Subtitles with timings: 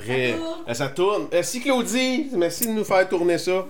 [0.00, 0.34] Après,
[0.68, 1.28] euh, ça tourne.
[1.30, 3.66] Merci Claudie, merci de nous faire tourner ça.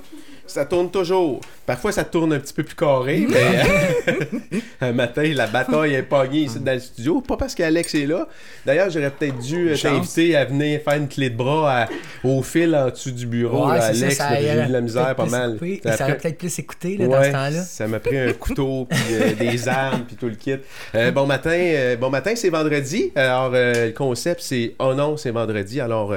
[0.50, 1.40] Ça tourne toujours.
[1.66, 3.62] Parfois, ça tourne un petit peu plus carré, mais
[4.80, 7.20] un matin, la bataille est pognée ici dans le studio.
[7.20, 8.26] Pas parce qu'Alex est là.
[8.66, 11.88] D'ailleurs, j'aurais peut-être dû euh, t'inviter à venir faire une clé de bras à-
[12.24, 14.00] au fil en dessous du bureau, Ouais, là, Alex.
[14.40, 15.58] J'ai eu de la misère pas mal.
[15.84, 17.62] Ça a Ça aurait pris- peut-être plus écouté là, dans ce temps-là.
[17.62, 20.56] Ça m'a pris un couteau, puis euh, des armes, puis tout le kit.
[20.94, 23.12] Euh, bon matin, euh, bon matin, c'est vendredi.
[23.14, 25.80] Alors, le concept, c'est Oh non, c'est vendredi.
[25.80, 26.12] Alors,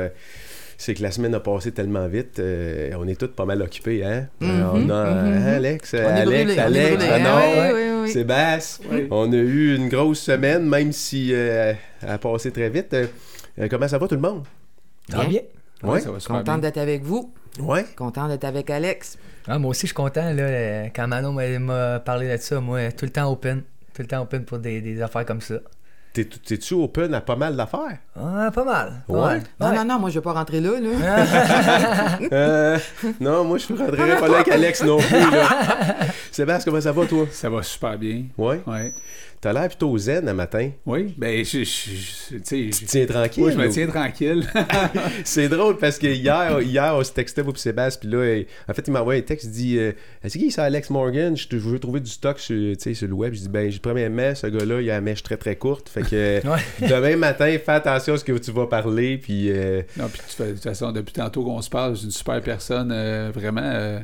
[0.84, 2.40] c'est que la semaine a passé tellement vite.
[2.40, 4.28] euh, on est tous pas mal occupés, hein?
[4.42, 5.48] Euh, on a mhm, hein, mhm.
[5.48, 7.14] Alex, On Alex, brûlés, on est Alex, brûlés.
[7.14, 8.10] Renaud, oui, oui, oui, oui.
[8.12, 8.86] Sébastien.
[8.92, 9.08] Oui.
[9.12, 12.94] On a eu une grosse semaine, même si euh, elle a passé très vite.
[12.94, 13.08] Euh,
[13.60, 14.44] euh, comment ça va tout le monde?
[15.10, 15.42] Ça va bien.
[15.84, 16.00] Ouais.
[16.02, 16.58] ça va bien.
[16.58, 17.34] d'être avec vous.
[17.60, 17.86] Ouais.
[17.96, 19.18] Content d'être avec Alex.
[19.48, 20.32] Ah, moi aussi, je suis content.
[20.34, 23.64] Là, euh, quand Manon m'a- m'a parlé de ça, moi, tout le temps open.
[23.94, 25.56] Tout le temps open pour des, des affaires comme ça.
[26.14, 27.98] T'es- T'es-tu open à pas mal d'affaires?
[28.16, 28.94] Ah, pas mal.
[29.08, 29.20] pas Ouais.
[29.22, 29.42] mal.
[29.60, 29.76] Non, Ouais.
[29.78, 30.70] non, non, moi, je vais pas rentrer là.
[30.80, 31.26] là.
[32.32, 32.78] Euh,
[33.20, 35.18] non, moi, je ne rentrerai pas là avec Alex non plus.
[35.32, 35.48] Là.
[36.32, 37.26] Sébastien, comment ça va, toi?
[37.32, 38.26] Ça va super bien.
[38.38, 38.62] Ouais?
[38.68, 38.94] Ouais.
[39.44, 40.70] T'as l'air plutôt zen un matin.
[40.86, 43.44] Oui, ben, je, je, je- tu sais, Tu je- te tiens tranquille.
[43.44, 44.48] moi, je me tiens tranquille.
[45.26, 48.88] C'est drôle parce que hier, hier on se textait, et Sébastien, puis là, en fait,
[48.88, 49.92] il m'a envoyé un texte, il dit euh,
[50.26, 51.36] C'est qui, c'est Alex Morgan?
[51.36, 53.34] Je veux trouver du stock sur, sur le web.
[53.34, 55.90] Je dis Ben, j'ai- premièrement, ce gars-là, il a la mèche très très courte.
[55.90, 56.88] Fait que Ouais.
[56.88, 59.52] demain matin, fais attention à ce que tu vas parler, puis.
[59.52, 62.92] euh, non, puis de toute façon, depuis tantôt qu'on se parle, c'est une super personne.
[62.94, 64.00] euh, vraiment,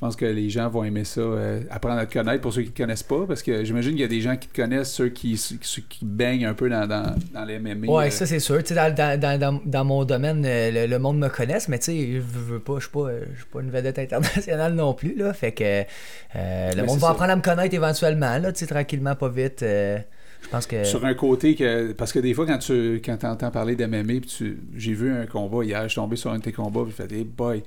[0.00, 2.62] je pense que les gens vont aimer ça, euh, apprendre à te connaître pour ceux
[2.62, 4.92] qui te connaissent pas, parce que j'imagine qu'il y a des gens qui te connaissent,
[4.92, 7.88] ceux qui, ceux qui baignent un peu dans, dans, dans les MMA.
[7.88, 8.62] Ouais, euh, ça c'est sûr.
[8.62, 12.20] Dans, dans, dans, mon domaine, euh, le, le monde me connaisse, mais tu sais, je
[12.20, 15.32] veux pas, je suis pas, euh, pas une vedette internationale non plus, là.
[15.32, 17.12] Fait que euh, le Mais monde va ça.
[17.14, 19.64] apprendre à me connaître éventuellement, là, tu sais, tranquillement, pas vite.
[20.42, 20.84] Je pense que.
[20.84, 21.92] Sur un côté que.
[21.92, 24.58] Parce que des fois, quand tu quand entends parler d'MMA, tu...
[24.76, 27.06] j'ai vu un combat hier, je suis tombé sur un de tes combats, puis j'ai
[27.08, 27.62] fait, hey boy.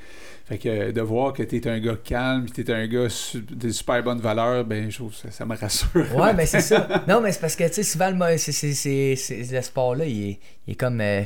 [0.45, 3.69] Fait que de voir que t'es un gars calme, puis t'es un gars su- de
[3.69, 5.89] super bonne valeur, ben, je trouve ça, ça me rassure.
[6.15, 7.04] Ouais, mais c'est ça.
[7.08, 9.61] Non, mais c'est parce que, tu sais, souvent, le, mo- c'est, c'est, c'est, c'est- le
[9.61, 10.99] sport-là, il est, il est comme.
[10.99, 11.23] euh,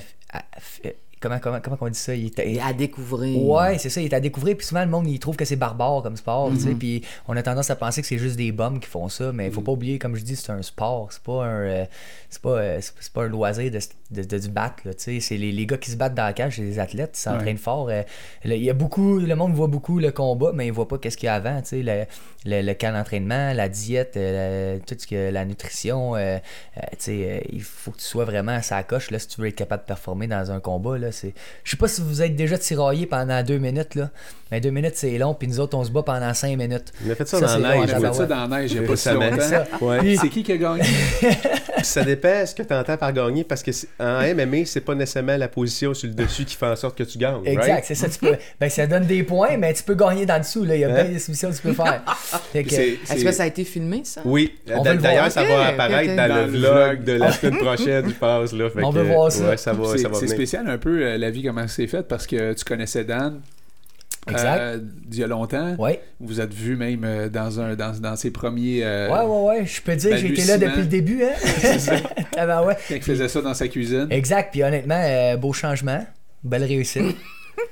[1.25, 2.13] comment, comment, comment on dit ça?
[2.15, 3.41] Il est- à découvrir.
[3.41, 4.55] Ouais, c'est ça, il est à découvrir.
[4.55, 6.69] Puis souvent, le monde, il trouve que c'est barbare comme sport, tu sais.
[6.69, 6.77] Mhm.
[6.77, 9.31] Puis on a tendance à penser que c'est juste des bums qui font ça.
[9.31, 11.07] Mais il faut pas oublier, comme je dis, c'est un sport.
[11.11, 11.85] C'est pas un, euh,
[12.29, 12.79] c'est pas, euh,
[13.13, 13.79] pas un loisir de,
[14.15, 15.19] de, de se battre, là, tu sais.
[15.19, 17.57] C'est les, les gars qui se battent dans la cage, c'est des athlètes, ils s'entraînent
[17.57, 17.89] fort.
[17.89, 18.01] euh,
[18.43, 20.97] le- il y a beaucoup, le monde voit beaucoup le combat, mais il voit pas
[20.97, 21.81] qu'est-ce qu'il y a avant, tu sais.
[21.83, 22.05] Le,
[22.47, 26.81] le, le camp d'entraînement, la diète, euh, la- tout ce que, la nutrition, euh, euh,
[26.91, 29.41] tu sais, euh, il faut que tu sois vraiment à sa coche, là, si tu
[29.41, 31.11] veux être capable de performer dans un combat, là.
[31.11, 31.33] C'est...
[31.63, 34.09] Je sais pas si vous êtes déjà tiraillé pendant deux minutes, là.
[34.51, 36.93] Mais deux minutes, c'est long, puis nous autres, on se bat pendant cinq minutes.
[37.05, 37.91] On a fait ça, Ça, dans la long, neige.
[37.95, 39.29] Ah, fait ça dans la neige, il a pas si Récemment.
[39.31, 39.41] longtemps.
[39.41, 39.65] Ça.
[39.81, 39.97] Ouais.
[39.99, 40.83] Puis- C'est qui qui a gagné?
[41.83, 44.95] ça dépend ce que tu entends par gagner parce que c'est- en MMA, c'est pas
[44.95, 47.45] nécessairement la position sur le dessus qui fait en sorte que tu gagnes.
[47.45, 47.83] Exact, right?
[47.85, 48.09] c'est ça.
[48.09, 50.63] Tu peux, ben, ça donne des points, mais tu peux gagner dans le dessous.
[50.63, 50.75] Là.
[50.75, 50.93] Il y a Hein?
[51.03, 52.01] bien des soumissions que tu peux faire.
[52.53, 54.21] Est-ce que ça a été filmé, ça?
[54.25, 55.31] Oui, d'ailleurs, voir.
[55.31, 58.53] ça va apparaître dans, Dans le le vlog de la semaine prochaine, je pense.
[58.53, 58.69] Là.
[58.75, 59.49] Fait On que, veut voir ça.
[59.49, 60.35] Ouais, ça va, C'est ça va c'est venir.
[60.35, 63.41] spécial un peu euh, la vie, comment c'est fait, parce que tu connaissais Dan.
[64.31, 64.59] Exact.
[64.59, 65.75] euh, d'il y a longtemps.
[65.77, 66.01] Ouais.
[66.19, 68.79] Vous êtes vu même euh, dans, un, dans, dans ses premiers.
[68.83, 69.65] euh, ouais, ouais, ouais.
[69.65, 71.23] Je peux dire que j'ai été là depuis le début.
[71.23, 71.99] Hein?
[72.37, 72.75] ah ben ouais.
[72.89, 74.07] Il faisait ça dans sa cuisine.
[74.09, 74.49] Exact.
[74.51, 76.05] Puis honnêtement, euh, beau changement.
[76.43, 77.15] Belle réussite.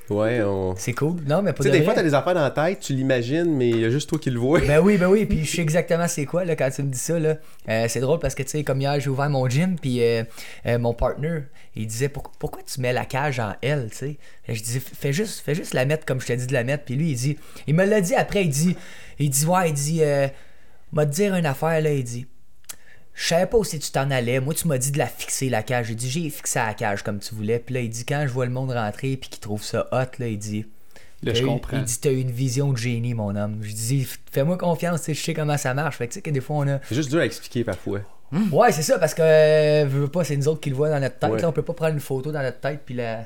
[0.09, 0.75] Ouais, on...
[0.77, 1.17] C'est cool.
[1.25, 2.01] Non, mais pas Tu sais, de des fois, vrai.
[2.03, 4.29] t'as des affaires dans la tête, tu l'imagines, mais il y a juste toi qui
[4.29, 4.59] le vois.
[4.61, 6.97] Ben oui, ben oui, puis je sais exactement c'est quoi là, quand tu me dis
[6.99, 7.17] ça.
[7.19, 7.38] Là.
[7.69, 10.23] Euh, c'est drôle parce que, tu sais, comme hier, j'ai ouvert mon gym, puis euh,
[10.66, 11.39] euh, mon partner,
[11.75, 14.17] il disait Pour- Pourquoi tu mets la cage en L, tu sais?
[14.47, 16.83] Je disais fais juste, fais juste la mettre comme je t'ai dit de la mettre.
[16.83, 18.75] Puis lui, il dit Il me l'a dit après, il dit
[19.19, 20.27] Il dit Ouais, il dit euh,
[20.91, 22.27] M'a te dire une affaire, là, il dit
[23.13, 24.40] je savais pas que tu t'en allais.
[24.40, 25.88] Moi, tu m'as dit de la fixer, la cage.
[25.88, 27.59] J'ai dit, j'ai fixé la cage comme tu voulais.
[27.59, 30.18] Puis là, il dit, quand je vois le monde rentrer puis qu'il trouve ça hot,
[30.19, 30.66] là, il dit,
[31.22, 31.78] Là, je eu- comprends.
[31.78, 33.59] Il dit T'as eu une vision de génie, mon homme.
[33.62, 35.96] Je dis Fais-moi confiance, je sais comment ça marche.
[35.97, 36.79] Fait que tu sais que des fois on a.
[36.90, 38.02] C'est juste dur à expliquer parfois.
[38.52, 41.00] Ouais, c'est ça, parce que euh, veux pas, c'est nous autres qui le voient dans
[41.00, 41.29] notre tête.
[41.31, 41.40] Ouais.
[41.41, 43.25] Là, on peut pas prendre une photo dans notre tête puis la,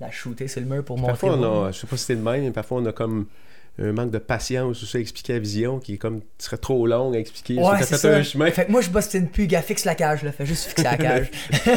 [0.00, 1.10] la shooter sur le mur pour montrer.
[1.12, 3.26] Parfois, on a, je sais pas si c'est le même, mais parfois, on a comme
[3.80, 7.12] un manque de patience ou ça, expliquer la vision qui est comme, serait trop long
[7.12, 7.60] à expliquer.
[7.62, 8.16] Ouais, c'est ça.
[8.16, 8.50] un chemin.
[8.50, 10.32] Fait que moi, je bostine plus, gars, fixe la cage, là.
[10.32, 11.30] Fais juste fixer la cage.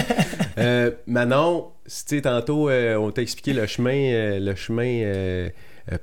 [0.57, 4.83] Euh, Manon, si tu sais, tantôt, euh, on t'a expliqué le chemin, euh, le chemin
[5.03, 5.49] euh,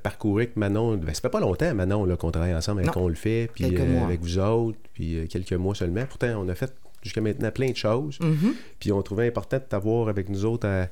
[0.01, 0.97] parcouru que Manon.
[0.97, 4.21] Ben, ça fait pas longtemps, Manon, qu'on travaille ensemble et qu'on le fait, puis avec
[4.21, 6.03] vous autres, puis quelques mois seulement.
[6.05, 6.73] Pourtant, on a fait
[7.03, 8.53] jusqu'à maintenant plein de choses, Mhm.
[8.79, 10.87] puis on trouvait important de t'avoir avec nous autres à-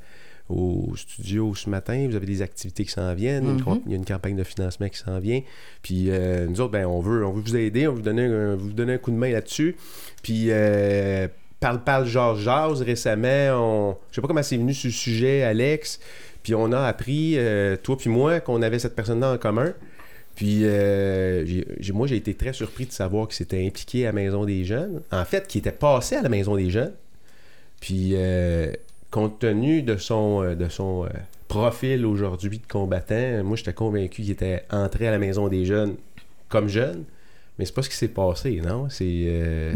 [0.49, 2.07] au studio ce matin.
[2.09, 3.81] Vous avez des activités qui s'en viennent, Mhm.
[3.85, 5.41] il y a une campagne de financement qui s'en vient.
[5.81, 8.25] Puis euh, nous autres, ben, on veut, on veut vous aider, on veut vous donner
[8.25, 9.75] un, vous donner un coup de main là-dessus.
[10.23, 11.27] Puis euh,
[11.59, 13.49] parle, parle, jase, jase récemment.
[13.53, 13.97] On...
[14.11, 15.99] Je sais pas comment c'est venu sur le sujet, Alex.
[16.43, 19.73] Puis on a appris, euh, toi puis moi, qu'on avait cette personne-là en commun.
[20.35, 21.43] Puis euh,
[21.93, 25.01] moi, j'ai été très surpris de savoir qu'il s'était impliqué à la Maison des Jeunes.
[25.11, 26.93] En fait, qu'il était passé à la Maison des Jeunes.
[27.81, 28.71] Puis euh,
[29.17, 31.09] compte tenu de son, euh, de son euh,
[31.47, 35.95] profil aujourd'hui de combattant, moi, j'étais convaincu qu'il était entré à la Maison des Jeunes
[36.49, 37.03] comme jeune.
[37.57, 38.87] Mais c'est pas ce qui s'est passé, non?
[38.89, 39.73] C'est, euh,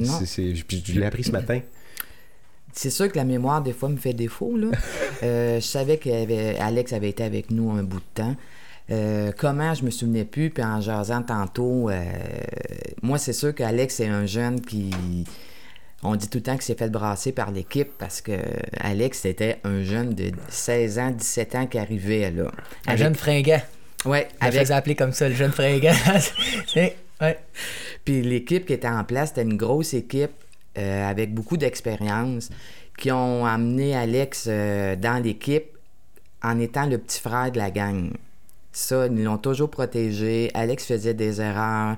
[0.67, 1.59] puis je l'ai appris ce matin.
[2.71, 4.55] C'est sûr que la mémoire, des fois, me fait défaut.
[4.55, 4.67] Là.
[5.23, 8.35] Euh, je savais qu'Alex avait été avec nous un bout de temps.
[8.89, 10.49] Euh, comment, je me souvenais plus.
[10.49, 11.91] Puis en jasant tantôt,
[13.03, 14.89] moi, c'est sûr qu'Alex est un jeune qui.
[16.03, 18.31] On dit tout le temps qu'il s'est fait brasser par l'équipe parce que
[18.79, 22.45] Alex, c'était un jeune de 16 ans, 17 ans qui arrivait là.
[22.87, 23.61] Un Avec- jeune fringant.
[24.05, 25.93] Ouais, Je avec faisais appeler comme ça, le jeune fringant.
[27.21, 27.37] Ouais.
[28.03, 30.31] Puis l'équipe qui était en place, c'était une grosse équipe
[30.79, 32.49] euh, avec beaucoup d'expérience
[32.97, 35.65] qui ont amené Alex euh, dans l'équipe
[36.41, 38.09] en étant le petit frère de la gang.
[38.71, 40.49] Ça, ils l'ont toujours protégé.
[40.55, 41.97] Alex faisait des erreurs.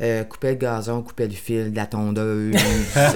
[0.00, 2.54] Euh, coupait le gazon, coupait le fil de la tondeuse.
[2.56, 3.08] euh,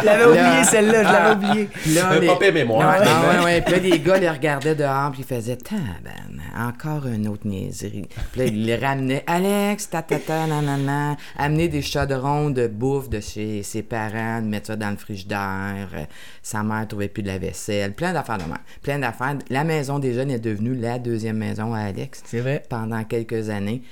[0.00, 1.68] Je l'avais là- oublié celle-là, je l'avais oublié.
[1.94, 2.96] Là, Un les- mémoire.
[3.04, 3.60] Ah ouais, ouais.
[3.62, 8.08] Puis là, les gars les regardaient dehors, puis ils faisaient Taban, encore une autre niaiserie.
[8.32, 13.08] Puis là, ils les ramenaient Alex, ta ta ta, nanana, amener des chaudrons de bouffe
[13.08, 15.88] de chez ses parents, de mettre ça dans le frigidaire.
[15.94, 16.04] Euh,
[16.42, 17.92] Sa mère trouvait plus de la vaisselle.
[17.92, 18.58] Plein d'affaires de même.
[18.82, 19.36] Plein d'affaires.
[19.50, 22.62] La maison des jeunes est devenue la deuxième maison à Alex C'est vrai.
[22.68, 23.82] pendant quelques années.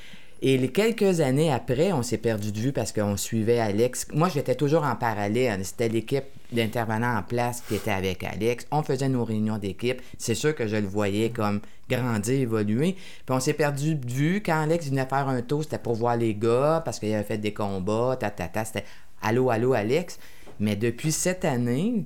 [0.44, 4.08] Et les quelques années après, on s'est perdu de vue parce qu'on suivait Alex.
[4.12, 5.64] Moi, j'étais toujours en parallèle.
[5.64, 8.66] C'était l'équipe d'intervenants en place qui était avec Alex.
[8.72, 10.02] On faisait nos réunions d'équipe.
[10.18, 12.94] C'est sûr que je le voyais comme grandir, évoluer.
[12.94, 14.42] Puis on s'est perdu de vue.
[14.44, 17.38] Quand Alex venait faire un tour, c'était pour voir les gars parce qu'il avait fait
[17.38, 18.64] des combats, ta, ta, ta.
[18.64, 18.84] C'était
[19.22, 20.18] allô, allô, Alex.
[20.58, 22.04] Mais depuis cette année,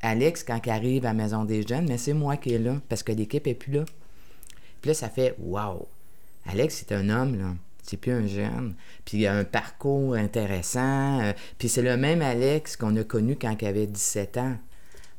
[0.00, 2.76] Alex, quand il arrive à la Maison des Jeunes, mais c'est moi qui est là
[2.88, 3.84] parce que l'équipe est plus là.
[4.80, 5.86] Puis là, ça fait wow.
[6.48, 7.54] Alex, c'est un homme, là.
[7.82, 8.74] C'est plus un jeune.
[9.06, 11.20] Puis il a un parcours intéressant.
[11.20, 14.56] euh, puis c'est le même Alex qu'on a connu quand il avait 17 ans.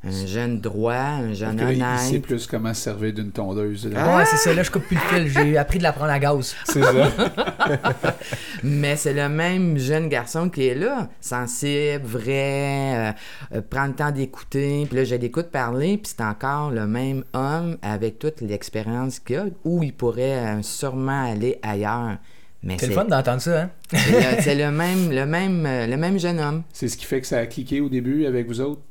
[0.02, 2.22] Un jeune droit, un jeune là, il sait honnête.
[2.22, 3.86] plus comment se servir d'une tondeuse.
[3.92, 4.00] là.
[4.02, 4.18] Ah!
[4.18, 5.28] Ouais, c'est ça, là, je coupe plus le fil.
[5.28, 6.56] J'ai appris de la prendre à gaz.
[6.64, 6.94] C'est ça.
[8.64, 13.12] Mais c'est le même jeune garçon qui est là, sensible, vrai, euh,
[13.58, 14.86] euh, prend le temps d'écouter.
[14.88, 19.36] Puis là, je l'écoute parler, puis c'est encore le même homme avec toute l'expérience qu'il
[19.36, 22.18] a, où il pourrait euh, sûrement aller ailleurs.
[22.64, 23.70] Mais C'est le fun d'entendre ça, hein?
[23.94, 26.64] c'est le, c'est le même, le même, euh, le même jeune homme.
[26.74, 28.82] C'est ce qui fait que ça a cliqué au début avec vous autres,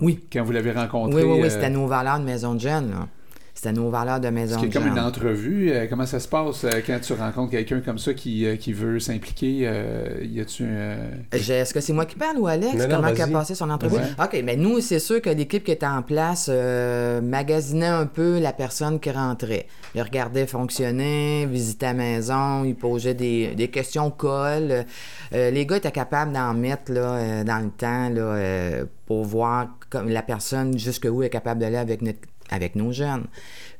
[0.00, 0.24] Oui.
[0.32, 1.22] quand vous l'avez rencontré.
[1.22, 2.90] Oui, oui, oui, euh, c'était nos valeurs de maison de jeunes.
[2.90, 3.08] là.
[3.58, 5.70] C'était nos valeurs de maison a comme une entrevue?
[5.72, 8.74] euh, comment ça se passe euh, quand tu rencontres quelqu'un comme ça qui, euh, qui
[8.74, 9.60] veut s'impliquer?
[9.62, 10.96] euh, y a-tu un...
[11.32, 12.74] Est-ce que c'est moi qui parle ou Alex?
[12.74, 13.96] Non, non, Comment a passé son entrevue?
[13.96, 14.02] Ouais.
[14.22, 18.38] OK, mais nous, c'est sûr que l'équipe qui était en place euh, magasinait un peu
[18.38, 19.66] la personne qui rentrait.
[19.94, 24.84] Il regardait fonctionner, visitait la maison, il posait des, des questions colle.
[25.32, 29.24] Euh, les gars étaient capables d'en mettre là, euh, dans le temps là, euh, pour
[29.24, 32.18] voir comme la personne jusqu'où elle est capable d'aller avec, notre-
[32.50, 33.24] avec nos jeunes.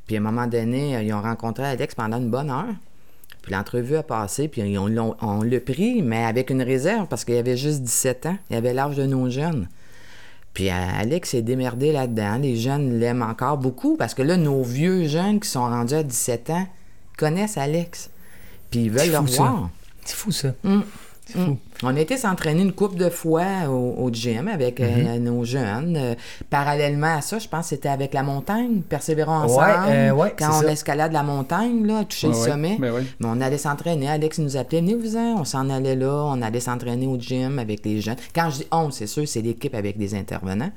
[0.07, 2.75] Puis à un moment donné, ils ont rencontré Alex pendant une bonne heure.
[3.43, 4.89] Puis l'entrevue a passé, puis on,
[5.43, 8.39] l'a pris, mais avec une réserve, parce qu'il avait juste 17 ans.
[8.51, 9.69] Il avait l'âge de nos jeunes.
[10.53, 12.39] Puis Alex s'est démerdé là-dedans.
[12.39, 16.03] Les jeunes l'aiment encore beaucoup, parce que là, nos vieux jeunes qui sont rendus à
[16.03, 16.67] 17 ans
[17.17, 18.11] connaissent Alex.
[18.71, 19.71] Puis ils veulent le revoir.
[20.05, 20.53] C'est fou, ça.
[20.65, 20.81] Mm.
[21.35, 21.55] Mm.
[21.83, 25.19] On été s'entraîner une couple de fois au, au gym avec euh, Mm-hmm.
[25.19, 25.97] nos jeunes.
[25.97, 26.15] Euh,
[26.51, 29.89] parallèlement à ça, je pense que c'était avec la montagne, Persévérons Ouais, ensemble.
[29.89, 30.73] euh, ouais, quand on ça.
[30.73, 32.77] escalade la montagne, là, toucher Ouais, le sommet.
[32.79, 32.93] Ben.
[33.21, 34.09] Mais on allait s'entraîner.
[34.09, 35.41] Alex nous appelait, venez-vous-en.
[35.41, 36.13] On s'en allait là.
[36.27, 38.17] On allait s'entraîner au gym avec les jeunes.
[38.35, 40.71] Quand je dis on, c'est sûr, c'est l'équipe avec des intervenants.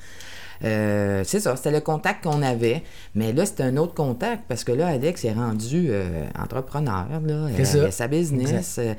[0.64, 2.84] Euh, c'est ça, c'était le contact qu'on avait.
[3.16, 7.06] Mais là, c'était un autre contact parce que là, Alex est rendu euh, entrepreneur.
[7.26, 7.78] Là, C'est Euh, ça.
[7.78, 8.76] il a sa business.
[8.80, 8.94] Euh,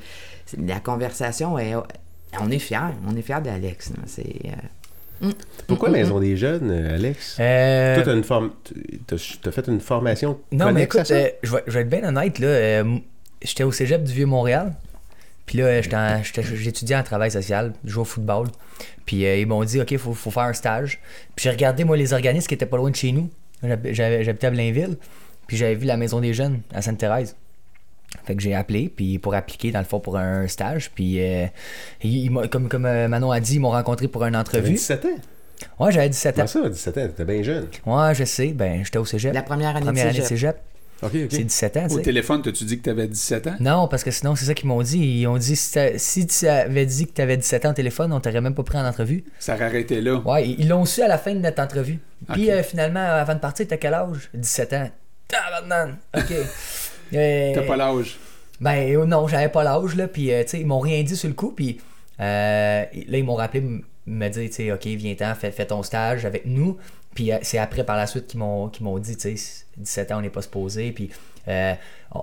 [0.45, 1.73] c'est- la conversation est.
[2.39, 2.77] On est fiers.
[3.07, 3.89] On est fiers d'Alex.
[3.91, 4.03] là.
[4.07, 4.23] C'est.
[4.45, 5.29] euh,
[5.67, 7.37] Pourquoi Mm, mm, Maison des Jeunes, Alex?
[7.39, 8.51] Euh, Toi, forme...
[9.05, 12.03] t'as t'as fait une formation Non, mais écoute, euh, je, vais, je vais être bien
[12.07, 12.47] honnête, là.
[12.47, 12.97] euh,
[13.43, 14.73] j'étais au cégep du Vieux-Montréal.
[15.51, 15.81] Puis là,
[16.53, 18.47] j'étudiais en travail social, je jouais au football.
[19.05, 21.01] Puis euh, ils m'ont dit, OK, il faut, faut faire un stage.
[21.35, 23.29] Puis j'ai regardé, moi, les organismes qui étaient pas loin de chez nous.
[23.91, 24.95] J'habitais à Blainville.
[25.47, 27.35] Puis j'avais vu la Maison des Jeunes à Sainte-Thérèse.
[28.23, 31.47] Fait que j'ai appelé puis pour appliquer dans le fond pour un stage puis euh,
[32.01, 34.71] ils- ils m'ont- comme comme euh, Manon a dit ils m'ont rencontré pour une entrevue.
[34.71, 35.09] 17 ans?
[35.85, 36.45] Ouais, j'avais 17 ans.
[36.51, 37.07] Comment ça, 17 ans?
[37.07, 37.67] T'étais bien jeune.
[37.85, 39.33] Ouais, je sais, ben j'étais au cégep.
[39.33, 40.57] La première année Première de année de cégep.
[41.09, 42.01] C'est 17 ans, Au sais.
[42.03, 43.55] téléphone, t'as-tu dit que t'avais 17 ans?
[43.59, 44.99] Non, parce que sinon, c'est ça qu'ils m'ont dit.
[44.99, 48.19] Ils ont dit si, tu avais dit que tu avais 17 ans au téléphone, on
[48.19, 49.23] t'aurait même pas pris en entrevue.
[49.39, 50.17] Ça aurait arrêté là.
[50.25, 51.99] Ouais, ils l'ont su à la fin de notre entrevue.
[52.33, 54.29] Puis euh, finalement, avant de partir, t'as quel âge?
[54.33, 54.89] 17 ans.
[55.27, 55.95] Tabarnak!
[56.17, 56.33] OK.
[57.13, 58.17] Euh, T'as pas l'âge.
[58.61, 60.07] Ben euh, non, j'avais pas l'âge, là.
[60.07, 61.51] Puis, euh, tu sais, ils m'ont rien dit sur le coup.
[61.51, 61.81] Puis
[62.21, 63.61] euh, là, ils m'ont rappelé
[64.05, 66.77] me dire, tu sais, OK, viens-t'en, fais, fais ton stage avec nous.
[67.13, 70.21] Puis euh, c'est après, par la suite, qu'ils m'ont, dit, tu sais, 17 ans, on
[70.21, 70.91] n'est pas supposé.
[70.91, 71.09] Puis
[71.47, 71.73] euh,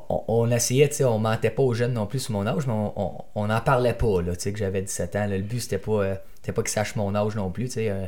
[0.09, 2.73] on, essayait, tu sais, on mentait pas aux jeunes non plus sur mon âge, mais
[2.75, 5.27] on, n'en parlait pas, là, tu sais, que j'avais 17 ans.
[5.27, 6.15] le but, c'était pas, euh,
[6.47, 7.91] pas qu'ils sachent mon âge non plus, tu sais.
[7.91, 8.07] euh,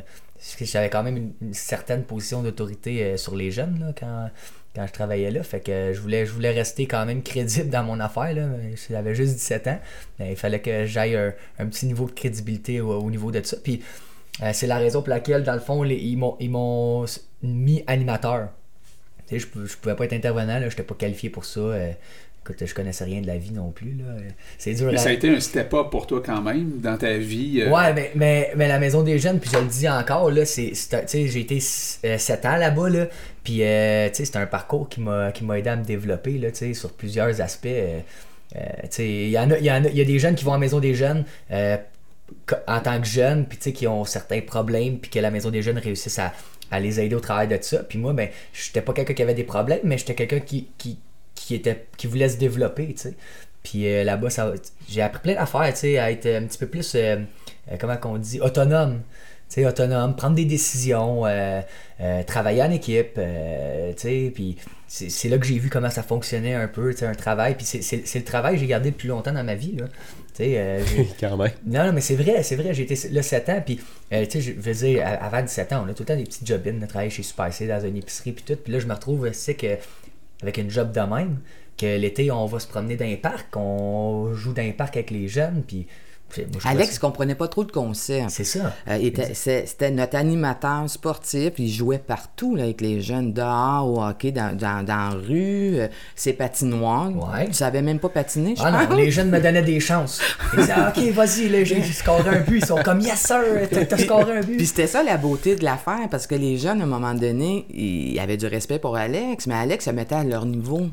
[0.61, 4.29] j'avais quand même une, certaine position d'autorité sur les jeunes, là, quand
[4.73, 5.43] quand je travaillais là.
[5.43, 8.33] Fait que je voulais, je voulais rester quand même crédible dans mon affaire.
[8.33, 8.47] Là.
[8.89, 9.79] J'avais juste 17 ans.
[10.19, 13.57] Il fallait que j'aille un, un petit niveau de crédibilité au, au niveau de ça.
[13.61, 13.83] Puis
[14.41, 16.37] euh, c'est la raison pour laquelle, dans le fond, les- ils m'ont-
[17.43, 18.49] mis animateur.
[19.27, 21.59] Tu sais, je, je pouvais pas être intervenant, là, j'étais pas qualifié pour ça.
[21.59, 21.91] euh,
[22.43, 23.91] écoute, je connaissais rien de la vie non plus.
[23.99, 24.05] Là.
[24.17, 24.19] euh,
[24.57, 27.17] C'est dur Mais à- ça a été un step-up pour toi quand même dans ta
[27.17, 27.61] vie.
[27.61, 30.43] euh, Ouais, mais, mais, mais la maison des jeunes, puis je le dis encore, là,
[30.45, 30.73] c'est,
[31.13, 33.07] j'ai été 7 ans là-bas, là,
[33.43, 36.91] puis euh, c'est un parcours qui m'a, qui m'a aidé à me développer, là, sur
[36.93, 37.67] plusieurs aspects.
[37.67, 37.99] euh,
[38.55, 38.59] euh,
[38.99, 40.55] il y en a, y en a, il y a des jeunes qui vont à
[40.55, 41.77] la maison des jeunes euh,
[42.67, 45.49] en tant que jeunes, puis tu sais, qui ont certains problèmes, puis que la maison
[45.49, 46.33] des jeunes réussissent à,
[46.71, 47.83] à les aider au travail de ça.
[47.83, 50.97] Puis moi, ben, j'étais pas quelqu'un qui avait des problèmes, mais j'étais quelqu'un qui, qui,
[51.35, 53.13] qui, était, qui voulait se développer, tu sais.
[53.63, 54.29] Puis euh, là-bas,
[54.89, 57.17] j'ai appris plein d'affaires, tu sais, à être un petit peu plus, euh,
[57.71, 59.01] euh, comment qu'on dit, autonome.
[59.49, 61.23] Tu sais, autonome, prendre des décisions,
[62.25, 63.21] travailler en équipe, tu
[63.97, 64.55] sais, puis
[64.87, 67.65] c'est là que j'ai vu comment ça fonctionnait un peu, tu sais, un travail, puis
[67.65, 69.87] c'est le travail que j'ai gardé le plus longtemps dans ma vie, là.
[70.57, 71.51] Euh, j'ai- Quand même.
[71.65, 72.73] non, non, mais c'est vrai, c'est vrai.
[72.73, 73.79] J'ai été là 7 ans, puis,
[74.13, 76.15] euh, tu sais, je veux dire, à- avant 17 ans, on a tout le temps
[76.15, 78.55] des petits job-ins, de travailler chez Super C, dans une épicerie, puis tout.
[78.61, 79.77] Puis là, je me retrouve, c'est que,
[80.41, 81.37] avec une job de même,
[81.77, 85.11] que l'été, on va se promener dans les parcs, on joue dans les parcs avec
[85.11, 85.87] les jeunes, puis.
[86.37, 88.29] Moi, Alex ça- comprenait pas trop de concept.
[88.29, 88.73] C'est ça.
[88.89, 88.97] Euh,
[89.33, 91.53] C'était notre animateur sportif.
[91.57, 95.79] Il jouait partout là, avec les jeunes, dehors, au hockey, dans, dans, dans la rue.
[95.79, 97.09] euh, ses patinoires.
[97.11, 97.47] Ouais.
[97.47, 100.21] Tu savais même pas patiner, je Ah non, les jeunes me donnaient des chances.
[100.53, 102.57] Ils disaient, Ah, ok, vas-y, là, j'ai scoré un but.
[102.59, 103.41] Ils sont comme, yes sir,
[103.87, 104.65] t'as- scoré un Puis but.
[104.65, 108.19] c'était ça la beauté de l'affaire, parce que les jeunes, à un moment donné, ils
[108.19, 110.87] avaient du respect pour Alex, mais Alex se mettait à leur niveau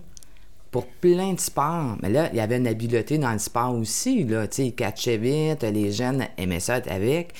[0.71, 1.97] pour plein de sports.
[2.03, 4.47] Mais là, il y avait une habileté dans le sport aussi, là.
[4.59, 7.33] Il catchait vite, les jeunes aimaient ça être avec.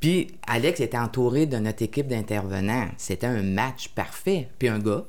[0.00, 2.88] Puis Alex était entouré de notre équipe d'intervenants.
[2.96, 4.48] C'était un match parfait.
[4.58, 5.04] Puis un gars,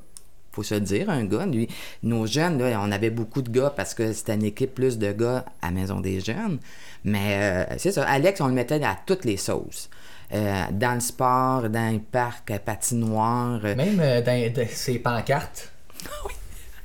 [0.52, 1.66] faut se le dire, un gars, lui,
[2.02, 5.10] nos jeunes, là, on avait beaucoup de gars parce que c'était une équipe plus de
[5.12, 6.58] gars à Maison des Jeunes.
[7.04, 7.38] Mais
[7.70, 9.88] euh, c'est ça, Alex, on le mettait à toutes les sauces.
[10.34, 13.60] Euh, dans le sport, dans les parcs, patinoires.
[13.64, 15.72] euh, Même euh, dans, dans ces pancartes.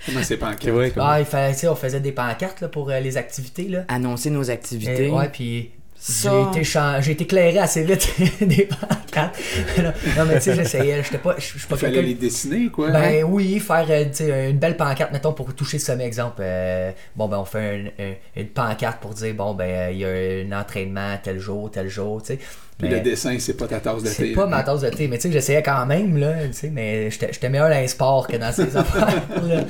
[0.14, 2.90] Comment c'est pas vrai, Ah, il fallait, tu sais, on faisait des pancartes là, pour
[2.90, 3.68] euh, les activités.
[3.68, 3.84] Là.
[3.88, 5.10] annoncer nos activités.
[5.10, 8.08] Ouais, puis Ça- j'ai été, chan- j'ai été éclairé assez vite
[8.42, 9.38] des pancartes.
[9.78, 12.08] non, mais tu sais, j'essayais, j'étais pas, je pas Il fallait quelqu'un...
[12.08, 12.92] les dessiner, quoi.
[12.92, 16.42] Ben oui, faire euh, tu sais, une belle pancarte, mettons, pour toucher le sommet, exemple.
[16.42, 20.06] euh, bon, ben on fait un- un- une pancarte pour dire, bon, ben il y
[20.06, 22.40] a un entraînement tel jour, tel jour, tu sais.
[22.78, 24.34] Puis Mais le dessin, c'est pas ta tasse de C'est thé.
[24.34, 24.48] pas là.
[24.48, 27.50] ma tasse de thé, mais tu sais, j'essayais quand même, là, tu sais, mais j'étais
[27.50, 29.64] meilleur dans les sports que dans ces affaires, là.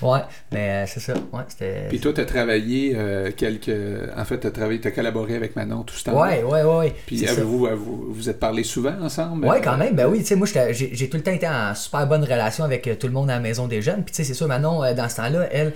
[0.00, 1.88] Ouais, mais euh, c'est ça, ouais, c'était...
[1.90, 3.70] Puis toi, t'as travaillé euh, quelques...
[4.16, 6.94] En fait, t'as travaillé, t'as collaboré avec Manon tout ce temps Ouais, ouais, ouais.
[7.06, 9.44] Puis c'est avez-vous, vous, vous êtes parlé souvent ensemble?
[9.46, 9.94] Ouais, quand même.
[9.94, 12.88] Ben oui, tu sais, moi, j'ai tout le temps été en super bonne relation avec
[12.88, 14.04] euh, tout le monde à la maison des jeunes.
[14.04, 15.74] Puis, tu sais, c'est sûr, Manon, dans ce temps-là, elle,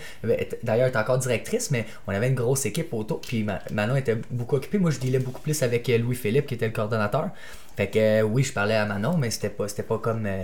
[0.63, 3.21] d'ailleurs, est encore directrice, mais on avait une grosse équipe autour.
[3.21, 4.79] Puis, Ma- Manon était beaucoup occupée.
[4.79, 7.29] Moi, je dealais beaucoup plus avec Louis-Philippe, qui était le coordonnateur.
[7.77, 10.27] Fait que, euh, oui, je parlais à Manon, mais c'était pas, c'était pas comme.
[10.27, 10.43] euh,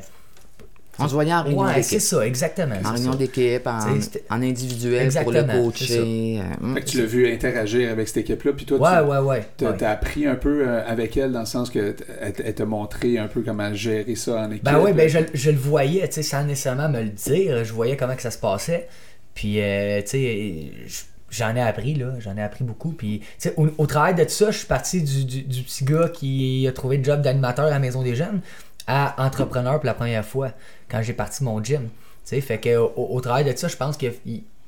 [1.01, 2.77] On se voyait en réunion Ouais, c'est ça, exactement.
[2.85, 6.41] En réunion d'équipe, en, individuel Exactement, pour le coacher.
[6.41, 6.75] euh, hum.
[6.75, 9.45] Fait que tu l'as vu interagir avec cette équipe-là, puis toi, Ouais, tu ouais, ouais.
[9.57, 9.77] t'as, ouais.
[9.77, 13.27] t'as appris un peu euh, avec elle dans le sens que elle, t'a montré un
[13.27, 14.65] peu comment gérer ça en équipe.
[14.65, 17.73] Ben oui, ben je, je le voyais, tu sais, sans nécessairement me le dire, je
[17.73, 18.87] voyais comment que ça se passait.
[19.35, 21.03] Puis, euh, tu sais, je-
[21.35, 22.93] j'en ai appris, là, j'en ai appris beaucoup.
[22.93, 23.23] Puis,
[23.57, 27.05] au, au travail de ça, je suis parti du, petit gars qui a trouvé le
[27.05, 28.41] job d'animateur à la Maison des Jeunes
[28.87, 30.53] à entrepreneur pour la première fois,
[30.89, 31.83] quand j'ai parti mon gym.
[31.83, 31.91] Tu
[32.25, 34.13] sais, fait que au, travail de ça, je pense qu'il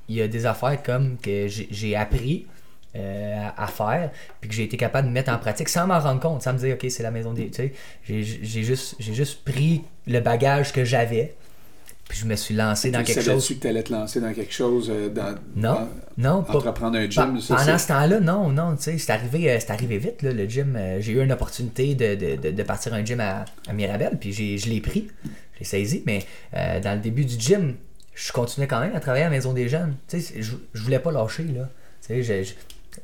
[0.09, 2.47] y, a des affaires comme que j'ai appris
[2.97, 6.21] euh, à, faire, puis que j'ai été capable de mettre en pratique sans m'en rendre
[6.21, 7.51] compte, sans me dire, OK, c'est la maison des.
[8.05, 11.35] J'ai juste, j'ai juste pris le bagage que j'avais,
[12.09, 13.49] puis je me suis lancé dans tu quelque chose.
[13.49, 16.57] que t'allais te lancer dans quelque chose, euh, dans, Non, dans- non, pas.
[16.57, 19.99] entreprendre un gym, ça, pendant ce temps-là, non, non, tu sais, c'est arrivé, euh, arrivé
[19.99, 20.77] vite, là, le gym.
[20.77, 24.17] euh, j'ai eu une opportunité de, de, de, de partir un gym à, à Mirabel,
[24.21, 25.09] puis je l'ai pris,
[25.55, 27.75] je l'ai saisi, mais dans le début du gym,
[28.15, 29.95] je continuais quand même à travailler à la Maison des Jeunes.
[30.09, 31.69] Tu sais, je, je voulais pas lâcher, là.
[32.07, 32.53] Tu sais, je, je,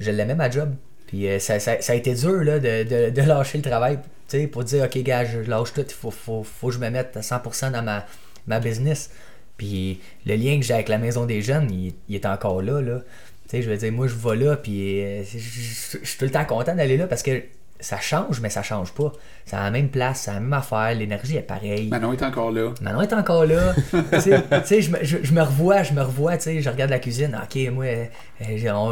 [0.01, 0.75] je l'aimais ma job.
[1.07, 4.39] Puis ça, ça, ça a été dur, là, de, de, de lâcher le travail, tu
[4.39, 6.89] sais, pour dire, OK, gars, je lâche tout, il faut, faut, faut que je me
[6.89, 8.07] mette à 100% dans ma,
[8.47, 9.11] ma business.
[9.57, 13.01] Puis le lien que j'ai avec la Maison des Jeunes, il, est encore là, là.
[13.49, 16.31] Tu sais, je veux dire, moi, je vais là, puis euh, je suis tout le
[16.31, 17.43] temps content d'aller là parce que
[17.83, 19.13] ça change, mais ça change pas.
[19.45, 21.89] C'est à la même place, c'est la même affaire, l'énergie est pareille.
[21.89, 22.73] Manon est encore là.
[22.81, 23.75] Manon est encore là.
[23.93, 24.21] tu
[24.65, 27.01] sais, je, me- je, je me revois, je me revois, tu sais, je regarde la
[27.01, 27.39] cuisine.
[27.43, 28.05] Ok, moi, euh,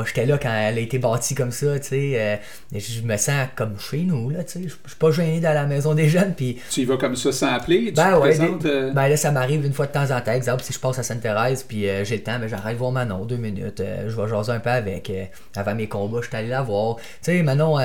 [0.05, 2.13] j'étais là quand elle a été bâtie comme ça, tu sais.
[2.21, 2.37] euh,
[2.79, 4.63] je me sens comme chez nous, là, tu sais.
[4.65, 7.31] Je suis pas gêné dans la maison des jeunes, puis Tu y vas comme ça
[7.33, 7.87] sans appeler?
[7.87, 10.21] Tu ben te ouais, présentes, euh, ben là, ça m'arrive une fois de temps en
[10.21, 10.33] temps.
[10.33, 13.37] Exemple, si je passe à Sainte-Thérèse, puis j'ai le temps, ben j'arrête voir Manon, deux
[13.37, 13.83] minutes.
[14.07, 15.13] je vais jaser un peu avec.
[15.55, 16.97] avant mes combats, je suis allé la voir.
[16.97, 17.79] Tu sais, Manon,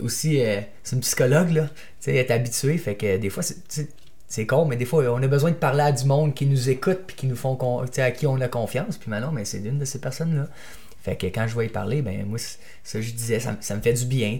[0.00, 1.64] aussi, euh, c'est une psychologue, là.
[1.68, 5.22] Tu sais, elle est habituée, fait que des fois, c'est- con, mais des fois, on
[5.22, 7.58] a besoin de parler à du monde qui nous écoute, puis qui nous font,
[7.98, 8.96] à qui on a confiance.
[8.96, 10.48] Puis Manon, ben, c'est une de ces personnes-là.
[11.02, 12.38] Fait que quand je vais y parler, ben moi,
[12.84, 14.38] ça je disais, ça, me- fait du bien.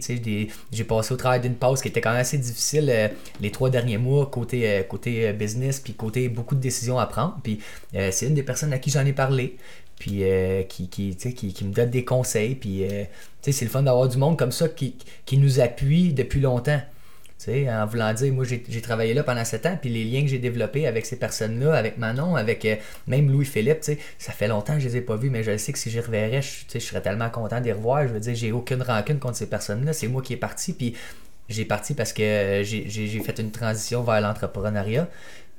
[0.72, 3.08] J'ai passé au travail d'une pause qui était quand même assez difficile euh,
[3.40, 7.06] les trois derniers mois, côté, euh, côté euh, business, puis côté beaucoup de décisions à
[7.06, 7.38] prendre.
[7.42, 7.60] Puis
[7.94, 9.56] euh, c'est une des personnes à qui j'en ai parlé,
[10.00, 12.54] puis euh, qui, qui, qui, me donne des conseils.
[12.56, 13.04] Puis euh,
[13.42, 16.80] c'est le fun d'avoir du monde comme ça qui, qui nous appuie depuis longtemps.
[17.38, 20.22] Tu sais, en voulant dire, moi j'ai travaillé là pendant 7 ans, puis les liens
[20.22, 22.76] que j'ai développés avec ces personnes-là, avec Manon, avec euh,
[23.06, 23.82] même Louis-Philippe,
[24.18, 26.00] ça fait longtemps que je les ai pas vus, mais je sais que si j'y
[26.00, 28.08] reverrais, je, je serais tellement content de les revoir.
[28.08, 30.94] Je veux dire, j'ai aucune rancune contre ces personnes-là, c'est moi qui est parti, puis
[31.50, 35.08] j'ai parti parce que j'ai fait une transition vers l'entrepreneuriat,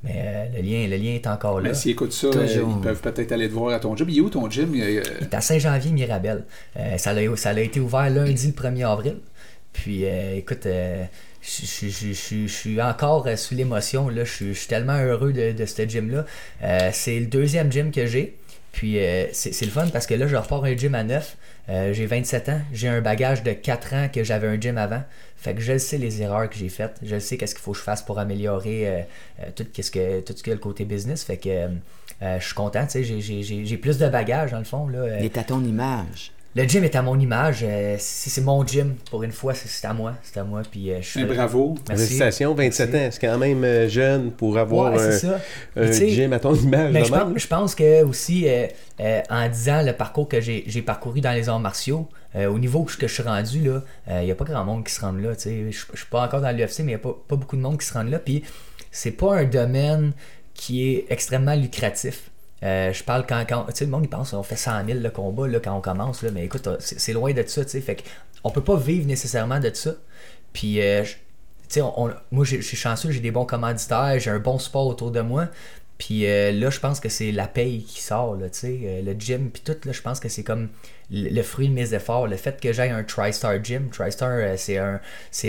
[0.03, 1.70] mais euh, le, lien, le lien est encore là.
[1.70, 2.74] Mais s'ils écoutent ça, euh, Toujours.
[2.77, 4.10] ils peuvent peut-être aller te voir à ton gym.
[4.10, 4.74] Il est où ton gym?
[4.75, 6.43] Euh, Il est à Saint-Janvier-Mirabel.
[6.77, 9.17] Euh, ça, a, ça a été ouvert lundi le 1er avril.
[9.74, 11.03] Puis, euh, écoute, euh,
[11.41, 14.10] je suis encore euh, sous l'émotion.
[14.15, 16.25] Je suis- tellement heureux de, de ce gym-là.
[16.63, 18.38] Euh, c'est le deuxième gym que j'ai.
[18.72, 21.38] Puis, euh, c'est le fun parce que là, je repars un gym à neuf.
[21.70, 22.62] Euh, j'ai 27 ans.
[22.72, 25.04] J'ai un bagage de 4 ans que j'avais un gym avant.
[25.36, 26.98] Fait que je sais les erreurs que j'ai faites.
[27.04, 29.01] Je sais qu'est-ce qu'il faut que je fasse pour améliorer euh,
[29.56, 31.24] tout, qu'est-ce que, tout ce qui est le côté business.
[31.24, 31.68] Fait que
[32.22, 32.86] je suis content.
[32.86, 34.88] tu sais, J'ai plus de bagages dans le fond.
[34.88, 35.20] Là.
[35.20, 36.32] Est à ton image.
[36.53, 37.60] Le gym est à mon image.
[37.63, 38.95] euh, c'est mon gym.
[39.10, 40.15] Pour une fois, c'est à moi.
[40.21, 40.62] C'est à moi.
[40.69, 41.76] Puis, euh, je fais- bravo.
[41.88, 43.10] Félicitations, 27 ans.
[43.12, 45.26] C'est quand même euh, jeune pour avoir Ouais,
[45.78, 46.93] un, gym à ton image.
[46.93, 48.67] Je pense, je pense que aussi, euh,
[48.99, 52.84] euh, en disant le parcours que j'ai parcouru dans les arts martiaux, euh, au niveau
[52.84, 53.82] que je, suis rendu, là,
[54.21, 55.36] il n'y a pas grand monde qui se rend là.
[55.36, 55.71] tu sais.
[55.71, 57.62] Je je suis pas encore dans l'UFC, mais il n'y a pas, pas beaucoup de
[57.62, 58.19] monde qui se rend là.
[58.19, 58.43] Puis
[58.91, 60.12] c'est pas un domaine
[60.54, 62.31] qui est extrêmement lucratif.
[62.63, 65.00] Euh, je parle quand, quand tu sais, le monde il pense on fait 100 000
[65.00, 67.82] le combat là, quand on commence, là, mais écoute, c'est loin de ça, tu sais,
[67.82, 68.04] fait
[68.43, 69.91] on peut pas vivre nécessairement de ça.
[70.54, 71.10] Puis, euh, tu
[71.69, 75.12] sais, on- moi je suis chanceux, j'ai des bons commanditaires, j'ai un bon support autour
[75.12, 75.47] de moi.
[76.02, 79.52] Puis euh, là, je pense que c'est la paye qui sort, là, euh, le gym,
[79.52, 80.70] puis tout, là, je pense que c'est comme
[81.12, 82.26] le, fruit de mes efforts.
[82.26, 85.00] Le fait que j'aille un TriStar Gym, TriStar, euh, c'est un,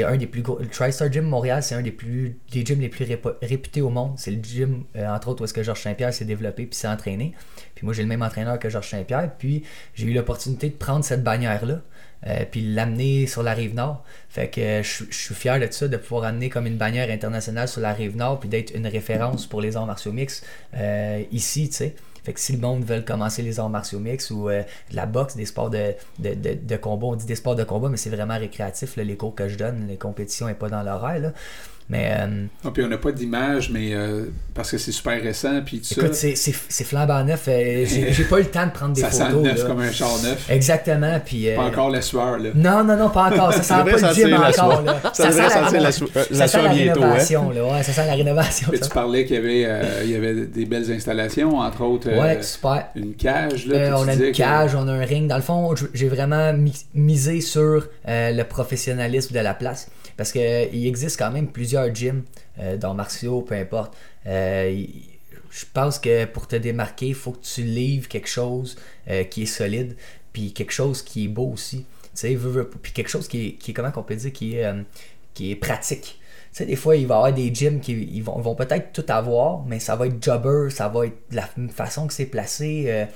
[0.06, 0.58] un des plus gros.
[0.58, 3.06] Le TriStar Gym Montréal, c'est un des plus des gyms les plus
[3.40, 4.12] réputés au monde.
[4.18, 6.88] C'est le gym, euh, entre autres, où est-ce que Georges Saint-Pierre s'est développé puis s'est
[6.88, 7.32] entraîné.
[7.74, 9.30] Puis moi, j'ai le même entraîneur que Georges Saint-Pierre.
[9.38, 9.62] Puis
[9.94, 11.80] j'ai eu l'opportunité de prendre cette bannière-là.
[12.26, 14.04] Euh, puis l'amener sur la rive nord.
[14.28, 17.68] Fait que euh, je suis fier de ça, de pouvoir amener comme une bannière internationale
[17.68, 20.42] sur la rive nord, puis d'être une référence pour les arts martiaux mix
[20.74, 21.94] euh, ici, tu sais.
[22.24, 25.06] Fait que si le monde veut commencer les arts martiaux mix ou euh, de la
[25.06, 27.96] boxe, des sports de, de, de, de combat, on dit des sports de combat, mais
[27.96, 31.32] c'est vraiment récréatif, là, les cours que je donne, les compétitions n'est pas dans l'horaire.
[31.88, 35.60] Mais euh, Ah, puis on n'a pas d'image, mais euh, parce que c'est super récent,
[35.64, 36.28] puis tout écoute, ça.
[36.34, 37.44] c'est- c'est flambant neuf.
[37.48, 39.42] euh, J'ai pas eu le temps de prendre des Ça sent photos.
[39.42, 39.64] neuf là.
[39.66, 40.48] comme un char neuf.
[40.48, 41.50] Exactement, puis...
[41.50, 42.50] euh, Pas encore la sueur, là.
[42.54, 43.52] Non, non, non, pas encore.
[43.52, 44.82] Ça sent pas le gym la encore.
[44.82, 45.00] Là.
[45.12, 47.04] Ça devrait sent sentir la ça la sent soie la bientôt, hein.
[47.04, 47.50] rénovation.
[47.50, 47.64] Là.
[47.66, 48.68] Ouais, ça sent la rénovation.
[48.72, 52.20] Tu parlais qu'il y avait, euh, il y avait des belles installations, entre autres euh,
[52.22, 52.86] Ouais, super.
[52.96, 53.66] une cage.
[53.66, 55.28] Là, Euh, on a une cage, on a un ring.
[55.28, 59.88] Dans le fond, j'ai vraiment mi- misé sur le professionnalisme de la place.
[60.22, 62.22] Parce qu'il existe quand même plusieurs gyms,
[62.60, 63.96] euh, dans martiaux, peu importe.
[64.24, 64.84] Euh,
[65.50, 68.76] je pense que pour te démarquer, il faut que tu livres quelque chose
[69.10, 69.96] euh, qui est solide,
[70.32, 71.78] puis quelque chose qui est beau aussi.
[72.14, 72.38] Tu sais,
[72.80, 74.72] puis quelque chose qui est, qui comment qu'on peut dire, qui est,
[75.34, 76.20] qui est pratique.
[76.52, 78.92] Tu sais, des fois, il va y avoir des gyms qui ils vont, vont peut-être
[78.92, 83.06] tout avoir, mais ça va être jobber, ça va être la façon que c'est placé.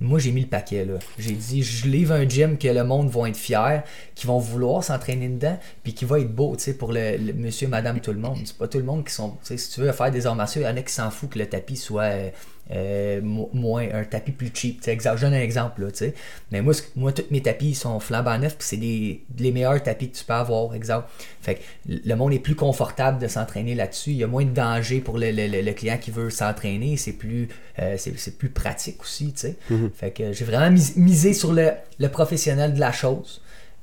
[0.00, 0.94] Moi, j'ai mis le paquet, là.
[1.18, 3.82] J'ai dit, je livre un gym que le monde va être fier,
[4.14, 7.68] qui vont vouloir s'entraîner dedans, puis qui va être beau, tu sais, pour le, monsieur,
[7.68, 8.38] madame, tout le monde.
[8.44, 10.64] C'est pas tout le monde qui sont, si tu veux faire des arts martiaux, il
[10.64, 12.32] y en a qui s'en foutent que le tapis soit
[12.72, 14.80] euh, mo- moins, un tapis plus cheap.
[14.86, 16.14] Je donne un exemple, là, tu sais.
[16.50, 20.10] Mais moi, moi, tous mes tapis sont flambant neufs, puis c'est des, les meilleurs tapis
[20.10, 21.08] que tu peux avoir, exemple.
[21.42, 24.10] Fait que le monde est plus confortable de s'entraîner là-dessus.
[24.12, 26.96] Il y a moins de danger pour le, le- le- client qui veut s'entraîner.
[26.96, 27.48] C'est plus,
[27.80, 29.56] euh, c'est, c'est plus pratique aussi, tu sais.
[29.94, 33.42] Fait que j'ai vraiment mis- misé sur le, le professionnel de la chose.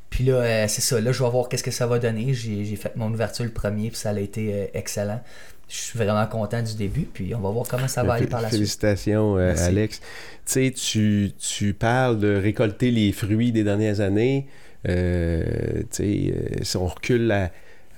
[0.10, 1.00] Puis là, euh, c'est ça.
[1.00, 2.34] Là, je vais voir qu'est-ce que ça va donner.
[2.34, 5.22] J'ai, j'ai fait mon ouverture le premier, puis ça a été euh, excellent.
[5.72, 8.42] Je suis vraiment content du début, puis on va voir comment ça va aller par
[8.42, 8.58] la suite.
[8.60, 9.56] Félicitations, euh.
[9.58, 10.02] Alex.
[10.46, 14.48] Tu sais, tu, parles de récolter les fruits des dernières années.
[14.90, 15.44] Euh,
[15.80, 17.34] tu sais, euh, si on recule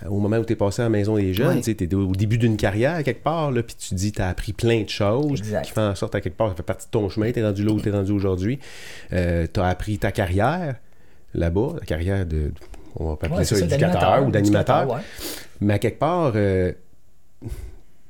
[0.07, 2.37] au moment où tu es passé à la maison des jeunes, tu es au début
[2.37, 5.63] d'une carrière quelque part, là, puis tu dis tu as appris plein de choses Exact.
[5.63, 7.43] qui font en sorte à quelque part, ça fait partie de ton chemin, tu es
[7.43, 8.59] rendu là où tu es rendu aujourd'hui.
[9.09, 10.75] tu as appris ta carrière
[11.33, 12.51] là-bas, la carrière de,
[12.97, 14.91] on va appeler Ouais, ça éducateur ou d'animateur.
[14.91, 15.01] ouais.
[15.61, 16.33] Mais à quelque part,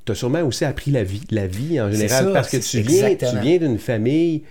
[0.05, 2.81] tu as sûrement aussi appris la vie, la vie en général, ça, parce que tu
[2.81, 3.41] viens, tu exactement.
[3.41, 4.41] viens d'une famille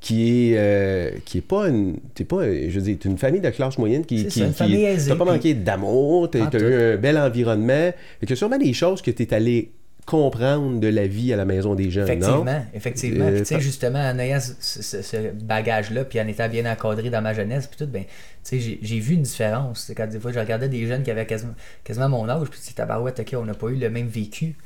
[0.00, 3.40] qui est, euh, qui est pas une, t'es pas, je veux dire, t'es une famille
[3.42, 4.72] de classe moyenne qui, qui, qui-
[5.08, 8.72] t'as pas manqué d'amour, t'as Ah, t'as eu un bel environnement, et que sûrement des
[8.72, 9.70] choses que t'es allé
[10.10, 12.10] comprendre de la vie à la maison des jeunes, non?
[12.44, 13.24] Effectivement, effectivement.
[13.26, 16.70] Euh, Puis, tu sais, justement, en ayant ce, ce- ce bagage-là, puis en étant bien
[16.70, 18.08] encadré dans ma jeunesse, puis tout, ben, tu
[18.60, 19.84] sais, j'ai- vu une différence.
[19.86, 22.60] C'est quand des fois, je regardais des jeunes qui avaient quasiment, quasiment mon âge, puis
[22.66, 24.56] tu tabarouette, ok, on n'a pas eu le même vécu.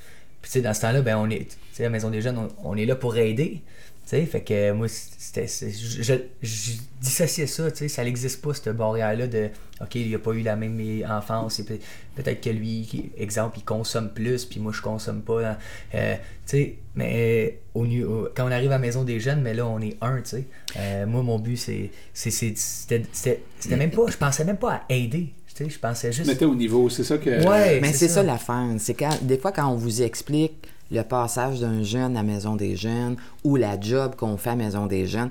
[0.42, 2.38] Puis, tu sais, dans ce temps-là, ben, on est, tu sais, la maison des jeunes,
[2.38, 3.60] on, on est là pour aider.
[4.04, 6.12] Tu sais, fait que moi, c'était, c'est- je, je,
[6.42, 9.48] je dissociais ça, tu sais, ça n'existe pas, cette barrière-là de,
[9.80, 11.78] OK, il n'a pas eu la même enfance, et peut-
[12.14, 15.52] peut-être que lui, exemple, il consomme plus, puis moi, je consomme pas.
[15.52, 15.56] hein.
[15.94, 19.40] Euh, tu sais, mais au, nu- au- quand on arrive à la maison des jeunes,
[19.40, 20.44] mais là, on est un, tu sais.
[20.76, 24.58] Euh, moi, mon but, c'est, c'est, c'est- c'était, c'était, c'était même pas, je pensais même
[24.58, 26.28] pas à aider, tu sais, je pensais juste...
[26.28, 27.30] Mettez au niveau, c'est ça que.
[27.48, 28.66] Ouais, Mais c'est ça, l'affaire.
[28.78, 32.56] C'est quand, des fois, quand on vous explique le passage d'un jeune à la maison
[32.56, 35.30] des jeunes ou la job qu'on fait à maison des jeunes,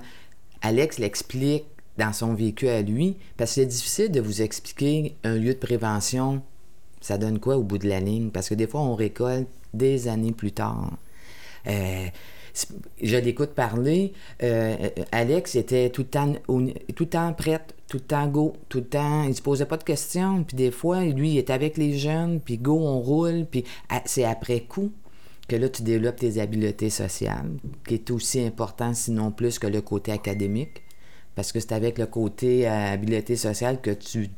[0.62, 1.66] Alex l'explique
[1.98, 5.60] dans son vécu à lui, parce que c'est difficile de vous expliquer un lieu de
[5.60, 6.42] prévention,
[7.02, 8.30] ça donne quoi au bout de la ligne?
[8.30, 10.92] Parce que des fois, on récolte des années plus tard.
[11.68, 12.06] Euh,
[13.02, 14.14] je l'écoute parler.
[14.42, 14.76] euh,
[15.12, 18.86] Alex était tout le temps, tout le temps prête, tout le temps go, tout le
[18.86, 19.24] temps.
[19.24, 20.44] Il se posait pas de questions.
[20.44, 23.46] Puis des fois, lui, il est avec les jeunes, puis go, on roule.
[23.50, 24.92] Puis à- c'est après coup
[25.54, 27.52] que là, tu développes tes habiletés sociales,
[27.88, 30.82] qui est aussi important, sinon plus que le côté académique.
[31.36, 34.30] Parce que c'est avec le côté euh, habileté sociale que tu,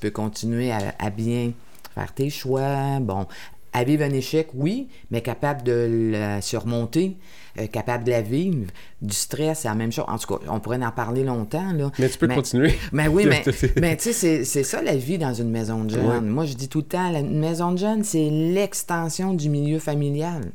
[0.00, 1.52] peux continuer à, à bien
[1.96, 3.00] faire tes choix.
[3.00, 3.26] Bon,
[3.72, 7.16] à vivre un échec, oui, mais capable de le surmonter,
[7.58, 8.66] euh, capable de la vivre.
[9.00, 10.04] Du stress, c'est la même chose.
[10.08, 11.72] En tout cas, on pourrait en parler longtemps.
[11.72, 11.90] Là.
[11.98, 12.74] Mais tu peux continuer.
[12.92, 13.42] Mais oui, mais,
[13.80, 16.06] mais tu sais, c'est- c'est ça la vie dans une maison de jeunes.
[16.06, 16.20] Ouais.
[16.20, 19.78] Moi, je dis tout le temps, la une maison de jeunes, c'est l'extension du milieu
[19.78, 20.52] familial.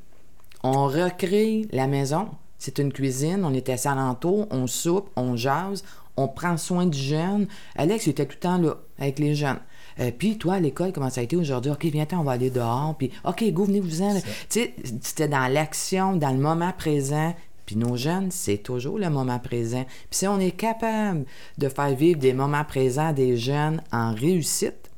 [0.63, 2.27] On recrée la maison.
[2.59, 5.83] C'est une cuisine, on est assis alentour, on soupe, on jase,
[6.17, 7.47] on prend soin du jeune.
[7.75, 9.59] Alex il était tout le temps là, avec les jeunes.
[9.99, 11.71] Euh, puis toi, à l'école, comment ça a été aujourd'hui?
[11.71, 12.95] OK, viens on va aller dehors.
[12.97, 14.15] Puis OK, go, venez-vous-en.
[14.15, 17.35] Tu sais, c'était dans l'action, dans le moment présent.
[17.65, 19.83] Puis nos jeunes, c'est toujours le moment présent.
[20.09, 21.25] Puis si on est capable
[21.57, 24.89] de faire vivre des moments présents des jeunes en réussite,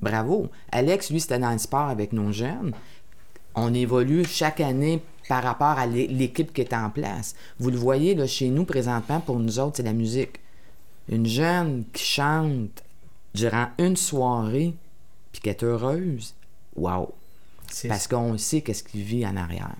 [0.00, 0.48] bravo.
[0.72, 2.72] Alex, lui, c'était dans le sport avec nos jeunes.
[3.54, 7.34] On évolue chaque année par rapport à l'é- l'équipe qui est en place.
[7.60, 10.40] Vous le voyez, là, chez nous, présentement, pour nous autres, c'est la musique.
[11.08, 12.82] Une jeune qui chante
[13.34, 14.74] durant une soirée,
[15.32, 16.34] puis qui est heureuse,
[16.76, 17.12] wow!
[17.70, 19.74] C'est- Parce qu'on sait qu'est-ce qu'il vit en arrière.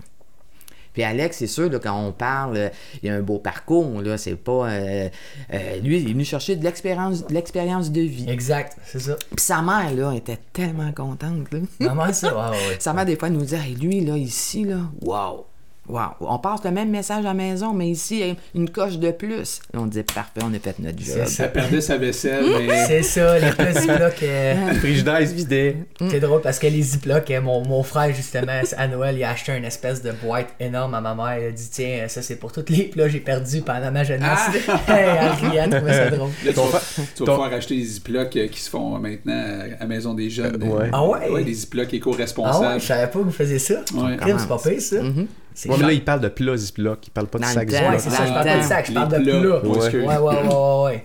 [0.93, 2.69] Puis Alex, c'est sûr, là, quand on parle, euh,
[3.01, 4.69] il y a un beau parcours, là, c'est pas...
[4.69, 5.09] euh,
[5.51, 8.29] euh, lui, il est venu chercher de l'expérience de l'expérience de vie.
[8.29, 9.15] Exact, c'est ça.
[9.15, 11.59] Puis sa mère, là, était tellement contente, là.
[11.79, 12.75] Maman, ça, ouais, ouais.
[12.79, 15.45] Sa mère, des fois, nous dit Hey, lui, là, ici, là, wow!
[15.89, 16.01] Wow!
[16.21, 18.97] On passe le même message à la maison, mais ici, il y a une coche
[18.97, 19.59] de plus.
[19.73, 21.25] Là, on dit Parfait, on a fait notre job.
[21.25, 22.85] Ça perdait sa vaisselle, mais.
[22.87, 24.23] C'est ça, les petits Ziplocs.
[24.23, 25.75] euh, Le frigidaire se vidait.
[26.09, 29.31] C'est drôle parce que les Ziplocs, euh, mon, mon frère, justement, à Noël, il a
[29.31, 31.37] acheté une espèce de boîte énorme à ma mère.
[31.39, 34.03] Il a dit Tiens, ça c'est pour tous les plats que j'ai perdus pendant ma
[34.05, 34.39] jeunesse.
[34.87, 36.29] elle trouvait ça drôle.
[36.45, 38.97] Là, tu vas, fa- tu vas ton- pouvoir acheter des ziplocs euh, qui se font
[38.99, 40.61] maintenant à la maison des jeunes.
[40.63, 40.89] Euh, ouais.
[40.93, 41.29] Ah ouais?
[41.29, 42.79] Ouais, des ziplocs Ah ouais, éco-responsables.
[42.79, 43.75] je savais pas que vous faisiez ça.
[43.93, 44.17] Ouais.
[44.25, 45.01] C'est pas pire ça.
[45.01, 45.27] Mhm.
[45.27, 47.73] C'est Ouais, mais là, il parle de plats Ziploc, il parle pas de sac temps,
[47.75, 47.99] Ouais, Ziploc.
[47.99, 49.39] c'est ça, je parle pas de sac, je parle de plats.
[49.39, 49.63] plat.
[49.63, 49.77] Ouais.
[49.77, 51.03] Ouais, ouais, ouais, ouais, ouais.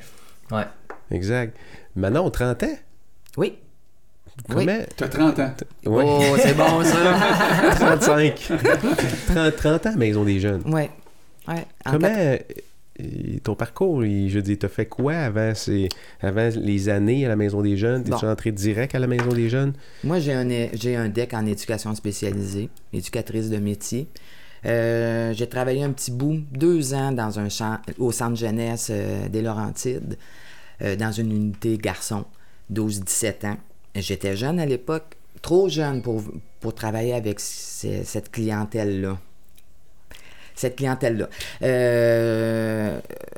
[0.50, 0.64] Ouais.
[1.10, 1.56] Exact.
[1.96, 2.78] Manon, 30 ans?
[3.36, 3.54] Oui.
[4.48, 4.78] Comment?
[4.96, 5.52] T'as 30 ans.
[5.86, 6.04] Ouais.
[6.06, 7.74] Oh, c'est bon, ça.
[7.78, 8.52] 35.
[9.26, 10.62] 30, 30 ans, Maison des Jeunes.
[10.66, 10.90] ouais.
[11.48, 12.44] Ouais, en Comment quatre-
[13.00, 15.88] euh, ton parcours, il- je veux dire, t'as fait quoi avant, ces-
[16.20, 18.04] avant les années à la Maison des Jeunes?
[18.04, 18.30] T'es-tu Bon.
[18.30, 19.72] entré direct à la Maison des Jeunes?
[20.04, 24.08] Moi, j'ai un, j'ai un DEC en éducation spécialisée, éducatrice de métier.
[24.66, 29.28] Euh, j'ai travaillé un petit bout, deux ans dans un champ, au centre jeunesse euh,
[29.28, 30.18] des Laurentides,
[30.82, 32.24] euh, dans une unité garçon,
[32.72, 33.56] 12-17 ans.
[33.94, 36.22] J'étais jeune à l'époque, trop jeune pour,
[36.60, 39.18] pour travailler avec ce- cette clientèle-là.
[40.54, 41.28] Cette clientèle-là.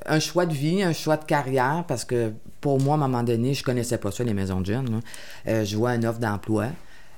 [0.07, 3.23] Un choix de vie, un choix de carrière, parce que pour moi, à un moment
[3.23, 5.01] donné, je connaissais pas ça, les maisons de jeunes.
[5.47, 6.69] je vois une offre d'emploi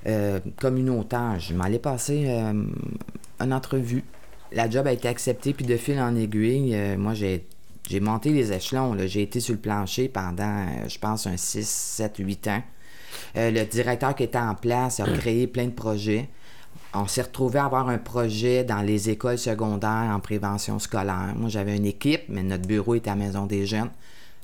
[0.08, 1.36] euh, communautaire.
[1.38, 2.26] Je m'allais passer
[3.50, 4.04] entrevue.
[4.52, 7.46] La job a été acceptée, puis de fil en aiguille, euh, moi, j'ai,
[8.00, 8.96] monté les échelons.
[9.06, 12.62] J'ai été sur le plancher pendant, euh, je pense, un 6, 7, 8 ans.
[13.36, 16.28] Euh, le directeur qui était en place a créé plein de projets.
[16.94, 21.34] On s'est retrouvé à avoir un projet dans les écoles secondaires en prévention scolaire.
[21.36, 23.90] Moi, j'avais une équipe, mais notre bureau était à la Maison des Jeunes.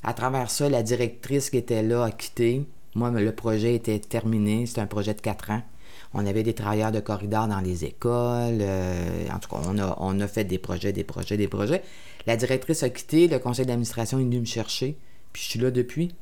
[0.03, 2.65] À travers ça, la directrice qui était là a quitté.
[2.95, 4.65] Moi, le projet était terminé.
[4.65, 5.61] C'était un projet de quatre ans.
[6.13, 8.59] On avait des travailleurs de corridor dans les écoles.
[8.61, 11.83] euh, en tout cas, on a, on a fait des projets, des projets, des projets.
[12.25, 13.27] La directrice a quitté.
[13.27, 14.97] Le conseil d'administration est venu me chercher.
[15.33, 16.13] Puis je suis là depuis.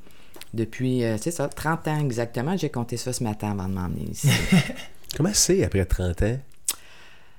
[0.53, 2.55] Depuis, euh, c'est ça, 30 ans exactement.
[2.57, 4.29] J'ai compté ça ce matin avant de m'emmener ici.
[5.15, 6.37] Comment c'est après 30 ans?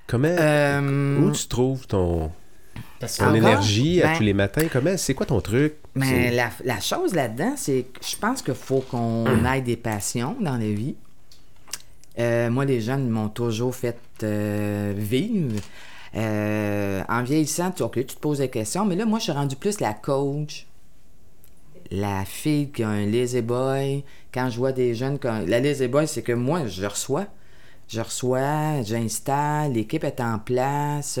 [0.07, 0.27] Comment...
[0.27, 2.31] Euh, Où tu trouves ton,
[2.99, 3.35] Parce ton Encore?
[3.35, 4.65] énergie à Ben- tous les matins?
[4.71, 4.97] Comment?
[4.97, 5.75] C'est quoi ton truc?
[5.95, 10.35] Mais la, la chose là-dedans, c'est que je pense qu'il faut qu'on ait des passions
[10.41, 10.95] dans la vie.
[12.19, 15.59] Euh, moi, les jeunes m'ont toujours fait euh, vivre.
[16.15, 19.55] Euh, en vieillissant, tu, tu te poses des questions, mais là, moi, je suis rendu
[19.55, 20.67] plus la coach,
[21.91, 24.03] la fille qui a un lazy boy.
[24.33, 25.43] Quand je vois des jeunes, quand...
[25.47, 27.27] la lazy boy, c'est que moi, je reçois.
[27.87, 31.19] Je reçois, j'installe, l'équipe est en place.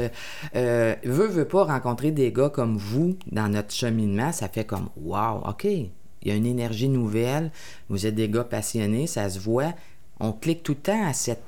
[0.55, 4.89] Euh, veux, veux pas rencontrer des gars comme vous dans notre cheminement, ça fait comme
[4.95, 5.91] Wow, OK, il
[6.23, 7.51] y a une énergie nouvelle,
[7.89, 9.73] vous êtes des gars passionnés, ça se voit.
[10.19, 11.43] On clique tout le temps à cette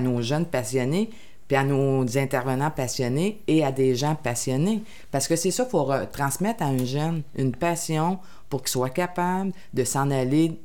[0.00, 1.10] nos jeunes passionnés,
[1.48, 4.82] puis à nos intervenants passionnés et à des gens passionnés.
[5.10, 8.70] Parce que c'est ça, il faut re- transmettre à un jeune une passion pour qu'il
[8.70, 10.60] soit capable de s'en aller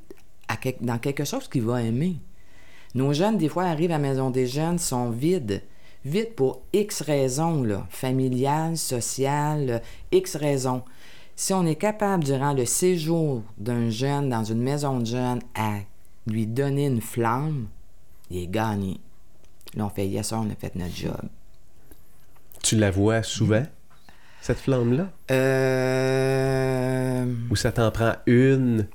[0.81, 2.17] dans quelque chose qu'il va aimer.
[2.95, 5.61] Nos jeunes, des fois, arrivent à la maison des jeunes, sont vides.
[6.05, 9.79] Vides pour X raisons, là, familiales, sociales, euh,
[10.11, 10.83] X raisons.
[11.35, 15.41] Si on est capable, durant le séjour d'un jeune dans une maison de jeunes,
[16.27, 17.67] lui donner une flamme,
[18.29, 18.99] il est gagné.
[19.75, 21.21] Là, on fait, yes, on a fait notre job.
[22.63, 23.63] Tu la vois souvent,
[24.41, 25.09] cette flamme-là?
[25.31, 27.25] Euh...
[27.49, 28.87] Ou ça t'en prend une,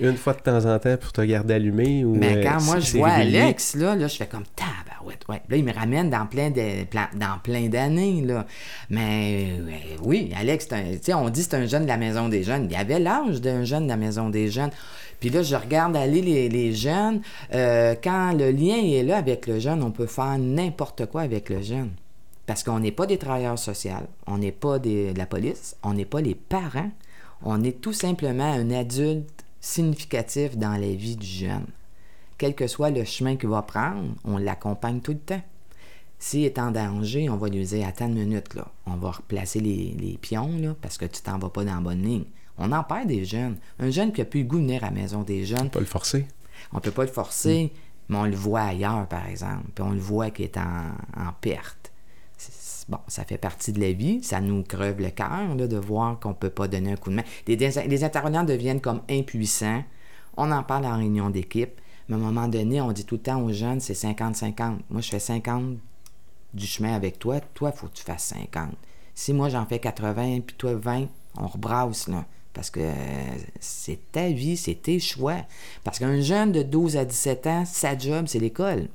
[0.00, 2.04] une fois de temps en temps pour te garder allumé?
[2.04, 3.40] Ou, Mais euh, quand moi je vois régulier?
[3.40, 4.46] Alex, là, là je fais comme
[5.00, 5.42] tabarouette, ouais.
[5.48, 8.24] Là, il me ramène dans plein d'années.
[8.90, 9.60] Mais
[10.02, 10.68] oui, Alex,
[11.14, 12.68] on dit que c'est un jeune de la maison des jeunes.
[12.70, 14.70] Il avait l'âge d'un jeune de la maison des jeunes.
[15.18, 17.20] Puis là, je regarde aller les, jeunes.
[17.52, 21.50] Euh, quand le lien est là avec le jeune, on peut faire n'importe quoi avec
[21.50, 21.90] le jeune.
[22.46, 23.92] Parce qu'on n'est pas des travailleurs sociaux,
[24.26, 26.90] on n'est pas de la police, on n'est pas les parents,
[27.44, 31.66] on est tout simplement un adulte significatif dans la vie du jeune.
[32.40, 35.42] Quel que soit le chemin qu'il va prendre, on l'accompagne tout le temps.
[36.18, 38.66] S'il est en danger, on va lui dire Attends une minute, là.
[38.86, 41.80] on va replacer les, les pions là, parce que tu t'en vas pas dans la
[41.82, 42.24] bonne ligne.
[42.56, 43.58] On en perd des jeunes.
[43.78, 45.80] Un jeune qui a plus le goût de venir à la maison des jeunes, Pas
[45.80, 46.26] le forcer.
[46.72, 47.74] on peut pas le forcer,
[48.08, 49.66] mais on le voit ailleurs, par exemple.
[49.74, 50.62] Puis on le voit qu'il est en,
[51.18, 51.92] en perte.
[52.88, 54.22] Bon, ça fait partie de la vie.
[54.22, 57.24] Ça nous creve le cœur de voir qu'on peut pas donner un coup de main.
[57.46, 59.84] Les intervenants deviennent comme impuissants.
[60.38, 61.78] On en parle en réunion d'équipe.
[62.10, 64.78] Mais à un moment donné, on dit tout le temps aux jeunes, c'est 50-50.
[64.90, 65.76] Moi, je fais 50
[66.52, 67.38] du chemin avec toi.
[67.54, 68.70] Toi, il faut que tu fasses 50.
[69.14, 71.06] Si moi, j'en fais 80, puis toi, 20,
[71.38, 72.26] on rebrasse, là.
[72.52, 72.92] Parce que euh,
[73.60, 75.36] c'est ta vie, c'est tes choix.
[75.84, 78.88] Parce qu'un jeune de 12 à 17 ans, sa job, c'est l'école.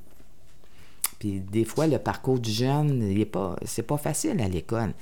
[1.18, 4.92] Puis des fois, le parcours du jeune, il est pas, c'est pas facile à l'école.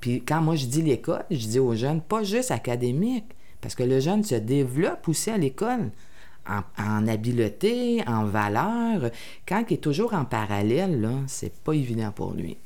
[0.00, 3.26] Puis quand moi je dis l'école, je dis aux jeunes, pas juste académique,
[3.60, 5.90] parce que le jeune se développe aussi à l'école.
[6.48, 9.10] En, en habileté, en valeur.
[9.46, 12.56] Quand il est toujours en parallèle, là, c'est pas évident pour lui.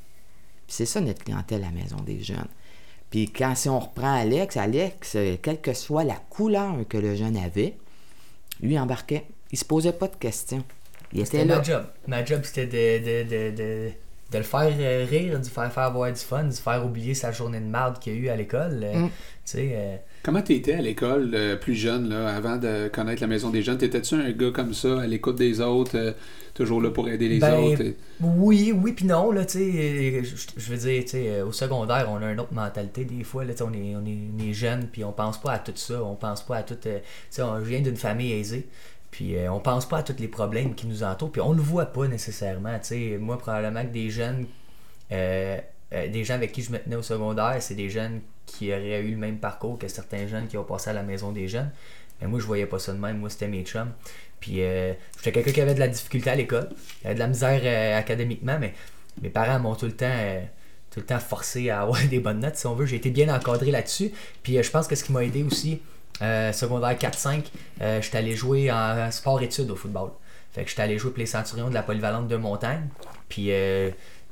[0.68, 2.46] C'est ça notre clientèle à la maison des jeunes.
[3.10, 7.14] Puis quand si on reprend Alex, Alex, euh, quelle que soit la couleur que le
[7.14, 7.74] jeune avait,
[8.62, 9.26] lui embarquait.
[9.50, 10.64] Il se posait pas de questions.
[11.12, 11.56] Il était là.
[11.58, 11.84] ma job.
[12.06, 13.90] Ma job, c'était de, de, de, de,
[14.30, 17.32] de le faire euh, rire, de faire faire avoir du fun, de faire oublier sa
[17.32, 18.80] journée de marde qu'il y a eu à l'école.
[18.82, 19.08] euh, Mm.
[19.08, 19.12] Tu
[19.44, 23.50] sais, Comment tu étais à l'école euh, plus jeune, là, avant de connaître la maison
[23.50, 23.78] des jeunes?
[23.78, 26.12] T'étais-tu un gars comme ça, à l'écoute des autres, euh,
[26.54, 27.80] toujours là pour aider les Ben, autres?
[27.80, 30.22] et- Oui, oui, puis non, là, tu sais, euh,
[30.56, 33.52] je, veux dire, tu sais, au secondaire, on a une autre mentalité des fois, là,
[33.62, 36.14] on est, on est, on est jeune, puis on pense pas à tout ça, on
[36.14, 38.68] pense pas à tout, euh, tu sais, on- je viens d'une famille aisée,
[39.10, 41.86] puis on pense pas à tous les problèmes qui nous entourent, puis on le voit
[41.86, 44.46] pas nécessairement, sais, moi, probablement que des jeunes,
[45.12, 45.58] euh,
[45.90, 48.20] des gens avec qui je me tenais au secondaire, c'est des jeunes
[48.52, 51.32] qui auraient eu le même parcours que certains jeunes qui ont passé à la maison
[51.32, 51.70] des jeunes,
[52.20, 53.92] mais moi, je voyais pas ça de même, moi, c'était mes chums,
[54.40, 56.68] puis euh, j'étais quelqu'un qui avait de la difficulté à l'école,
[57.04, 58.74] de la misère euh, académiquement, mais
[59.20, 60.40] mes parents m'ont tout le temps euh,
[60.90, 62.86] tout le temps forcé à avoir des bonnes notes, si on veut.
[62.86, 64.12] J'ai été bien encadré là-dessus.
[64.42, 65.80] Puis euh, je pense que ce qui m'a aidé aussi,
[66.20, 67.44] secondaire 4-5,
[67.80, 70.10] euh, j'étais allé jouer en sport-études au football.
[70.52, 72.88] Fait que j'étais allé jouer pour les Centurions de la polyvalente de montagne.
[73.28, 73.50] Puis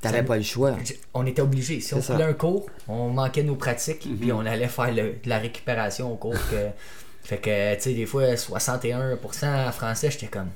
[0.01, 0.77] T'avais pas le choix.
[1.15, 1.81] on était obligé.
[1.81, 5.29] Si on voulait un cours, on manquait nos pratiques, puis on allait faire le- de
[5.29, 6.33] la récupération au cours.
[6.51, 6.69] Que...
[7.23, 10.49] fait que, tu sais, des fois, 61% en français, j'étais comme,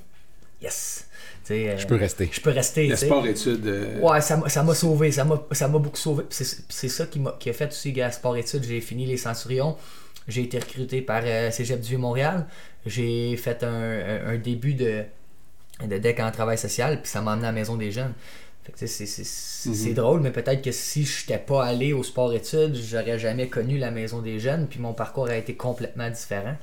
[0.62, 1.07] yes.
[1.44, 2.30] Tu sais, euh, Je peux rester.
[2.33, 2.87] je peux rester.
[2.87, 3.07] Le tu sais.
[3.07, 3.66] sport-études.
[3.66, 6.24] euh, Ouais, ça m'a ça m'a sauvé, ça m'a ça m'a beaucoup sauvé.
[6.28, 8.64] Puis C'est ça qui, m'a qui a fait aussi, gars, sport études.
[8.64, 9.76] J'ai fini les Centurions.
[10.26, 12.46] J'ai été recruté par euh, Cégep du Vieux-Montréal.
[12.87, 15.02] J'ai fait un, un- un début de,
[15.87, 18.14] de deck en travail social, puis ça m'a amené à la maison des jeunes.
[18.64, 21.38] Fait que, tu sais, c'est- c'est c'est- c'est drôle, mais peut-être que si je n'étais
[21.42, 25.27] pas allé au sport études, j'aurais jamais connu la maison des jeunes, puis mon parcours
[25.29, 26.57] a été complètement différent.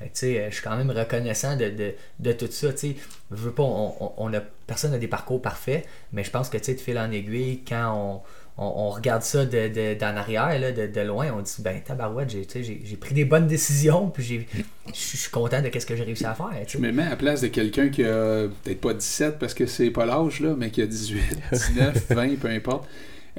[0.00, 2.68] Je suis quand même reconnaissant de, de, de tout ça.
[2.82, 2.94] Je
[3.30, 6.58] veux pas, on, on- on a, personne n'a des parcours parfaits, mais je pense que
[6.58, 8.22] tu sais, de fil en aiguille, quand
[8.58, 12.30] on, on, regarde ça de, de- d'en arrière, là, de, loin, on dit ben tabarouette,
[12.30, 14.46] j'ai, pris des bonnes décisions, puis
[14.86, 16.50] je suis content de ce que j'ai réussi à faire.
[16.66, 19.54] tu Je me mets à la place de quelqu'un qui a peut-être pas 17 parce
[19.54, 21.20] que c'est pas l'âge, mais qui a 18,
[21.52, 22.88] 19, 20, peu importe.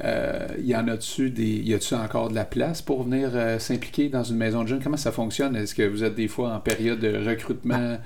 [0.03, 1.57] Euh, y en a-tu des.
[1.57, 4.81] Y a-tu encore de la place pour venir euh, s'impliquer dans une maison de jeunes?
[4.83, 5.55] Comment ça fonctionne?
[5.55, 7.97] Est-ce que vous êtes des fois en période de recrutement?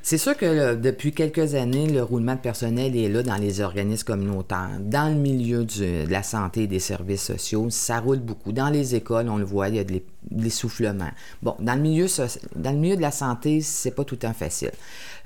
[0.00, 4.04] C'est sûr que depuis quelques années, le roulement de personnel est là dans les organismes
[4.04, 4.78] communautaires.
[4.80, 8.52] Dans le milieu de la santé et des services sociaux, ça roule beaucoup.
[8.52, 11.08] Dans les écoles, on le voit, il y a de l'essoufflement.
[11.42, 12.06] Bon, dans le milieu,
[12.54, 14.72] dans le milieu de la santé, c'est pas tout le temps facile.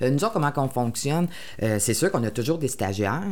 [0.01, 1.27] Euh, nous autres, comment qu'on fonctionne?
[1.59, 3.23] C'est sûr qu'on a toujours des stagiaires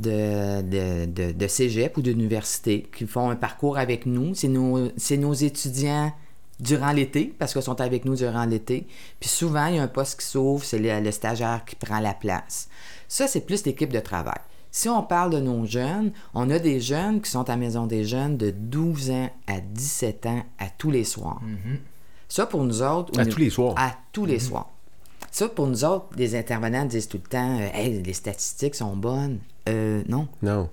[0.00, 4.34] de, de, de, de cégep ou d'université qui font un parcours avec nous.
[4.34, 6.12] C'est nos, étudiants
[6.58, 8.86] durant l'été, parce qu'ils sont avec nous durant l'été.
[9.18, 12.00] Puis souvent, il y a un poste qui s'ouvre, c'est le, le stagiaire qui prend
[12.00, 12.68] la place.
[13.08, 14.40] Ça, c'est plus l'équipe de travail.
[14.70, 17.86] Si on parle de nos jeunes, on a des jeunes qui sont à la maison
[17.86, 21.40] des jeunes de 12 ans à 17 ans à tous les soirs.
[22.28, 23.18] Ça, pour nous autres...
[23.18, 23.74] À tous les soirs.
[23.76, 24.70] À tous les soirs.
[25.30, 28.96] Ça, pour nous autres, les intervenants disent tout le temps euh, Hey, les statistiques sont
[28.96, 29.38] bonnes.
[29.68, 30.26] Euh, non.
[30.42, 30.68] Non.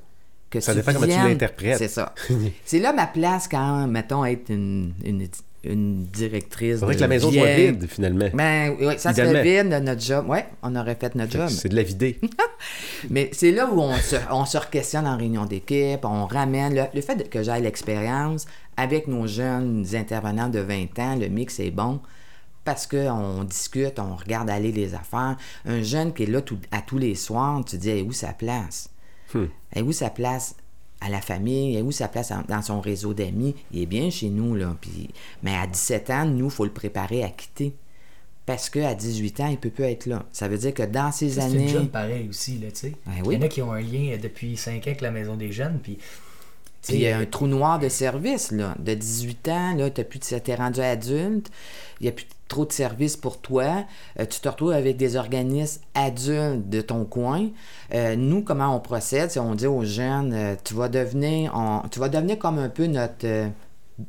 [0.50, 1.78] Que Ça dépend comment tu l'interprètes.
[1.78, 2.15] C'est ça.
[2.65, 5.28] c'est là ma place quand, mettons, être une, une,
[5.63, 6.80] une directrice.
[6.80, 8.30] C'est vrai que la maison soit vide, finalement.
[8.34, 10.26] Ben, oui, ça serait vide, notre job.
[10.30, 11.50] Oui, on aurait fait notre Fait job.
[11.50, 12.20] C'est de la vider.
[13.10, 16.74] Mais c'est là où on se, on se questionne en réunion d'équipe, on ramène.
[16.74, 18.46] Le, le fait que j'aille l'expérience
[18.78, 22.00] avec nos jeunes intervenants de 20 ans, le mix est bon
[22.68, 25.38] parce qu'on discute, on regarde aller les affaires.
[25.66, 28.02] Un jeune qui est là tout- à tous les soirs, tu te dis, elle est
[28.02, 28.90] où sa place?
[29.34, 30.54] Elle est où sa place
[31.00, 31.76] à la famille?
[31.76, 33.56] Elle est où sa place en- dans son réseau d'amis?
[33.72, 34.76] Il est bien chez nous, là.
[34.82, 35.10] Puis,
[35.44, 37.74] mais à 17 ans, nous, il faut le préparer à quitter.
[38.46, 40.26] Parce qu'à 18 ans, il peut plus être là.
[40.34, 41.64] Ça veut dire que dans ces Ça, C'est années...
[41.64, 42.94] une job pareil aussi, là, tu sais.
[43.06, 45.12] Ben Il y en a qui ont un lien euh, depuis 5 ans avec la
[45.12, 45.98] maison des jeunes, puis...
[46.90, 48.76] il y a un trou noir de service, là.
[48.80, 50.38] De 18 ans, là, t'as plus de...
[50.40, 51.50] t'es rendu adulte,
[52.00, 53.84] il n'y a plus trop de services pour toi.
[54.20, 57.48] Euh, tu te retrouves avec des organismes adultes de ton coin.
[57.94, 59.32] Euh, nous, comment on procède?
[59.32, 62.70] C'est on dit aux jeunes, euh, tu vas devenir on- tu vas devenir comme un
[62.70, 63.50] peu notre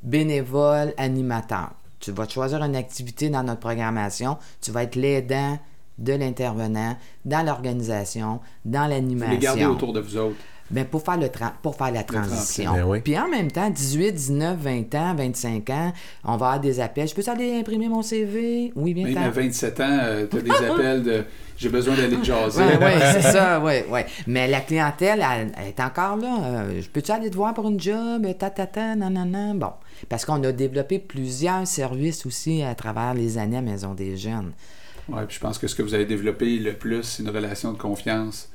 [0.03, 1.71] bénévole animateur.
[2.01, 4.37] Tu vas choisir une activité dans notre programmation.
[4.61, 5.59] Tu vas être l'aidant
[5.99, 9.33] de l'intervenant dans l'organisation, dans Vous l'animation.
[9.35, 10.37] les gardez autour de vous autres.
[10.71, 12.73] Ben, pour faire, le tra- pour faire la transition.
[12.75, 13.01] Ben oui.
[13.01, 15.93] Puis en même temps, 18, 19, 20 ans, 25 ans,
[16.25, 17.09] on va avoir des appels.
[17.09, 18.73] Je peux aller imprimer mon CV?
[18.77, 19.31] Oui, bien Même à temps.
[19.41, 19.99] 27 ans,
[20.31, 21.25] tu as des appels de
[21.57, 22.63] j'ai besoin d'aller jaser.
[22.63, 24.01] Oui, oui, c'est ça, oui, oui.
[24.29, 26.39] Mais la clientèle, elle, elle est encore là.
[26.45, 28.27] Euh, je peux-tu aller te voir pour une job?
[28.39, 29.55] Ta, ta, ta, non, non.
[29.57, 29.73] Bon.
[30.09, 34.53] Parce qu'on a développé plusieurs services aussi à travers les années à Maison des Jeunes.
[35.09, 37.73] Ouais, puis je pense que ce que vous avez développé le plus, c'est une relation
[37.73, 38.51] de confiance.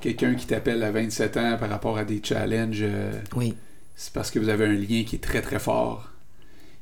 [0.00, 3.54] Quelqu'un qui t'appelle à 27 ans par rapport à des challenges, euh, Oui.
[3.96, 6.06] c'est parce que vous avez un lien qui est très très fort.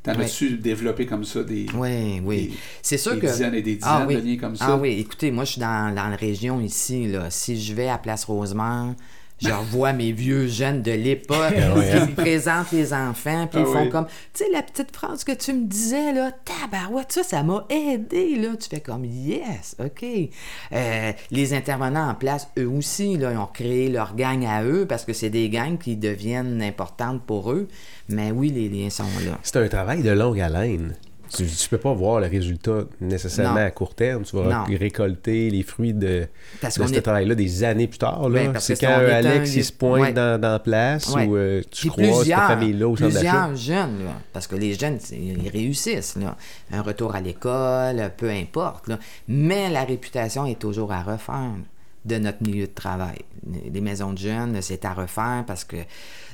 [0.03, 0.25] T'en Ouais.
[0.25, 2.57] as-tu développé comme ça des, Oui, oui.
[2.83, 3.27] C'est sûr des que.
[3.27, 4.15] dizaines et des dizaines Ah oui.
[4.17, 4.67] de liens comme ça?
[4.69, 7.09] Ah oui, écoutez, moi je suis dans, dans la région ici.
[7.09, 7.31] Là.
[7.31, 8.95] Si je vais à Place Rosemont,
[9.41, 12.07] Je revois mes vieux jeunes de l'époque Ah ouais, hein?
[12.07, 13.91] qui présentent les enfants, puis Ah ils font oui.
[13.91, 17.65] comme, tu sais, la petite phrase que tu me disais, là, tabarouette, ça, ça m'a
[17.71, 18.57] aidé, là.
[18.61, 20.05] Tu fais comme, yes, OK.
[20.73, 24.87] Euh, les intervenants en place, eux aussi, là, ils ont créé leur gang à eux
[24.89, 27.69] parce que c'est des gangs qui deviennent importantes pour eux.
[28.09, 29.39] Mais oui, les liens sont là.
[29.43, 30.95] C'est un travail de longue haleine.
[31.35, 33.67] Tu, tu peux pas voir le résultat nécessairement Non.
[33.67, 34.23] à court terme.
[34.25, 34.77] Tu vas Non.
[34.79, 36.27] récolter les fruits de,
[36.61, 38.29] Parce de qu'on ce est- travail-là des années plus tard.
[38.29, 38.45] là.
[38.53, 40.13] Ben, c'est quand est un Alex il se pointe Ouais.
[40.13, 41.27] dans, dans la place Ouais.
[41.27, 44.99] ou euh, tu croises cette famille-là au centre plusieurs jeunes, là, parce que les jeunes,
[45.13, 46.17] ils réussissent.
[46.17, 46.37] Là.
[46.73, 48.89] Un retour à l'école, peu importe.
[48.89, 48.99] là.
[49.29, 51.53] Mais la réputation est toujours à refaire
[52.05, 53.19] de notre milieu de travail.
[53.73, 55.77] Les maisons de jeunes, c'est à refaire parce que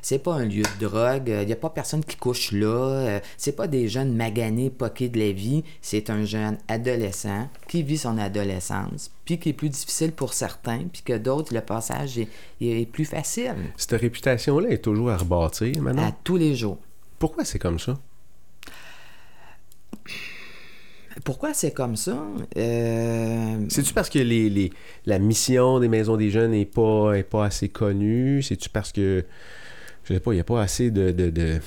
[0.03, 1.29] c'est pas un lieu de drogue.
[1.41, 2.67] Il n'y a pas personne qui couche là.
[2.67, 5.65] euh, C'est pas des jeunes maganés, poqués de la vie.
[5.81, 10.83] C'est un jeune adolescent qui vit son adolescence, puis qui est plus difficile pour certains,
[10.93, 12.29] puis que d'autres, le passage est,
[12.61, 16.09] est plus facile Cette réputation-là est toujours à rebâtir maintenant.
[16.09, 16.79] à tous les jours.
[17.19, 17.99] Pourquoi c'est comme ça?
[21.23, 22.27] Pourquoi c'est comme ça?
[22.57, 24.73] Euh, C'est-tu parce que les, les-
[25.07, 28.43] la mission des maisons des jeunes n'est pas, est pas assez connue?
[28.43, 29.25] C'est-tu parce que,
[30.05, 31.61] je sais pas, il n'y a pas assez de, de, de,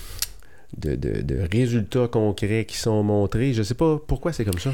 [0.78, 3.54] de- résultats concrets qui sont montrés?
[3.54, 4.74] Je sais pas pourquoi c'est comme ça?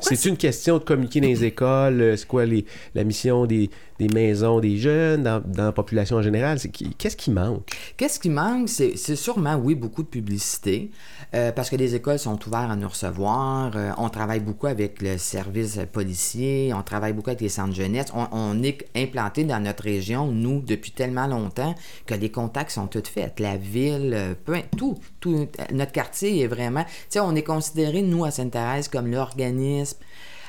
[0.00, 2.00] C'est une question de communiquer dans les écoles?
[2.00, 6.22] euh, C'est quoi les, la mission des, des maisons des jeunes dans, la population en
[6.22, 6.58] général?
[6.98, 7.70] Qu'est-ce qui manque?
[7.96, 8.68] Qu'est-ce qui manque?
[8.68, 10.90] C'est sûrement, oui, beaucoup de publicité,
[11.34, 13.72] euh, parce que les écoles sont ouvertes à nous recevoir.
[13.76, 18.06] euh, on travaille beaucoup avec le service policier, on travaille beaucoup avec les centres jeunesse.
[18.14, 21.74] On, est implanté dans notre région, nous, depuis tellement longtemps,
[22.06, 23.40] que les contacts sont tous faits.
[23.40, 26.84] La ville, euh, tout, tout, notre quartier est vraiment...
[26.84, 29.98] Tu sais, on est considéré, nous, à Sainte-Thérèse, comme l'organisme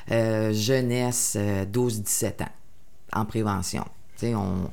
[0.09, 2.51] jeunesse euh, 12-17 ans
[3.14, 3.86] en prévention.
[4.24, 4.70] On...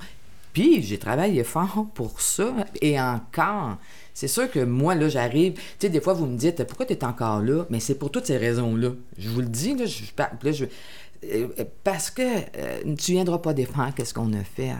[0.53, 3.77] Puis j'ai travaillé fort pour ça et encore.
[4.15, 5.55] C'est sûr que moi, là, j'arrive.
[5.55, 7.65] Tu sais, des fois, vous me dites pourquoi tu es encore là?
[7.71, 8.91] Mais c'est pour toutes ces raisons-là.
[9.19, 10.67] Je vous le dis, là, je, là,
[11.25, 11.49] euh,
[11.85, 14.75] parce que euh, tu viendras pas défendre qu'est-ce qu'on a fait.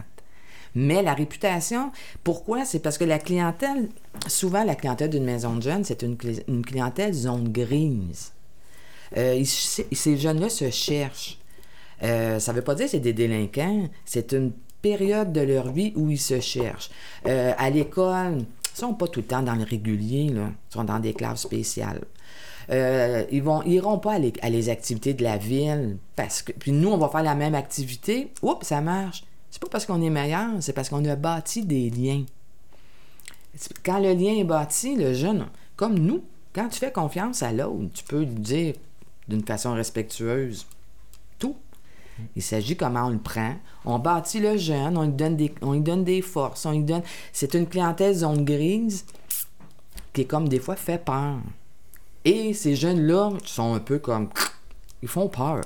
[0.75, 1.91] Mais la réputation,
[2.23, 2.65] pourquoi?
[2.65, 3.89] C'est parce que la clientèle,
[4.29, 8.33] souvent la clientèle d'une maison de jeunes, c'est une, une clientèle zone grise.
[9.17, 11.40] Euh, ces jeunes-là se cherchent.
[12.03, 15.71] Euh, ça ne veut pas dire que c'est des délinquants, c'est une période de leur
[15.71, 16.91] vie où ils se cherchent.
[17.27, 18.39] Euh, à l'école,
[18.75, 20.51] ils sont pas tout le temps dans le régulier, là.
[20.71, 22.01] ils sont dans des classes spéciales.
[22.71, 26.53] Euh, ils vont iront pas à les, à les activités de la ville parce que
[26.53, 30.01] puis nous on va faire la même activité oups ça marche c'est pas parce qu'on
[30.03, 32.25] est meilleur c'est parce qu'on a bâti des liens
[33.85, 36.23] quand le lien est bâti le jeune comme nous
[36.53, 38.75] quand tu fais confiance à l'autre tu peux lui dire
[39.27, 40.65] d'une façon respectueuse
[41.41, 41.57] tout
[42.37, 43.55] il s'agit comment on le prend.
[43.85, 46.83] On bâtit le jeune, on lui donne des, on lui donne des forces, on lui
[46.85, 47.03] donne.
[47.33, 49.05] C'est une clientèle zone grise
[50.13, 51.37] qui est comme des fois fait peur.
[52.25, 54.29] Et ces jeunes-là sont un peu comme.
[55.03, 55.63] Ils font peur.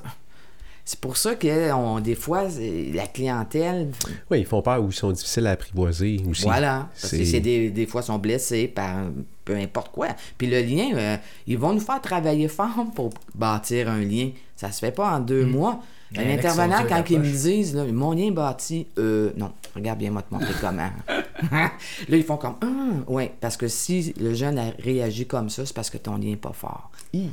[0.87, 2.45] C'est pour ça que on, des fois,
[2.93, 3.91] la clientèle.
[4.31, 6.43] Oui, ils font peur ou ils sont difficiles à apprivoiser aussi.
[6.45, 6.91] Voilà.
[7.01, 9.07] Parce que C'est- c'est des, des fois, sont blessés par
[9.47, 10.09] peu importe quoi.
[10.39, 14.31] Puis le lien, euh, ils vont nous faire travailler fort pour bâtir un lien.
[14.57, 15.81] Ça se fait pas en deux mois.
[16.17, 20.11] Un intervenant, quand ils me disent, là, mon lien est bâti, euh, non, regarde bien,
[20.13, 20.91] moi te montrer comment.
[21.51, 21.71] là,
[22.09, 25.75] ils font comme, ah, ouais, parce que si le jeune a réagi comme ça, c'est
[25.75, 26.91] parce que ton lien n'est pas fort.
[27.13, 27.31] Hi.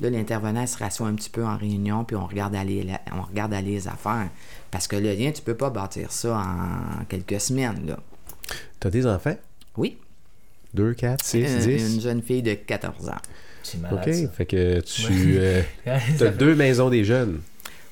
[0.00, 3.22] Là, l'intervenant se rassoit un petit peu en réunion, puis on regarde aller, la- on
[3.22, 4.28] regarde aller les affaires.
[4.70, 7.98] Parce que le lien, tu peux pas bâtir ça en quelques semaines, là.
[8.80, 9.36] T'as des enfants?
[9.76, 9.98] Oui,
[10.74, 11.94] 2, 4, 6, une, 10?
[11.94, 13.12] une jeune fille de 14 ans.
[13.62, 14.04] C'est malade.
[14.06, 14.28] OK, ça.
[14.28, 15.02] fait que tu
[15.38, 17.40] euh, as deux maisons des jeunes.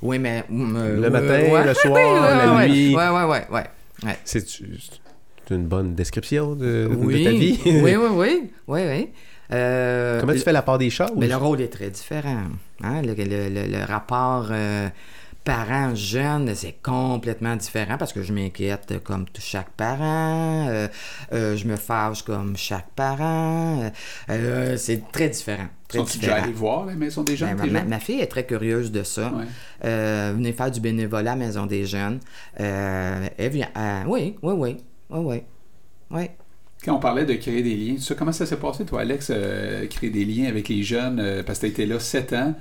[0.02, 0.44] Oui, mais...
[0.50, 1.64] euh, Le euh, matin, ouais.
[1.66, 2.94] le soir, Oui, la nuit.
[2.96, 3.64] Ouais, ouais, ouais, ouais.
[4.04, 4.18] ouais.
[4.24, 4.44] C'est
[5.50, 6.88] une bonne description de,
[7.24, 7.58] ta vie?
[7.66, 9.08] oui, oui, oui, oui, oui.
[9.52, 11.10] Euh, Comment tu fais la part des choses?
[11.16, 12.44] Mais le rôle est très différent.
[12.84, 13.02] hein?
[13.02, 14.88] Le, le- le- le rapport euh,
[15.50, 20.86] parent-jeune, c'est complètement différent parce que je m'inquiète comme chaque parent, euh,
[21.32, 23.90] euh, je me fâche comme chaque parent.
[24.30, 25.66] euh, c'est très différent.
[25.88, 27.56] Très Sont-tu déjà allés voir la maison des jeunes?
[27.56, 27.88] Ben, ma, jeunes?
[27.88, 29.32] ma fille est très curieuse de ça.
[29.32, 30.32] Ouais.
[30.32, 32.20] Venez faire du bénévolat à la Maison des Jeunes.
[32.56, 33.70] Elle vient.
[34.06, 34.76] oui, oui, oui.
[35.10, 35.42] Oui, oui.
[36.12, 36.30] Oui.
[36.84, 39.30] Quand on parlait de créer des liens, tu sais, comment ça s'est passé, toi, Alex,
[39.30, 42.54] euh, créer des liens avec les jeunes, euh, parce que tu été là sept ans,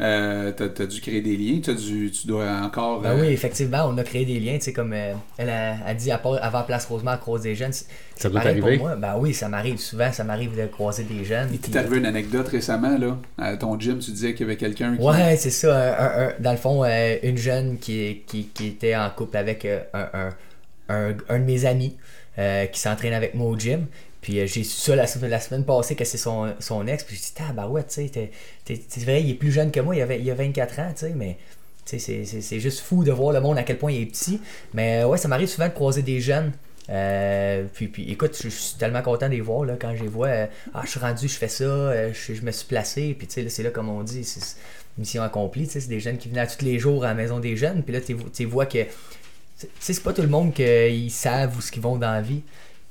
[0.00, 3.00] euh, tu as, dû créer des liens, t'as dû, tu dois encore...
[3.00, 5.76] Ben euh, oui, effectivement, on a créé des liens, tu sais, comme euh, elle a,
[5.86, 7.72] a dit à part- avant Place Rosemont à croiser des jeunes.
[7.72, 7.86] c'est-
[8.16, 8.76] Ça doit t'arriver?
[8.78, 8.96] pour moi.
[8.96, 11.48] Ben oui, ça m'arrive souvent, ça m'arrive de croiser des jeunes.
[11.52, 14.56] Il t'est arrivé une anecdote récemment, là, à ton gym, tu disais qu'il y avait
[14.56, 15.02] quelqu'un qui...
[15.02, 15.76] Ouais, c'est ça.
[15.76, 19.36] un- un- un- dans le fond, euh, une jeune qui, qui, qui était en couple
[19.36, 20.28] avec euh, un, un,
[20.88, 21.96] un, un de mes amis
[22.38, 23.86] euh, qui s'entraîne avec moi au gym.
[24.24, 27.04] Puis euh, j'ai su ça la, la semaine passée que c'est son, son ex.
[27.04, 28.30] Puis j'ai dit, ah ouais, tu sais,
[28.64, 31.12] c'est vrai, il est plus jeune que moi, il, il a 24 ans, tu sais,
[31.14, 31.36] mais
[31.84, 34.40] c'est- juste fou de voir le monde à quel point il est petit.
[34.72, 36.52] Mais euh, ouais, ça m'arrive souvent de croiser des jeunes.
[36.88, 40.08] Euh, puis, puis écoute, je, suis tellement content de les voir là, quand je les
[40.08, 40.30] vois.
[40.72, 43.12] ah, je suis rendu, je fais ça, je, je me suis placé.
[43.12, 44.56] Puis tu sais, c'est là, comme on dit, c'est
[44.96, 45.66] mission accomplie.
[45.66, 47.56] tu sais, C'est des jeunes qui venaient à tous les jours à la maison des
[47.56, 47.82] jeunes.
[47.82, 48.84] Puis là, tu vois que.
[49.60, 52.22] Tu sais, c'est pas tout le monde qu'ils savent où ce qu'ils vont dans la
[52.22, 52.40] vie.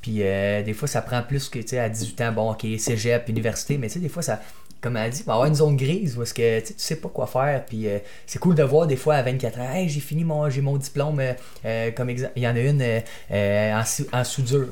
[0.03, 2.67] Puis euh, des fois, ça prend plus que, tu sais, à 18 ans, bon, ok,
[2.77, 4.41] cégep, université, mais tu sais, des fois, ça,
[4.81, 7.63] comme elle dit, avoir une zone grise est-ce que, tu sais, pas quoi faire.
[7.65, 10.59] Puis euh, c'est cool de voir des fois à 24 ans, j'ai fini mon, j'ai
[10.59, 11.21] mon diplôme,
[11.65, 13.01] euh, comme exemple, il y en a une
[13.31, 14.67] en, en soudure.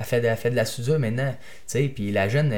[0.00, 2.52] Elle fait, de, elle fait de la soudure maintenant, tu sais, puis la jeune,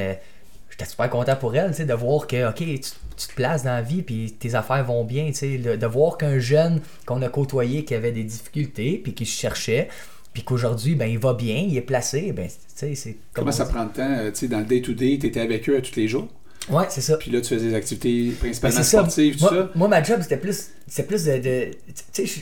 [0.71, 3.73] j'étais super content pour elle, tu sais, de voir que, ok, tu, te places dans
[3.73, 7.21] la vie, puis tes affaires vont bien, tu sais, de, de voir qu'un jeune qu'on
[7.21, 9.91] a côtoyé qui avait des difficultés, puis qui cherchait,
[10.35, 13.53] puis qu'aujourd'hui, ben, il va bien, il est placé, ben, tu sais, c'est comme Comment
[13.53, 13.73] ça dit.
[13.73, 14.03] prend de temps?
[14.19, 16.29] euh, Tu sais, dans le day-to-day, tu étais avec eux à tous les jours?
[16.71, 17.17] Ouais, c'est ça.
[17.17, 18.85] Puis là, tu faisais des activités Ben, principalement ça.
[18.85, 19.71] sportives, tout moi, ça?
[19.75, 21.37] moi, ma job, c'était plus, c'était plus de.
[21.39, 22.41] de- tu sais, je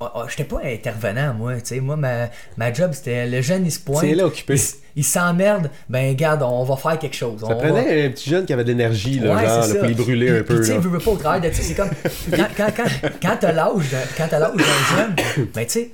[0.00, 1.54] oh, oh, j'étais pas intervenant, moi.
[1.56, 4.00] Tu sais, moi, ma, ma job, c'était le jeune, il se pointe.
[4.00, 4.54] C'est là occupé.
[4.54, 4.60] Il,
[5.00, 5.68] il s'emmerde.
[5.88, 7.40] Ben, regarde, on va faire quelque chose.
[7.40, 9.74] Ça on va- prenait un petit jeune qui avait de l'énergie, là, Ouais, genre, là,
[9.74, 10.60] pour les brûler Puis- un peu.
[10.60, 11.90] puis, tu sais, pas au travail de, c'est comme,
[12.34, 12.84] quand, quand, quand,
[13.20, 15.90] quand t'as l'âge d'un- quand t'as l'âge d'un jeune, ben, tu sais,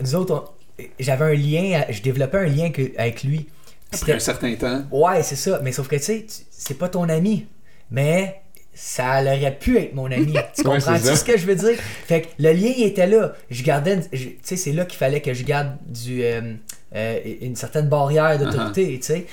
[0.00, 0.57] nous autres, on-
[0.98, 3.48] j'avais un lien, à- je développais un lien que- avec lui.
[3.88, 4.82] Après c'était- un certain temps.
[4.92, 5.60] Ouais, c'est ça.
[5.62, 7.46] Mais sauf que, tu sais, c'est pas ton ami.
[7.90, 8.40] Mais
[8.74, 10.32] ça aurait pu être mon ami.
[10.54, 10.98] Tu Ouais, comprends?
[10.98, 11.16] C'est ça.
[11.16, 11.76] ce que je veux dire?
[12.06, 13.32] Fait que le lien il était là.
[13.50, 13.98] Je gardais.
[14.12, 16.54] Tu sais, c'est là qu'il fallait que je garde du, euh,
[16.94, 19.26] euh, une certaine barrière d'autorité, tu sais.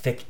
[0.00, 0.20] C'est- Fait que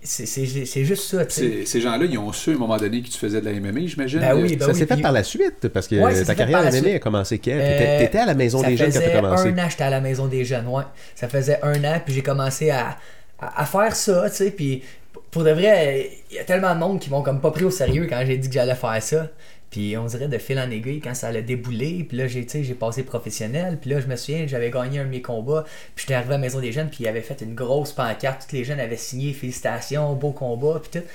[0.66, 1.66] c'est- juste ça, tu sais.
[1.66, 3.86] Ces, gens-là, ils ont su à un moment donné que tu faisais de la MMA,
[3.86, 4.20] j'imagine.
[4.20, 6.34] Ben oui, ben ça oui, s'est fait puis- par la suite, parce que Ouais, ta
[6.34, 7.50] carrière la MMA a commencé quand?
[7.52, 9.48] Euh, T'étais à la maison ça des jeunes quand t'as commencé?
[9.48, 10.84] un an, j'étais à la maison des jeunes, ouais.
[11.14, 12.96] Ça faisait un an, puis j'ai commencé à,
[13.40, 14.82] à, à faire ça, tu sais, puis
[15.30, 17.70] pour de vrai, il y a tellement de monde qui m'ont comme pas pris au
[17.70, 19.28] sérieux quand j'ai dit que j'allais faire ça.
[19.70, 22.74] Puis on dirait de fil en aiguille quand ça allait débouler, puis là j'ai j'ai
[22.74, 25.64] passé professionnel, puis là je me souviens, j'avais gagné un de mes combats,
[25.94, 28.46] puis j'étais arrivé à la maison des jeunes, puis ils avaient fait une grosse pancarte,
[28.48, 31.06] tous les jeunes avaient signé félicitations, beau combat, puis tout.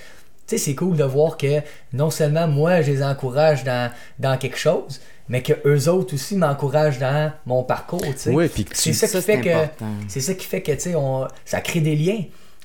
[0.45, 1.61] Tu sais, c'est cool de voir que
[1.93, 3.89] non seulement moi je les encourage dans,
[4.19, 4.99] dans quelque chose,
[5.29, 8.29] mais que eux autres aussi m'encouragent dans mon parcours, tu sais.
[8.31, 10.61] Ouais, puis que C'est tu- ça, Ça, qui fait c'est que c'est ça qui fait
[10.61, 12.23] que tu sais on ça crée des liens.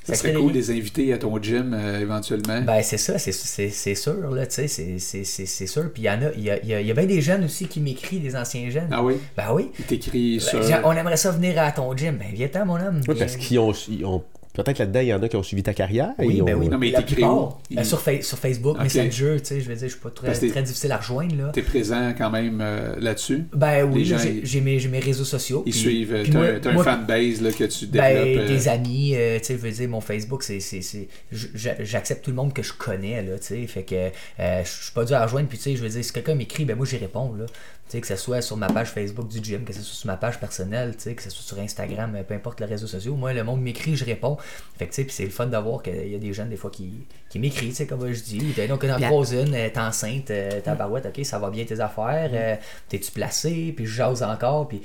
[0.09, 2.61] Ça serait des cool de les inviter à ton gym euh, éventuellement.
[2.63, 5.91] Ben c'est ça, c'est- c'est c'est sûr là, tu sais, c'est- c'est c'est- c'est sûr.
[5.93, 7.07] Puis il y en a, il y a, il y a- il y a bien
[7.07, 8.89] des jeunes aussi qui m'écrivent, des anciens jeunes.
[8.91, 9.17] ah oui?
[9.37, 9.71] Ben oui.
[9.79, 10.81] Ils t'écrivent Ben, sur.
[10.85, 12.17] on aimerait ça venir à ton gym.
[12.19, 13.01] Ben viens-ten mon homme.
[13.09, 14.23] Oui, parce qu'ils ont, ils ont-
[14.65, 16.11] Peut-être là-dedans, il y en a qui ont suivi ta carrière.
[16.19, 16.69] Oui, ils ben ont- oui.
[16.69, 17.59] Non, mais il La plupart.
[17.71, 18.83] Ben, Il- sur, Fa- sur Facebook, Ok.
[18.85, 20.33] Messenger, tu sais, je veux dire, je suis pas très,
[20.63, 21.51] difficile à rejoindre là.
[21.53, 23.45] T'es présent quand même euh, là-dessus?
[23.53, 25.63] Ben oui, gens, j'ai ils- mes, j'ai mes réseaux sociaux.
[25.67, 26.15] Ils puis- suivent.
[26.15, 28.45] euh, puis T'as moi- un- t'as un moi- fanbase là, que tu Ben, développes.
[28.45, 31.47] euh, des amis, euh, tu sais, je veux dire, mon Facebook, c'est, c'est, c'est- je-
[31.81, 33.95] j'accepte tout le monde que je connais, là, tu sais, fait que
[34.41, 36.35] euh, je suis pas dur à rejoindre, puis tu sais, je veux dire, si quelqu'un
[36.35, 37.47] m'écrit, ben moi, j'y réponds, là,
[37.89, 40.07] tu sais, que ce soit sur ma page Facebook du gym, que ce soit sur
[40.09, 43.33] ma page personnelle, que ce soit sur Instagram, euh, peu importe les réseaux sociaux, moi,
[43.33, 44.37] le monde m'écrit, je réponds,
[44.79, 46.93] fait que c'est le fun de voir qu'il y a des jeunes, des fois, qui,
[47.31, 49.09] qui m'écrivent, comme je dis, donc, dans Bien.
[49.09, 52.57] trois une, euh, t'es enceinte, euh, ta barouette, ok, ça va bien tes affaires, euh,
[52.89, 54.83] t'es-tu placé, puis je jase encore, puis,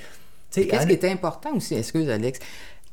[0.53, 2.39] Qu'est-ce en- qui était important aussi, excuse Alex,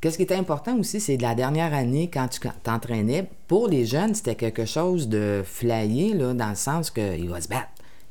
[0.01, 3.85] qu'est-ce qui était important aussi, c'est de la dernière année, quand tu t'entraînais, pour les
[3.87, 7.69] jeunes, c'était quelque chose de flyé, là, dans le sens qu'il va se battre.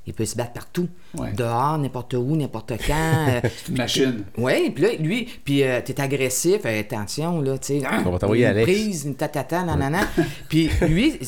[0.09, 0.87] Il peut se battre partout.
[1.15, 1.33] Ouais.
[1.33, 3.27] Dehors, n'importe où, n'importe quand.
[3.29, 4.23] euh, C'est une machine.
[4.39, 7.81] oui, puis là, lui, puis euh, t'es agressif, euh, attention, là, tu sais.
[8.05, 8.63] On va t'envoyer une Alex.
[8.71, 10.07] prise, une tatata, nanana.
[10.49, 11.19] puis lui,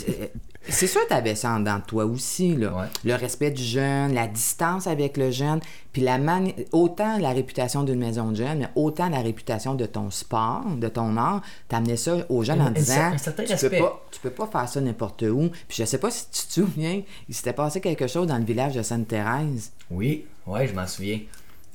[0.70, 2.74] c'est- sûr que t'avais ça en dedans de toi aussi, là.
[2.74, 2.86] Ouais.
[3.04, 5.60] Le respect du jeune, la distance avec le jeune,
[5.94, 9.86] puis la mani- autant la réputation d'une maison de jeunes, mais autant la réputation de
[9.86, 13.56] ton sport, de ton art, t'amenais ça aux jeunes Un- en un disant certain tu
[13.70, 15.50] peux, pas, tu peux pas faire ça n'importe où.
[15.68, 18.46] Puis je sais pas si tu te souviens, il s'était passé quelque chose dans le
[18.46, 19.72] village de Sainte-Thérèse.
[19.90, 21.20] Oui, ouais, je m'en souviens.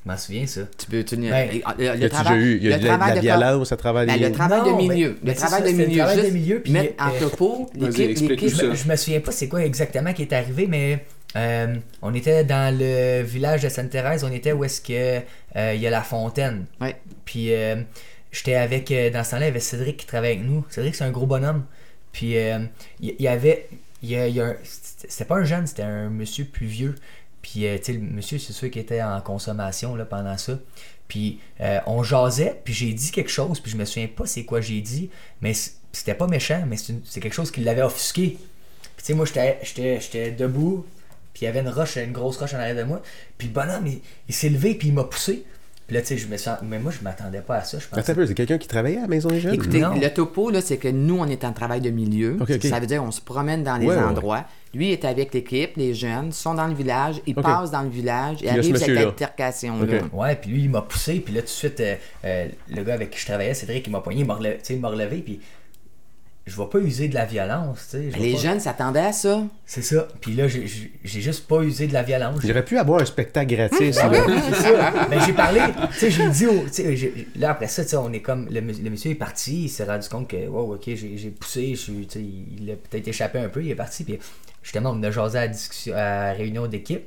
[0.05, 0.61] Je m'en souviens, ça.
[0.77, 3.15] Tu peux, tu, Ben, le, le déjà travail, eu il y a le travail la
[3.15, 5.17] de violence à travers ben, le travail Non, de milieu.
[5.21, 5.97] mais le travail ça, de c'est le milieu.
[6.03, 8.39] travail de milieu, puis, mettre en euh, topo l'équipe.
[8.39, 11.03] Je, me souviens pas c'est quoi exactement qui est arrivé, mais
[11.35, 15.19] euh, on était dans le village de Sainte-Thérèse, on était où est-ce que
[15.57, 16.65] euh, il y a la fontaine.
[16.79, 16.95] Ouais.
[17.25, 17.75] Puis euh,
[18.31, 20.65] j'étais avec, euh, dans ce temps-là, il y avait Cédric qui travaillait avec nous.
[20.69, 21.65] Cédric, c'est un gros bonhomme.
[22.13, 22.59] Puis euh,
[23.01, 23.67] il y, avait,
[24.01, 26.65] il y a, il y a un- c'était pas un jeune, c'était un monsieur plus
[26.65, 26.95] vieux.
[27.41, 30.59] Puis euh, tu sais, le monsieur, c'est sûr qu'il était en consommation là, pendant ça.
[31.07, 34.43] Puis euh, on jasait, puis j'ai dit quelque chose, puis je me souviens pas c'est
[34.43, 35.09] quoi j'ai dit,
[35.41, 35.53] mais
[35.91, 38.37] c'était pas méchant, mais c'est quelque chose qui l'avait offusqué.
[38.97, 40.85] Puis tu sais, moi, j'étais debout,
[41.33, 43.01] puis il y avait une roche, une grosse roche en arrière de moi,
[43.37, 45.45] puis le bonhomme, il, il s'est levé, puis il m'a poussé.
[45.87, 46.57] Puis là, tu sais, je me sens.
[46.63, 47.79] Mais moi, je m'attendais pas à ça.
[47.79, 48.13] Je pensais.
[48.27, 49.53] c'est quelqu'un qui travaillait à la Maison des Jeunes?
[49.53, 49.95] Écoutez, Non.
[49.95, 52.37] le topo, là, c'est que nous, on est en travail de milieu.
[52.61, 54.43] Ça veut dire on se promène dans les Ouais, ouais, endroits.
[54.73, 57.43] Lui est avec l'équipe, les jeunes sont dans le village, ils Ok.
[57.43, 59.99] passent dans le village et il y a ce arrivent cette altercation-là.
[60.11, 62.93] Ouais, puis lui, il m'a poussé, puis là, tout de suite, euh, euh, le gars
[62.93, 64.89] avec qui je travaillais, Cédric, il m'a poigné, il m'a relevé, tu sais, il m'a
[64.89, 65.39] relevé, puis
[66.47, 68.17] je vais pas user de la violence, tu sais.
[68.17, 69.43] Les pas- jeunes s'attendaient à ça.
[69.65, 70.07] C'est ça.
[70.21, 70.65] Puis là, j'ai-
[71.03, 72.39] juste pas usé de la violence.
[72.43, 74.07] J'aurais pu avoir un spectacle ouais, c'est ça.
[75.09, 75.59] Ben, j'ai parlé,
[75.91, 76.63] tu sais, j'ai dit au.
[76.63, 78.47] tu sais, j'ai- Là, après ça, tu sais, on est comme.
[78.49, 81.75] Le, le monsieur est parti, il s'est rendu compte que, wow, ok, j'ai poussé, je
[81.81, 82.25] suis- tu sais,
[82.59, 84.17] il a peut-être échappé un peu, il est parti, puis
[84.63, 87.03] justement, on a jasé à la, discussion, à la réunion d'équipe.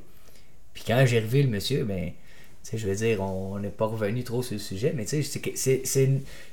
[0.75, 2.11] Puis quand j'ai revu le monsieur, ben.
[2.73, 5.41] Je veux dire, on n'est pas revenu trop sur le sujet, mais tu sais, c'est
[5.41, 6.09] que- c'est- c'est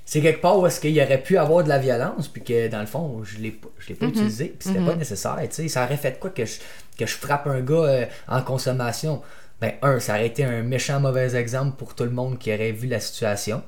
[0.06, 2.80] c'est quelque part où est-ce qu'il aurait pu avoir de la violence, puis que dans
[2.80, 5.38] le fond, je l'ai pas- je l'ai pas utilisé, puis c'était pas nécessaire.
[5.44, 6.60] Tu sais, ça aurait fait quoi que je,
[6.98, 9.22] que je frappe un gars euh, en consommation?
[9.62, 12.72] Ben, un, ça aurait été un méchant mauvais exemple pour tout le monde qui aurait
[12.72, 13.62] vu la situation.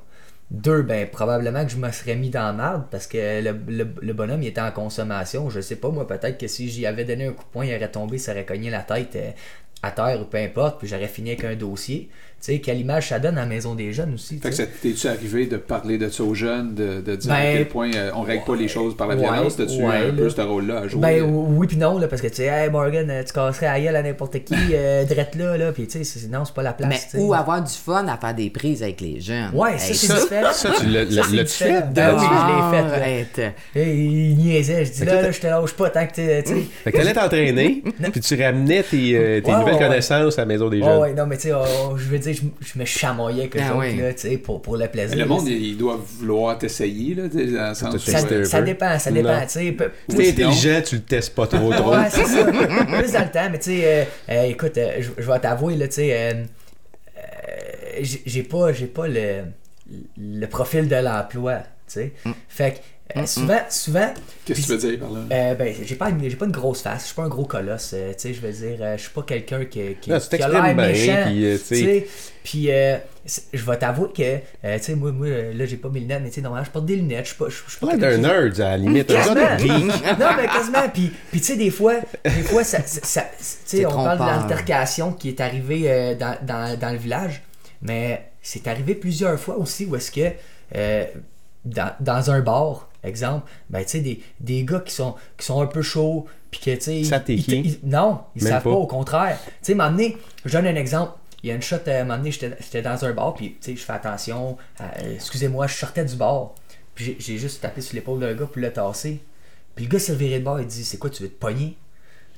[0.50, 3.94] Deux, ben, probablement que je me serais mis dans la merde parce que le, le-
[4.00, 5.48] le bonhomme il était en consommation.
[5.50, 7.74] Je sais pas, moi, peut-être que si j'y avais donné un coup de poing, il
[7.76, 9.30] aurait tombé, ça aurait cogné la tête euh,
[9.82, 12.10] à terre ou peu importe, puis j'aurais fini avec un dossier.
[12.42, 14.38] Tu sais, quelle image ça donne à la maison des jeunes aussi.
[14.38, 17.36] tu Fait que t'es-tu arrivé de parler de ça aux jeunes, de, de dire à
[17.36, 19.56] Ben, quel point euh, on règle pas les choses par la ouais, violence?
[19.56, 21.00] T'as-tu ouais, un peu ce rôle-là à jouer?
[21.02, 23.78] Ben oui puis non, là, parce que tu sais, hey Morgan, euh, tu casserais à
[23.78, 26.62] gueule à n'importe qui, euh, drette là, là, puis tu sais, c'est- non, c'est pas
[26.62, 26.88] la place.
[27.12, 29.50] Mais tu ou avoir du fun à faire des prises avec les jeunes.
[29.52, 30.52] Ouais, ça, Hey, c'est Ça, différent.
[30.52, 31.84] ça, tu l'as- l'as-tu fait?
[31.92, 33.54] Ben oui, je l'ai fait.
[33.76, 36.60] il niaisait, je dis là, je te lâche pas tant que tu tu.
[36.84, 37.82] Fait que t'allais t'entraîner,
[38.12, 41.00] puis tu ramenais tes, euh, nouvelles connaissances à la Maison des Jeunes.
[41.00, 41.54] ouais, non, mais tu sais,
[41.96, 44.86] je veux dire, je, je me chamoyais quelque Ah là, tu sais, pour, pour le
[44.88, 45.16] plaisir.
[45.18, 47.98] le monde, là, il, il doit vouloir t'essayer, là, tu sais, dans le sens où-
[48.44, 49.76] Ça- dépend, ça dépend, tu sais.
[50.08, 51.90] Si t'es intelligent, tu le testes pas trop trop.
[51.94, 52.44] Ouais, c'est ça.
[52.44, 55.76] Plus dans le temps, mais tu sais, euh, euh, écoute, euh, je je vais t'avouer,
[55.76, 56.32] là, tu sais, euh,
[57.16, 57.20] euh,
[58.00, 59.42] j'ai j'ai pas, j'ai pas le,
[60.18, 62.12] le profil de l'emploi, tu sais.
[62.48, 62.78] Fait que
[63.16, 64.12] euh, souvent, souvent,
[64.44, 65.20] Qu'est-ce que tu veux dire par là?
[65.32, 67.44] euh, ben, j'ai pas, une- j'ai pas une grosse face, je suis pas un gros
[67.44, 70.18] colosse, euh, tu sais, je veux dire, euh, je suis pas quelqu'un qui, qui, Non,
[70.18, 72.68] qui a l'air méchant, puis,
[73.52, 76.28] je vais t'avouer que, euh, tu sais, moi, moi, là, j'ai pas mes lunettes, mais
[76.30, 78.18] tu sais, normalement, je porte des lunettes, je suis pas, je suis pas Ouais, qui-
[78.20, 79.10] nerd, à la limite.
[79.10, 79.40] Un gars de
[80.20, 80.88] non, mais quasiment.
[80.92, 81.94] Puis, puis tu sais, des fois,
[82.24, 86.14] des fois ça, ça- ça- tu sais, on parle de l'altercation qui est arrivée euh,
[86.14, 87.42] dans, dans, dans le village,
[87.82, 90.32] mais c'est arrivé plusieurs fois aussi où est-ce que
[90.76, 91.04] euh,
[91.64, 95.60] dans, dans un bar, exemple, ben tu sais, des, des gars qui sont, qui sont
[95.60, 97.04] un peu chauds, puis que tu sais.
[97.28, 98.70] Ils- ils- Non, ils Même savent pas.
[98.70, 98.76] pas.
[98.76, 99.38] au contraire.
[99.44, 101.12] Tu sais, m'amener, je donne un exemple.
[101.42, 103.70] Il y a une shot, euh, un moment donné, j'étais dans un bar, puis tu
[103.70, 104.58] sais, je fais attention.
[104.80, 106.50] euh, Excusez-moi, je sortais du bar.
[106.94, 109.20] Puis j'ai- juste tapé sur l'épaule d'un gars pour le tasser.
[109.74, 111.76] Puis le gars s'est reviré de bord, il dit C'est quoi, tu veux te pogner?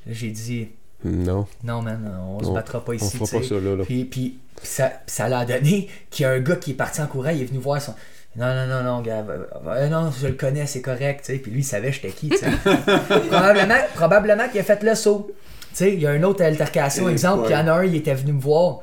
[0.06, 0.68] J'ai dit
[1.04, 3.16] Non, Non, man, on se battra pas ici.
[3.20, 3.84] on fera pas ça, là, là.
[3.84, 7.00] Puis, puis ça, puis ça l'a donné qu'il y a un gars qui est parti
[7.00, 7.94] en courant, il est venu voir son.
[8.34, 9.24] Non, non, non, non, gars,
[9.66, 11.38] euh, non, je le connais, c'est correct, tu sais.
[11.38, 12.50] Puis lui, il savait j'étais qui, tu sais.
[13.30, 15.30] probablement probablement qu'il a fait le saut.
[15.70, 17.72] Tu sais, il y a une autre altercation, Eh, exemple, puis il y en a
[17.72, 18.80] un, il était venu me voir.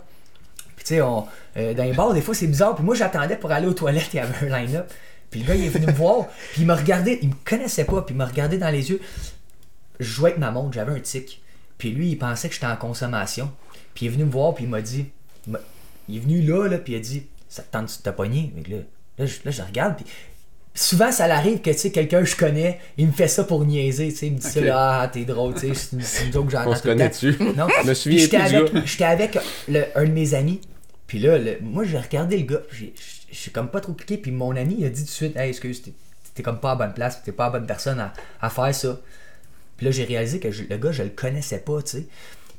[0.75, 1.25] Puis tu sais, on,
[1.57, 2.75] euh, dans les bars, des fois, c'est bizarre.
[2.75, 4.91] Puis moi, j'attendais pour aller aux toilettes, il y avait un line-up.
[5.31, 7.85] Puis le gars, il est venu me voir, puis il me regardait, il me connaissait
[7.85, 8.99] pas, puis il me regardait dans les yeux.
[9.99, 11.41] Je jouais avec ma montre, j'avais un tic.
[11.77, 13.51] Puis lui, il pensait que j'étais en consommation.
[13.93, 15.09] Puis il est venu me voir, puis il m'a dit.
[15.47, 15.59] Il, m'a-
[16.07, 18.53] il est venu là, là, puis il a dit Ça te tente de te pogner?
[18.65, 18.77] Que là,
[19.19, 20.05] là, je, là, je regarde, puis.
[20.75, 23.65] Souvent, ça l'arrive que, tu sais, quelqu'un que je connais, il me fait ça pour
[23.65, 26.01] niaiser, tu sais, il me dit ça, là, ah, t'es drôle, tu sais, c'est une,
[26.03, 27.35] c'est une joke que j'entends on se connaît-tu?
[27.57, 30.61] Non, Je me souviens J'étais avec, j'étais avec le- un de mes amis.
[31.07, 32.61] Puis là, le- moi, j'ai regardé le gars.
[32.71, 32.93] j'ai-
[33.31, 34.17] Je suis comme pas trop cliqué.
[34.17, 35.81] Puis mon ami, il a dit tout de suite Hey, excuse,
[36.33, 37.21] t'es- comme pas à bonne place.
[37.23, 38.99] T'es pas la bonne personne à, à faire ça.
[39.75, 42.05] Puis là, j'ai réalisé que je- le gars, je le connaissais pas, tu sais.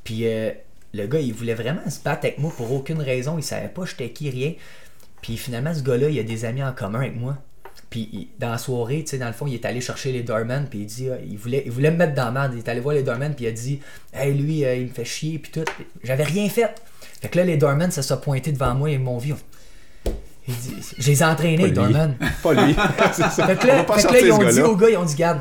[0.05, 0.51] Puis euh,
[0.93, 3.39] le gars, il voulait vraiment se battre avec moi pour aucune raison.
[3.39, 4.53] Il savait pas j'étais qui, rien.
[5.23, 7.37] Puis finalement, ce gars-là, il a des amis en commun avec moi.
[7.91, 10.67] Puis dans la soirée, tu sais, dans le fond, il est allé chercher les Dorman,
[10.71, 12.53] puis il dit, ah, il voulait, il voulait me mettre dans la merde.
[12.55, 13.81] Il est allé voir les Dorman, puis il a dit,
[14.15, 15.65] hey, lui, euh, il me fait chier, puis tout.
[16.05, 16.73] J'avais rien fait.
[17.21, 19.35] Fait que là, les Dorman, ça s'est pointé devant moi et ils m'ont vu.
[20.47, 21.71] Il dit, je les ai entraînés, les.
[21.73, 22.17] Dorman.
[22.43, 22.77] Pas lui.
[23.13, 23.47] C'est ça.
[23.47, 24.97] Fait que On là, va pas fait que là, ils ont dit au gars, ils
[24.97, 25.41] ont dit, garde,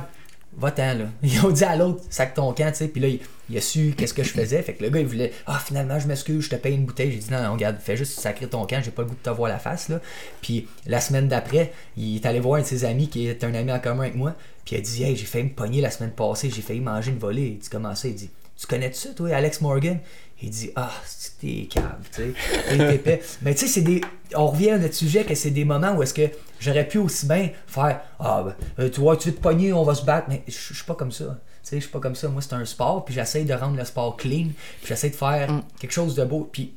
[0.59, 1.05] va-t'en là.
[1.23, 2.87] Ils ont dit à l'autre, sac ton camp, tu sais.
[2.87, 3.07] Puis là,
[3.49, 4.61] il, a su qu'est-ce que je faisais.
[4.61, 7.11] Fait que le gars, il voulait, ah, finalement, je m'excuse, je te paye une bouteille.
[7.11, 9.19] J'ai dit, non, non, regarde, fais juste sacrer ton camp, j'ai pas le goût de
[9.19, 9.99] te voir la face, là.
[10.41, 13.53] Puis la semaine d'après, il est allé voir un de ses amis qui est un
[13.53, 14.35] ami en commun avec moi.
[14.65, 17.11] Puis il a dit, hey, j'ai failli me pogner la semaine passée, j'ai failli manger
[17.11, 17.47] une volée.
[17.47, 18.07] Il dit, comment ça?
[18.07, 18.29] Il dit,
[18.59, 19.99] tu connais ça, toi, Alex Morgan?
[20.41, 23.21] Il dit, ah, c'est t'es cave, tu sais.
[23.41, 24.01] Mais tu sais, c'est des.
[24.35, 26.29] On revient à notre sujet que c'est des moments où est-ce que
[26.59, 29.83] j'aurais pu aussi bien faire, ah, ben, euh, tu vois, tu veux te pogner, on
[29.83, 30.27] va se battre.
[30.29, 31.25] Mais je suis pas comme ça.
[31.25, 32.29] Tu sais, je suis pas comme ça.
[32.29, 34.47] Moi, c'est un sport, puis j'essaie de rendre le sport clean,
[34.79, 35.49] puis j'essaie de faire
[35.79, 36.49] quelque chose de beau.
[36.51, 36.73] Puis,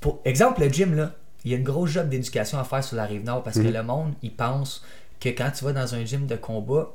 [0.00, 1.12] pour exemple, le gym, là,
[1.44, 3.62] il y a une grosse job d'éducation à faire sur la rive nord parce que
[3.62, 3.72] Mhm.
[3.72, 4.84] le monde, il pense
[5.20, 6.90] que quand tu vas dans un gym de combat,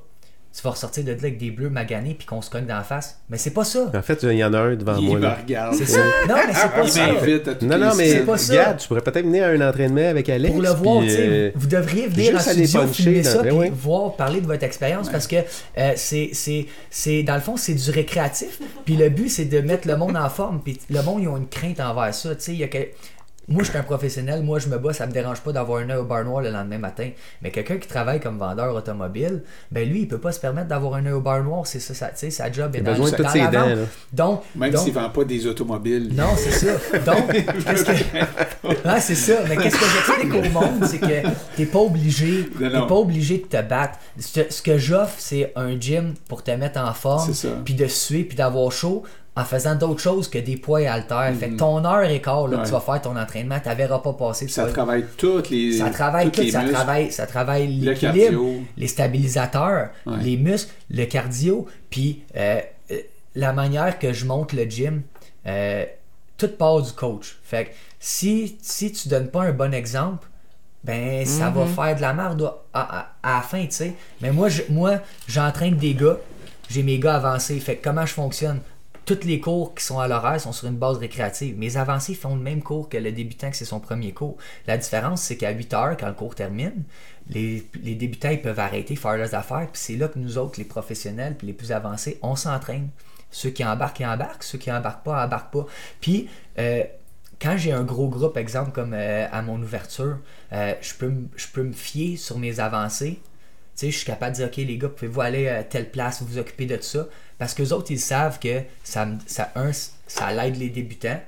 [0.56, 2.84] tu vas ressortir de là avec des bleus maganés puis qu'on se cogne dans la
[2.84, 3.20] face.
[3.30, 3.92] Mais c'est pas ça.
[3.96, 5.36] En fait, il y en a un devant il moi.
[5.42, 5.76] regarde.
[5.76, 6.00] C'est ça.
[6.28, 7.04] Non, mais c'est pas Il ça.
[7.04, 8.54] à Non, non, mais C'est pas ça.
[8.54, 10.52] regarde, tu pourrais peut-être venir à un entraînement avec Alex.
[10.52, 13.50] Pour le voir, tu sais, euh, vous devriez venir aller studio, filmer dans- ça, Ben
[13.50, 13.70] puis ouais.
[13.74, 15.36] voir, parler de votre expérience, parce que
[15.78, 19.62] euh, c'est, c'est, c'est, dans le fond, c'est du récréatif, puis le but, c'est de
[19.62, 22.42] mettre le monde en forme, puis le monde, ils ont une crainte envers ça, tu
[22.42, 22.80] sais, il y a que...
[23.50, 25.90] Moi, je suis un professionnel, moi, je me bats, ça me dérange pas d'avoir un
[25.90, 27.10] œil au bar noir le lendemain matin.
[27.42, 29.42] Mais quelqu'un qui travaille comme vendeur automobile,
[29.72, 31.94] ben lui, il peut pas se permettre d'avoir un œil au bar noir, c'est ça,
[31.96, 33.68] ça tu sais, sa job est Il a dans, besoin de toutes ses dents.
[34.14, 36.14] Donc, Même donc- s'il ne vend pas des automobiles.
[36.16, 37.00] non, c'est ça.
[37.00, 37.32] Donc,
[37.66, 37.92] qu'est-ce que.
[38.86, 39.34] Ah, c'est ça.
[39.50, 41.28] Mais qu'est-ce que j'explique au monde, c'est que
[41.58, 42.50] t'es pas obligé.
[42.60, 43.98] T'es pas obligé de te battre.
[44.20, 47.32] Ce, ce que j'offre, c'est un gym pour te mettre en forme,
[47.66, 49.04] puis de suer, puis d'avoir chaud
[49.40, 51.34] en faisant d'autres choses que des poids et haltères.
[51.40, 51.58] Fait que Mhm.
[51.58, 54.48] ton heure et quart là, que tu vas faire ton entraînement, tu verras pas passer.
[54.48, 55.74] Ça vas- travaille toutes les.
[55.78, 58.56] ça travaille toutes tout, ça muscles, travaille, ça travaille Le l'équilibre, cardio.
[58.78, 60.18] les stabilisateurs, Ouais.
[60.22, 62.60] les muscles, le cardio, puis euh,
[62.92, 62.96] euh,
[63.36, 65.04] la manière que je monte le gym,
[65.48, 65.86] euh,
[66.38, 67.38] tout part du coach.
[67.44, 67.70] Fait que
[68.00, 70.28] si, si tu donnes pas un bon exemple,
[70.84, 73.94] ben ça va faire de la merde à, à- à la fin, tu sais.
[74.22, 76.18] Mais moi, je, moi, j'entraîne des gars,
[76.70, 77.60] j'ai mes gars avancés.
[77.60, 78.60] Fait que comment je fonctionne?
[79.10, 81.58] Tous les cours qui sont à l'horaire sont sur une base récréative.
[81.58, 84.38] Mes avancés font le même cours que le débutant que c'est son premier cours.
[84.68, 86.84] La différence, c'est qu'à 8 heures, quand le cours termine,
[87.28, 91.36] les, débutants peuvent arrêter, faire leurs affaires, puis c'est là que nous autres, les professionnels,
[91.36, 92.90] puis les plus avancés, on s'entraîne.
[93.32, 94.44] Ceux qui embarquent, ils embarquent.
[94.44, 95.66] Ceux qui embarquent pas, embarquent pas.
[96.00, 96.30] Puis,
[96.60, 96.84] euh,
[97.42, 100.20] quand j'ai un gros groupe, exemple comme euh, à mon ouverture,
[100.54, 103.20] euh, je peux, me fier sur mes avancées.
[103.76, 106.22] Tu sais, je suis capable de dire, OK, les gars, pouvez-vous aller à telle place,
[106.22, 107.08] vous occuper de ça?
[107.40, 109.72] Parce que autres, ils savent que ça, ça, un,
[110.06, 111.20] ça les débutants.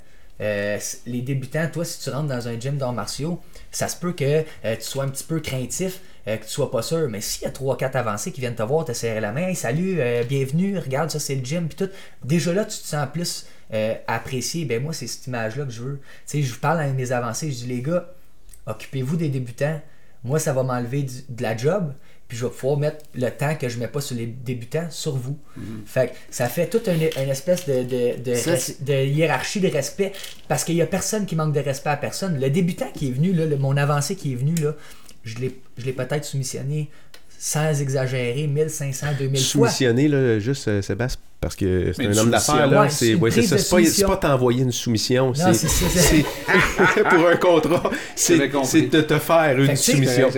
[0.42, 3.40] Euh, les débutants, toi, si tu rentres dans un gym d'arts martiaux,
[3.70, 6.72] ça se peut que euh, tu sois un petit peu craintif, euh, que tu sois
[6.72, 7.08] pas sûr.
[7.10, 9.56] Mais s'il y a 3-4 avancés qui viennent te voir, te serrer la main, hey,
[9.56, 11.92] salut, bienvenue, regarde, ça c'est le gym, puis tout.
[12.24, 13.46] Déjà là, tu te sens plus
[14.08, 14.66] apprécié.
[14.66, 16.00] Ben moi, c'est cette image-là que je veux.
[16.28, 18.12] Tu sais, je parle à mes avancés, je dis, les gars,
[18.66, 19.80] occupez-vous des débutants.
[20.24, 21.94] Moi, ça va m'enlever de la job,
[22.28, 25.16] puis je vais pouvoir mettre le temps que je mets pas sur les débutants sur
[25.16, 25.38] vous.
[25.86, 28.56] Fait que ça fait toute une, une espèce de, de, de, Ça,
[29.04, 30.14] hiérarchie de respect,
[30.48, 32.40] parce qu'il y a personne qui manque de respect à personne.
[32.40, 34.76] Le débutant qui est venu, là, le- mon avancé qui est venu, là,
[35.24, 36.90] je l'ai je l'ai peut-être soumissionné
[37.40, 39.68] sans exagérer 1500, 2000 fois.
[39.68, 42.82] Soumissionner, là, juste, euh, Sébastien, parce que c'est un homme d'affaires, là.
[42.84, 44.08] Ouais, c'est ouais, c'est ça.
[44.08, 45.34] pas, t'envoyer une soumission.
[45.38, 46.24] Non, C'est
[47.10, 47.90] pour un contrat.
[48.16, 50.30] C'est de te faire une soumission.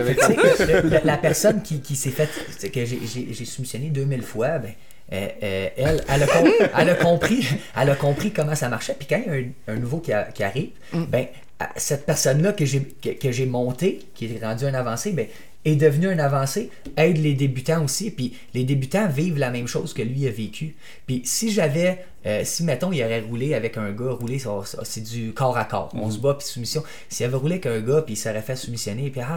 [1.03, 4.71] La personne qui, qui s'est fait, c'est que j'ai- soumissionné 2000 fois, ben,
[5.11, 7.45] euh, euh, elle, elle a, com- elle a compris,
[7.79, 8.95] elle a compris comment ça marchait.
[8.97, 9.39] Puis quand il y a
[9.73, 11.25] un, un nouveau qui, a- qui arrive, ben,
[11.59, 15.27] à- cette personne-là que j'ai que, que j'ai monté, qui est rendu un avancé, ben,
[15.65, 18.11] est devenu un avancé, aide les débutants aussi.
[18.11, 20.75] Puis les débutants vivent la même chose que lui a vécu.
[21.07, 24.83] Puis si j'avais, euh, si mettons, il aurait roulé avec un gars, roulé, ça- ça-
[24.83, 25.89] c'est du corps à corps.
[25.93, 26.83] On se bat, puis soumission.
[27.09, 29.27] S'il avait roulé avec un gars, puis il s'aurait fait soumissionner, puis ah,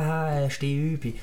[0.45, 1.15] ah, je t'ai eu, puis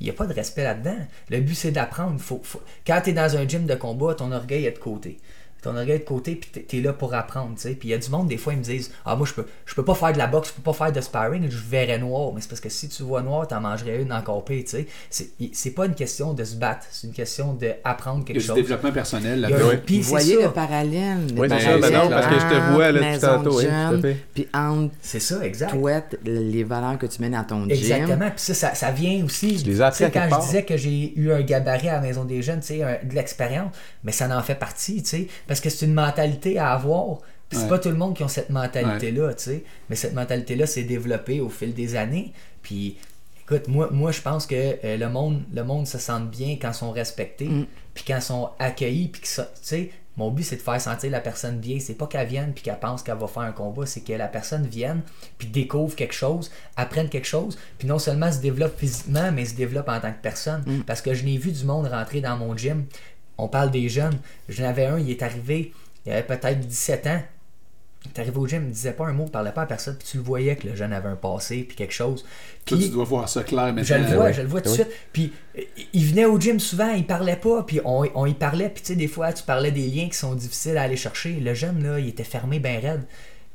[0.00, 0.96] il n'y a pas de respect là-dedans.
[1.30, 2.18] Le but, c'est d'apprendre.
[2.20, 5.18] Faut, faut- Quand tu es dans un gym de combat, ton orgueil est de côté.
[5.66, 7.54] Ton orgueil de côté, puis tu es là pour apprendre.
[7.56, 7.70] tu sais.
[7.70, 9.44] Puis il y a du monde, des fois, ils me disent Ah, moi, je peux,
[9.64, 11.98] je peux pas faire de la boxe, je peux pas faire de sparring, je verrais
[11.98, 12.32] noir.
[12.34, 14.62] Mais c'est parce que si tu vois noir, t'en mangerais une encore pire.
[14.64, 14.86] tu sais.
[15.10, 18.36] C'est c'est pas une question de se battre, c'est une question d'apprendre Il y quelque
[18.36, 18.56] a du chose.
[18.56, 19.68] développement personnel Il y a- là-dedans.
[19.70, 19.76] Ouais.
[19.78, 20.42] puis Vous voyez ça.
[20.42, 21.26] le parallèle.
[21.34, 23.58] le Oui, c'est ça, Ben, ben non, parce que je te vois là, tantôt.
[23.58, 24.16] oui, tout fait.
[24.34, 25.70] Puis entre C'est ça, exact.
[25.72, 27.70] toi, les valeurs que tu mets dans ton gym.
[27.72, 28.30] Exactement.
[28.30, 29.56] Puis ça, ça, ça vient aussi.
[29.62, 32.42] Tu les as quand je disais que j'ai eu un gabarit à la Maison des
[32.42, 33.72] Jeunes, tu sais, un- de l'expérience,
[34.04, 35.26] mais ça en fait partie, tu sais,
[35.56, 37.18] parce que c'est une mentalité à avoir.
[37.48, 37.68] Puis c'est Ouais.
[37.70, 39.64] pas tout le monde qui a cette mentalité-là, tu sais.
[39.88, 42.32] Mais cette mentalité-là s'est développée au fil des années.
[42.60, 42.96] Puis,
[43.42, 44.54] écoute, moi, moi je pense que
[44.84, 47.66] euh, le, monde, le monde se sent bien quand ils sont respectés, Mm.
[47.94, 50.80] puis quand ils sont accueillis, puis que ça- tu sais, mon but c'est de faire
[50.80, 51.78] sentir la personne bien.
[51.78, 54.28] C'est pas qu'elle vienne puis qu'elle pense qu'elle va faire un combat, c'est que la
[54.28, 55.02] personne vienne
[55.38, 59.54] puis découvre quelque chose, apprenne quelque chose, puis non seulement se développe physiquement, mais se
[59.54, 60.62] développe en tant que personne.
[60.66, 60.82] Mm.
[60.84, 62.86] Parce que je n'ai vu du monde rentrer dans mon gym.
[63.38, 64.18] On parle des jeunes.
[64.48, 65.72] J'en avais un, il est arrivé,
[66.04, 67.22] il avait peut-être 17 ans.
[68.04, 69.96] Il est arrivé au gym, il disait pas un mot, il parlait pas à personne,
[69.96, 72.24] puis tu le voyais que le jeune avait un passé, puis quelque chose.
[72.64, 73.82] Toi, Puis- tu dois voir ça clair maintenant.
[73.82, 74.32] je le vois, ouais.
[74.32, 74.90] je le vois tout de suite.
[75.12, 75.32] Puis
[75.92, 78.88] il venait au gym souvent, il parlait pas, puis on, on y parlait, puis tu
[78.92, 81.40] sais, des fois, tu parlais des liens qui sont difficiles à aller chercher.
[81.40, 83.02] Le jeune, là, il était fermé bien raide.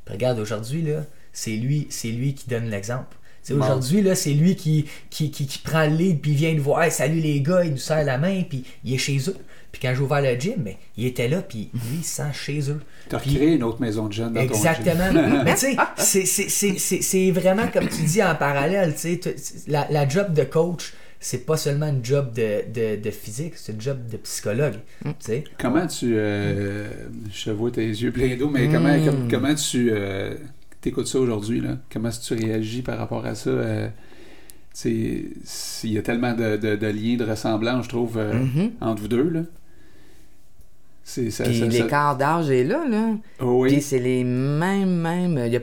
[0.04, 3.16] Puis regarde, aujourd'hui, là, c'est lui, c'est lui qui donne l'exemple.
[3.50, 6.60] Aujourd'hui, là, c'est lui qui, qui, qui, qui prend le lead, puis il vient de
[6.60, 9.36] voir, Hey, salut les gars, il nous serre la main, puis il est chez eux.
[9.72, 12.30] Puis quand j'ai ouvert le gym, ben, il était là, puis lui, il se sent
[12.34, 12.80] chez eux.
[13.08, 15.10] Tu as Puis- recréé une autre maison de jeunes dans ton Exactement.
[15.10, 15.42] gym.
[15.44, 19.18] Mais tu sais, c'est- c'est- c'est- c'est c'est vraiment comme tu dis en parallèle, tu
[19.68, 23.72] la, la job de coach, c'est pas seulement une job de, de, de physique, c'est
[23.72, 24.74] une job de psychologue.
[25.04, 25.44] Tu sais.
[25.58, 26.12] Comment tu.
[26.16, 26.90] euh,
[27.32, 29.04] je te vois tes yeux pleins d'eau, mais comment, Mm.
[29.06, 29.88] com- comment tu.
[29.90, 30.34] euh,
[30.82, 31.78] t'écoutes ça aujourd'hui, là?
[31.90, 33.48] Comment est-ce que tu réagis par rapport à ça?
[33.50, 33.88] euh,
[34.74, 38.70] s'il y a tellement de, de- de liens, de ressemblances, je trouve, euh, Mhm.
[38.80, 39.42] entre vous deux, là.
[41.04, 41.44] C'est ça.
[41.44, 43.14] Puis ça- ça- l'écart d'âge est là, là.
[43.40, 43.72] Oh oui.
[43.72, 45.32] Puis c'est les mêmes, mêmes.
[45.46, 45.60] Il, a-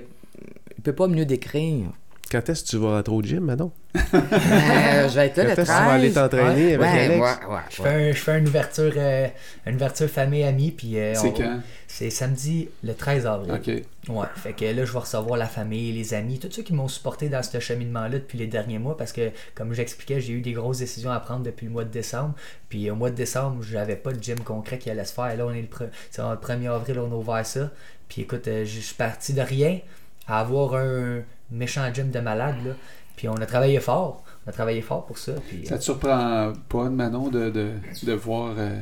[0.78, 1.92] il peut pas mieux décrire.
[2.32, 3.72] Quand est-ce que tu vas rentrer au gym, maintenant?
[4.14, 5.66] Euh, je vais être là Quand le est-ce que 13.
[5.66, 7.20] tu vas aller t'entraîner avec ouais, Alex?
[7.20, 7.90] ouais, ouais, Je ouais.
[7.90, 9.28] fais, un- je fais une ouverture, euh,
[9.66, 11.60] une ouverture famille-amis, puis euh, C'est quand?
[11.88, 13.52] C'est samedi le 13 avril.
[13.54, 14.14] Ok.
[14.16, 16.88] Ouais, fait que là, je vais recevoir la famille, les amis, tous ceux qui m'ont
[16.88, 20.54] supporté dans ce cheminement-là depuis les derniers mois parce que, comme j'expliquais, j'ai eu des
[20.54, 22.36] grosses décisions à prendre depuis le mois de décembre.
[22.70, 25.36] Puis au mois de décembre, j'avais pas de gym concret qui allait se faire.
[25.36, 27.72] Là, on est le, pre- le 1er avril, on a ouvert ça.
[28.08, 29.80] Puis écoute, euh, je suis parti de rien
[30.28, 31.22] à avoir un
[31.52, 32.56] méchant gym de malade.
[32.66, 32.72] Là.
[33.16, 34.24] Puis on a travaillé fort.
[34.45, 35.34] On a travaillé fort pour ça.
[35.47, 37.72] Puis, Ça te surprend pas, Manon, de, de,
[38.04, 38.80] de voir euh,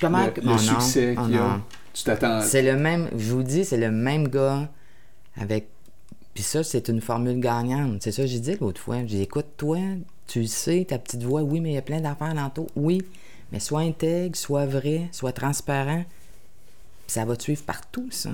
[0.00, 1.60] Comment le, oh succès oh qu'il y a?
[1.92, 2.40] Tu t'attends.
[2.40, 4.68] C'est le même, je vous dis, c'est le même gars
[5.36, 5.68] avec.
[6.34, 8.02] Puis ça, c'est une formule gagnante.
[8.02, 8.98] C'est ça que j'ai dit l'autre fois.
[9.00, 9.78] J'ai dit, écoute, toi,
[10.26, 12.68] tu le sais, ta petite voix, oui, mais il y a plein d'affaires l'entour.
[12.76, 13.02] Oui,
[13.52, 16.04] mais sois intègre, sois vrai, sois transparent.
[17.06, 18.30] Puis ça va te suivre partout, ça.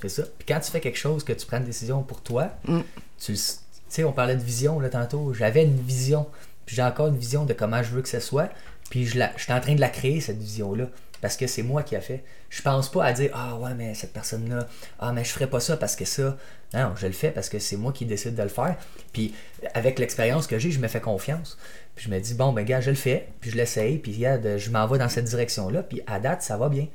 [0.00, 0.22] C'est ça.
[0.38, 2.80] Puis quand tu fais quelque chose, que tu prends une décision pour toi, Mm.
[3.18, 5.32] tu sais, on parlait de vision là tantôt.
[5.32, 6.26] J'avais une vision.
[6.66, 8.50] Puis j'ai encore une vision de comment je veux que ce soit.
[8.90, 10.88] Puis je, la, je suis en train de la créer, cette vision-là.
[11.22, 12.22] Parce que c'est moi qui a fait.
[12.50, 14.68] Je pense pas à dire Ah ouais, mais cette personne-là,
[15.00, 16.36] ah mais je ferais pas ça parce que ça.
[16.74, 18.76] Non, je le fais parce que c'est moi qui décide de le faire.
[19.12, 19.34] Puis
[19.72, 21.56] avec l'expérience que j'ai, je me fais confiance.
[21.94, 24.58] Puis je me dis, bon, ben gars, je le fais, puis je l'essaye, puis regarde,
[24.58, 26.86] je m'en vais dans cette direction-là, puis à date, ça va bien.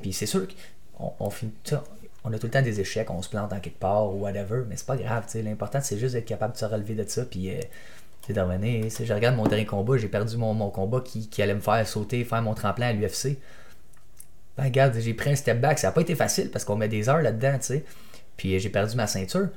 [0.00, 0.46] Puis c'est sûr
[0.96, 1.52] qu'on on finit
[2.24, 4.62] on a tout le temps des échecs, on se plante en quelque part ou whatever,
[4.68, 5.40] mais c'est pas grave, tu.
[5.42, 7.60] L'important, c'est juste d'être capable de se relever de ça, puis euh,
[8.32, 8.84] de revenir.
[8.88, 12.24] Je regarde mon dernier combat, j'ai perdu mon, mon combat qui, allait me faire sauter,
[12.24, 13.38] faire mon tremplin à l'UFC.
[14.56, 15.78] Ben, regarde, j'ai pris un step back.
[15.78, 17.82] Ça n'a pas été facile parce qu'on met des heures là-dedans, tu.
[18.36, 19.48] Puis euh, j'ai perdu ma ceinture.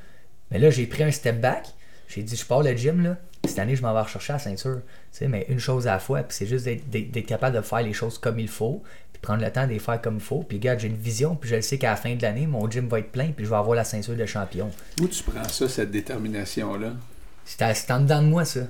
[0.51, 1.67] Mais là, j'ai pris un step back.
[2.13, 3.17] J'ai dit, je pars le gym, là.
[3.45, 4.79] Cette année, je m'en vais rechercher la ceinture.
[5.11, 6.23] Tu sais, mais une chose à la fois.
[6.23, 8.81] Puis c'est juste d'être- capable de faire les choses comme il faut.
[9.11, 10.43] Puis prendre le temps de les faire comme il faut.
[10.43, 11.35] Puis regarde, j'ai une vision.
[11.35, 13.31] Puis je le sais qu'à la fin de l'année, mon gym va être plein.
[13.35, 14.69] Puis je vais avoir la ceinture de champion.
[15.01, 16.93] Où tu prends ça, cette détermination-là?
[17.45, 18.61] C'est en dedans de moi, ça.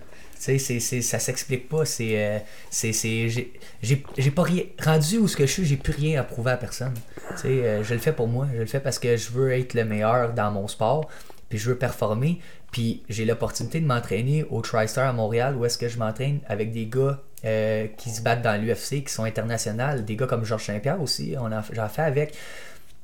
[0.43, 1.85] Tu sais, ça s'explique pas.
[1.85, 2.39] C'est, euh,
[2.71, 2.91] c'est,
[3.29, 4.63] j'ai pas rien.
[4.83, 6.93] Rendu où ce que je suis, j'ai plus rien à prouver à personne.
[7.35, 8.47] Tu sais, euh, je le fais pour moi.
[8.53, 11.07] Je le fais parce que je veux être le meilleur dans mon sport.
[11.47, 12.39] Puis je veux performer.
[12.73, 16.73] Puis j'ai l'opportunité de m'entraîner au TriStar à Montréal où est-ce que je m'entraîne avec
[16.73, 19.99] des gars euh, qui se battent dans l'UFC, qui sont internationaux.
[20.01, 21.35] Des gars comme Georges Saint-Pierre aussi.
[21.39, 22.33] On j'en fais avec.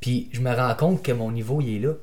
[0.02, 1.94] Puis je me rends compte que mon niveau, il est là.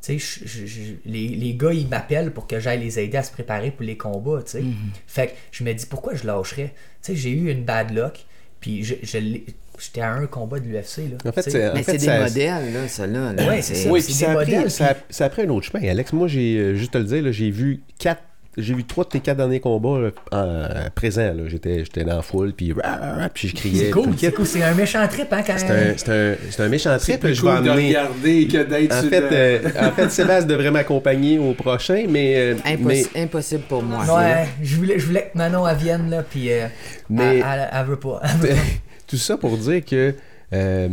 [0.00, 3.16] Tu sais, je- je- je- les, les gars, ils m'appellent pour que j'aille les aider
[3.18, 4.64] à se préparer pour les combats, tu sais.
[5.06, 6.72] Fait que je me dis, pourquoi je lâcherais?
[7.02, 8.24] Tu sais, j'ai eu une bad luck,
[8.62, 11.28] puis je, j'étais à un combat de l'UFC, là.
[11.28, 13.32] En fait, c'est- en Mais fait, c'est des ça- modèles, là, ça, là.
[13.34, 13.46] là.
[13.48, 13.90] Ouais, c'est ça.
[13.90, 15.66] Oui, c'est puis des ça, a pris- ça, a- puis- ça a pris un autre
[15.66, 15.86] chemin.
[15.86, 18.22] Alex, moi, j'ai euh, juste te le dire, là, j'ai vu quatre.
[18.58, 21.32] J'ai vu trois de tes quatre derniers combats là, en- présents.
[21.34, 21.44] là.
[21.46, 23.84] J'étais, j'étais dans la foule, puis, rah, rah, rah, puis je criais.
[23.86, 24.44] C'est cool, c'est cool.
[24.46, 27.20] C'est un méchant trip, hein, quand C'est un, c'est un- c'est un méchant trip.
[27.20, 30.10] plus Je vais cool de regarder que d'être En sur fait, le- euh, en fait,
[30.10, 32.34] Sébastien devrait m'accompagner au prochain, mais.
[32.36, 34.04] euh, mais Impossible pour moi.
[34.04, 36.66] Ouais, je voulais, je voulais que Manon elle vienne, là, puis euh,
[37.08, 38.20] Mais- elle, elle- elle veut pas.
[38.22, 38.54] Elle veut pas.
[39.06, 40.14] tout ça pour dire que
[40.52, 40.88] euh,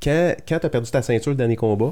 [0.00, 1.90] quand, quand tu as perdu ta ceinture le dernier combat,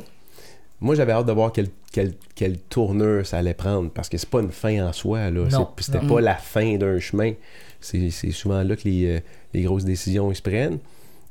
[0.80, 4.28] moi j'avais hâte de voir quelle, quelle, quelle tournure ça allait prendre parce que c'est
[4.28, 5.30] pas une fin en soi.
[5.30, 5.44] Là.
[5.78, 7.32] C'était pas la fin d'un chemin.
[7.80, 9.20] C'est c'est souvent là que les, euh,
[9.52, 10.78] les grosses décisions ils se prennent.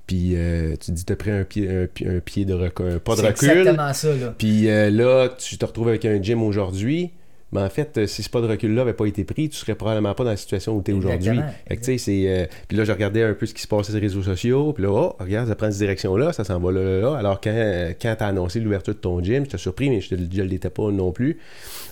[0.05, 2.53] Puis euh, tu te dis, tu as pris un pied, un, pi- un pied de
[2.53, 3.49] recul, un pas de C'est recul.
[3.51, 4.35] exactement ça, là.
[4.37, 7.11] Puis euh, là, tu te retrouves avec un gym aujourd'hui.
[7.53, 9.75] Mais en fait, euh, si ce pas de recul-là n'avait pas été pris, tu serais
[9.75, 11.39] probablement pas dans la situation où tu es aujourd'hui.
[11.39, 14.73] Euh, puis là, je regardais un peu ce qui se passait sur les réseaux sociaux.
[14.73, 17.15] Puis là, oh, regarde, ça prend cette direction-là, ça s'en va là, là, là.
[17.17, 20.15] Alors, quand, euh, quand tu as annoncé l'ouverture de ton gym, j'étais surpris, mais je
[20.15, 21.37] ne l'étais pas non plus.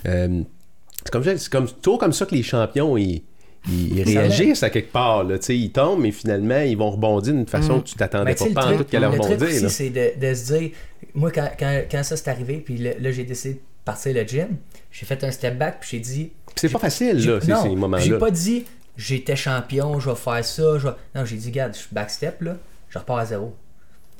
[0.06, 0.40] Euh,
[1.04, 3.22] c'est comme, ça- c'est comme, toujours comme ça que les champions, ils,
[3.70, 5.24] ils, réagissent à quelque part.
[5.24, 5.36] Là.
[5.48, 7.82] Ils tombent, mais finalement, ils vont rebondir d'une façon Mm.
[7.82, 9.70] que tu t'attendais Ben, pas, en tout qu'elle le rebondir.
[9.70, 10.70] c'est de, de se dire,
[11.14, 14.48] moi, quand, quand, quand ça s'est arrivé, puis là, j'ai décidé de partir le gym,
[14.92, 16.32] j'ai fait un step back, puis j'ai dit.
[16.46, 18.02] Puis c'est pas facile, là, non, ces moments-là.
[18.04, 18.64] J'ai pas dit,
[18.96, 20.78] j'étais champion, je vais faire ça.
[20.78, 20.94] Je vais...
[21.14, 22.56] Non, j'ai dit, regarde, je suis backstep, là,
[22.90, 23.56] je repars à zéro.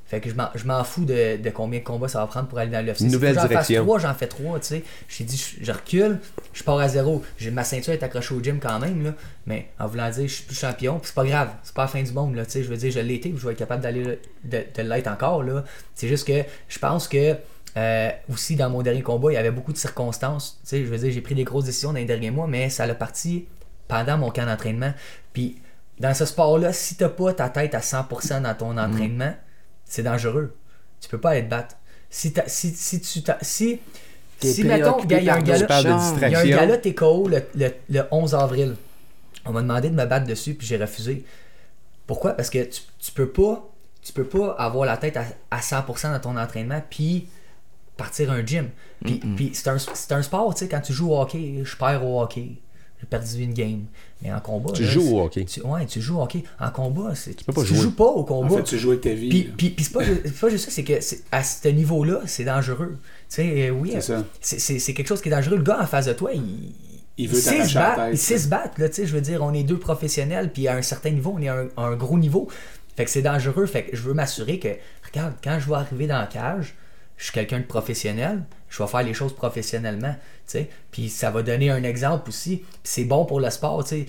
[0.07, 0.35] Fait que je
[0.67, 3.01] m'en- fous de, de combien de combats ça va prendre pour aller dans l'UFC.
[3.03, 3.83] Nouvelle faut que j'en direction.
[3.83, 4.85] trois, j'en fais trois, tu sais.
[5.09, 6.19] J'ai dit, je, je recule,
[6.53, 7.23] je pars à zéro.
[7.51, 9.15] Ma ceinture est accrochée au gym quand même, là.
[9.47, 11.89] Mais en voulant dire, je suis plus champion, puis c'est pas grave, c'est pas la
[11.89, 12.63] fin du monde, là, tu sais.
[12.63, 14.83] Je veux dire, je l'ai été, puis je vais être capable d'aller le- de, de
[14.83, 15.65] l'être encore, là.
[15.95, 17.35] C'est juste que je pense que
[17.77, 20.59] euh, aussi dans mon dernier combat, il y avait beaucoup de circonstances.
[20.63, 22.69] Tu sais, je veux dire, j'ai pris des grosses décisions dans les derniers mois, mais
[22.71, 23.47] ça l'a parti
[23.89, 24.93] pendant mon camp d'entraînement.
[25.33, 25.61] Puis
[25.99, 29.35] dans ce sport-là, si t'as pas ta tête à 100% dans ton entraînement,
[29.85, 30.55] c'est dangereux.
[31.01, 31.77] Tu peux pas être battre.
[32.11, 33.81] Si, si, si tu t'as- si,
[34.55, 35.99] si mettons, il y il y a un distraction.
[36.51, 38.77] gars-là, t'es KO le, le, le 11 avril.
[39.45, 41.25] On m'a demandé de me battre dessus, puis j'ai refusé.
[42.07, 42.33] Pourquoi?
[42.33, 43.69] Parce que tu, tu peux pas
[44.03, 47.29] tu peux pas avoir la tête à, à 100% dans ton entraînement, puis
[48.03, 48.69] partir un gym.
[49.05, 51.77] Puis, puis c'est un, c'est un sport, tu sais, quand tu joues au hockey, je
[51.77, 52.51] perds au hockey.
[53.01, 53.85] J'ai perdu une game.
[54.23, 54.71] Mais en combat.
[54.73, 55.45] Tu là, joues au hockey.
[55.45, 56.45] tu- ouais, tu joues au hockey.
[56.61, 57.77] En combat, c'est, tu, peux pas jouer.
[57.79, 58.59] joues pas au En combat.
[58.59, 59.29] fait, tu joues avec ta vie.
[59.29, 60.05] Puis, puis, puis c'est pas,
[60.41, 62.97] pas juste ça, c'est que c'est- à ce niveau-là, c'est dangereux.
[63.29, 64.25] Tu sais, euh, oui, C'est ça.
[64.41, 65.57] c'est, quelque chose qui est dangereux.
[65.57, 66.73] Le gars en face de toi, il,
[67.19, 67.97] Il veut sait se battre.
[67.97, 70.53] tête, Il sait se battre, là, tu sais, je veux dire, on est deux professionnels,
[70.53, 72.47] puis à un certain niveau, on est à un, à un gros niveau.
[72.97, 73.67] Fait que c'est dangereux.
[73.67, 74.69] Fait que je veux m'assurer que,
[75.13, 76.75] regarde, quand je vais arriver dans la cage,
[77.23, 80.69] je suis quelqu'un de professionnel, je vais faire les choses professionnellement, tu sais.
[80.91, 82.57] Puis ça va donner un exemple aussi.
[82.57, 84.07] Puis c'est bon pour le sport, tu sais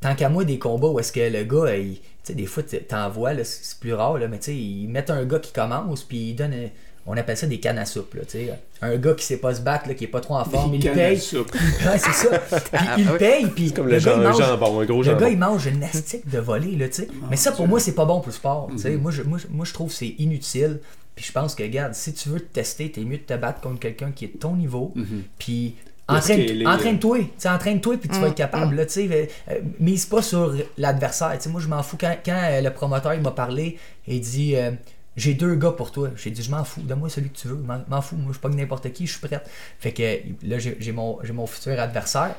[0.00, 2.62] tant qu'à moi, des combats où est-ce que le gars, il- tu sais, des fois,
[2.62, 5.38] t- t'en vois, là, c'est plus rare, là, mais tu sais, ils mettent un gars
[5.38, 6.68] qui commence, puis ils donnent, un-
[7.06, 8.52] on appelle ça des cannes à soupe, là, tu sais.
[8.82, 10.80] Un gars qui sait pas se battre, là, qui est pas trop en forme, il
[10.92, 11.16] paye.
[11.86, 12.38] Ouais, c'est ça.
[12.38, 13.16] Puis il ouais.
[13.18, 15.64] paye, puis Comme le, le, gars, il mange, jambon, un gros le gars, il mange
[15.66, 17.08] une astique de volée, là, tu sais.
[17.30, 18.96] Mais ça, pour moi, c'est pas bon pour le sport, tu sais.
[18.98, 20.80] Moi, je, moi, je- moi, je trouve que c'est inutile.
[21.14, 23.60] Puis je pense que, regarde, si tu veux te tester, t'es mieux de te battre
[23.60, 24.92] contre quelqu'un qui est de ton niveau.
[25.38, 27.18] Puis Pas entraîne- scaler, entraîne-toi.
[27.38, 28.74] Sais, entraîne-toi, puis tu Mm, vas être capable.
[28.76, 31.32] Là, tu sais, euh, mise pas sur l'adversaire.
[31.36, 31.96] Tu sais, moi, je m'en fous.
[31.98, 34.72] Quand, quand, euh, le promoteur il m'a parlé, il dit euh,
[35.16, 36.10] J'ai deux gars pour toi.
[36.16, 36.82] J'ai dit Je m'en fous.
[36.82, 37.54] Donne-moi celui que tu veux.
[37.56, 38.16] M'en m'en fous.
[38.16, 39.06] Moi, je suis pas n'importe qui.
[39.06, 39.48] Je suis prête.
[39.78, 40.02] Fait que
[40.46, 42.34] là, j'ai j'ai mon, j'ai mon futur adversaire.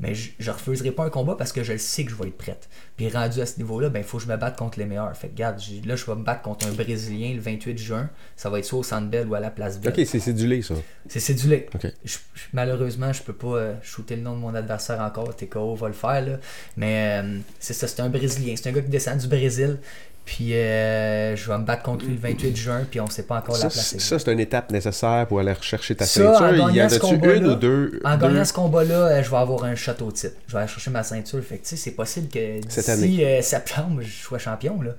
[0.00, 2.28] Mais je, je refuserai pas un combat parce que je le sais que je vais
[2.28, 2.68] être prête.
[2.96, 5.14] Puis rendu à ce niveau-là, ben il faut que je me batte contre les meilleurs.
[5.16, 8.10] Fait que regarde, là je vais me battre contre un Brésilien le 28 juin.
[8.36, 9.92] Ça va être soit au Centre Bell ou à la Place Bell.
[9.96, 10.74] Ok, c'est cédulé, ça.
[11.08, 11.66] C'est cédulé.
[11.74, 11.86] Ok.
[12.04, 15.34] Je- je- malheureusement, je peux pas euh, shooter le nom de mon adversaire encore.
[15.36, 16.38] TKO va le faire, là.
[16.76, 18.54] Mais euh, c'est ça, c'est un Brésilien.
[18.56, 19.78] C'est un gars qui descend du Brésil.
[20.24, 22.82] Puis euh, je vais me battre contre lui le 28 juin.
[22.90, 23.86] Puis on sait pas encore Ça, la place.
[23.86, 24.08] c'est- exacte.
[24.20, 26.68] ça, c'est une étape nécessaire pour aller rechercher ta Ça, ceinture.
[26.70, 28.00] Il y en a-tu une ou deux?
[28.04, 28.26] En deux?
[28.28, 30.36] gagnant ce combat-là, euh, je vais avoir un shot au titre.
[30.46, 31.42] Je vais aller chercher ma ceinture.
[31.42, 34.92] Fait que, c'est possible que d'ici euh, septembre, je sois champion, là.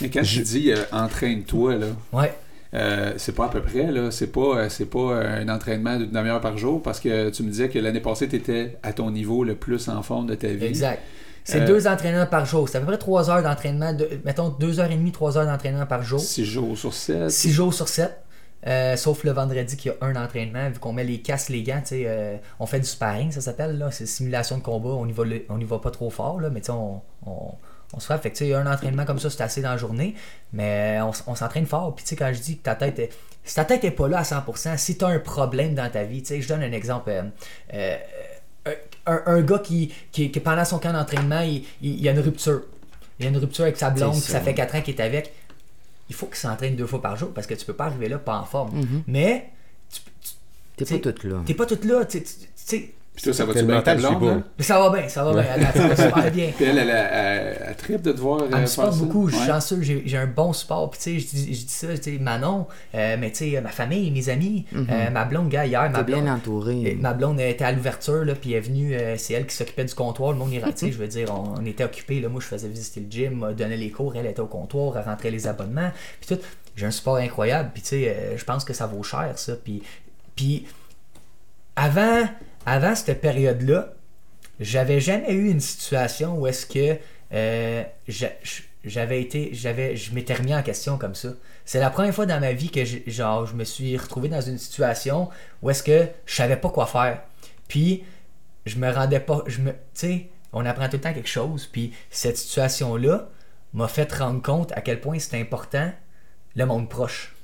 [0.00, 2.32] Mais quand Je- tu dis euh, entraîne-toi, là, Ouais.
[2.74, 4.10] euh, c'est pas à peu près, là.
[4.10, 7.50] C'est pas, euh, c'est pas un entraînement d'une demi-heure par jour parce que tu me
[7.50, 10.48] disais que l'année passée, tu étais à ton niveau le plus en forme de ta
[10.48, 10.64] vie.
[10.66, 11.00] Exact.
[11.44, 12.68] C'est Euh, deux entraînements par jour.
[12.68, 13.92] C'est à peu près trois heures d'entraînement.
[13.92, 16.20] de- mettons deux heures et demie, trois heures d'entraînement par jour.
[16.20, 17.30] Six jours sur sept.
[17.30, 18.18] Six jours sur sept.
[18.64, 21.80] Euh, sauf le vendredi qui a un entraînement, vu qu'on met les casques, les gants,
[21.80, 25.04] tu sais, euh, on fait du sparring, ça s'appelle, là, c'est simulation de combat, on
[25.06, 27.54] y va, le- on y va pas trop fort, là, mais tu sais, on, on,
[27.92, 30.14] on se frappe, fait que un entraînement comme ça, c'est assez dans la journée,
[30.52, 33.00] mais on, s- on s'entraîne fort, puis tu sais, quand je dis que ta tête
[33.00, 33.10] est,
[33.42, 36.04] si ta tête est pas là à 100%, si tu as un problème dans ta
[36.04, 37.22] vie, tu sais, je donne un exemple, euh,
[37.74, 37.96] euh,
[39.06, 42.12] un, un gars qui, qui, qui, pendant son camp d'entraînement, il, il, il y a
[42.12, 42.62] une rupture,
[43.18, 45.32] il y a une rupture avec sa blonde, ça fait 4 ans qu'il est avec,
[46.08, 48.18] il faut qu'il s'entraîne deux fois par jour parce que tu peux pas arriver là
[48.18, 48.76] pas en forme.
[48.78, 49.02] Mhm.
[49.06, 49.50] Mais
[50.76, 51.42] T'es T'sais, pas toute là.
[51.44, 52.04] t'es pas toute là.
[52.06, 54.42] tu- tu- tu sais, Puis toi, ça va-tu bien ta blonde, là?
[54.60, 55.44] ça va bien, ça va bien.
[55.54, 56.50] Elle, elle va super bien.
[56.56, 58.92] Puis elle, elle, elle, elle, elle tripe de te voir Elle euh, me faire supporte
[58.94, 58.98] ça.
[59.04, 60.90] beaucoup, je suis chanceux, j'ai j'ai un bon support.
[60.90, 63.60] Puis tu sais, je dis, je dis ça, tu sais, Manon, euh, mais tu sais,
[63.60, 66.28] ma famille, mes amis, euh, ma blonde, gars, hier, ma bien blonde.
[66.30, 66.80] entouré.
[66.82, 69.56] Et Ma blonde était à l'ouverture, là, puis elle est venue, euh, c'est elle qui
[69.56, 70.32] s'occupait du comptoir.
[70.32, 72.18] Le monde est tu sais, je veux dire, on, on était occupés.
[72.20, 74.96] Là, moi, je faisais visiter le gym, euh, donnais les cours, elle était au comptoir,
[74.96, 75.90] elle rentrait les abonnements,
[76.20, 76.42] puis tout.
[76.74, 79.52] J'ai un support incroyable, puis tu sais, euh, je pense que ça vaut cher, ça.
[79.62, 79.82] Puis,
[80.34, 80.66] puis
[81.76, 82.22] avant,
[82.66, 83.92] avant cette période-là,
[84.60, 86.98] j'avais jamais eu une situation où est-ce que
[87.32, 88.32] euh, j'a-
[88.84, 91.30] j'avais été, j'avais, je m'étais remis en question comme ça.
[91.64, 94.40] C'est la première fois dans ma vie que j'ai- genre, je me suis retrouvé dans
[94.40, 95.30] une situation
[95.62, 97.22] où est-ce que je savais pas quoi faire.
[97.68, 98.04] Puis,
[98.66, 101.66] je me rendais pas, je me, tu sais, on apprend tout le temps quelque chose.
[101.66, 103.28] Puis, cette situation-là
[103.72, 105.90] m'a fait rendre compte à quel point c'est important
[106.54, 107.34] le monde proche.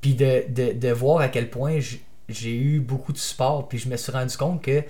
[0.00, 3.68] Puis de, de, de voir à quel point j- j'ai eu beaucoup de support.
[3.68, 4.82] Puis je me suis rendu compte que,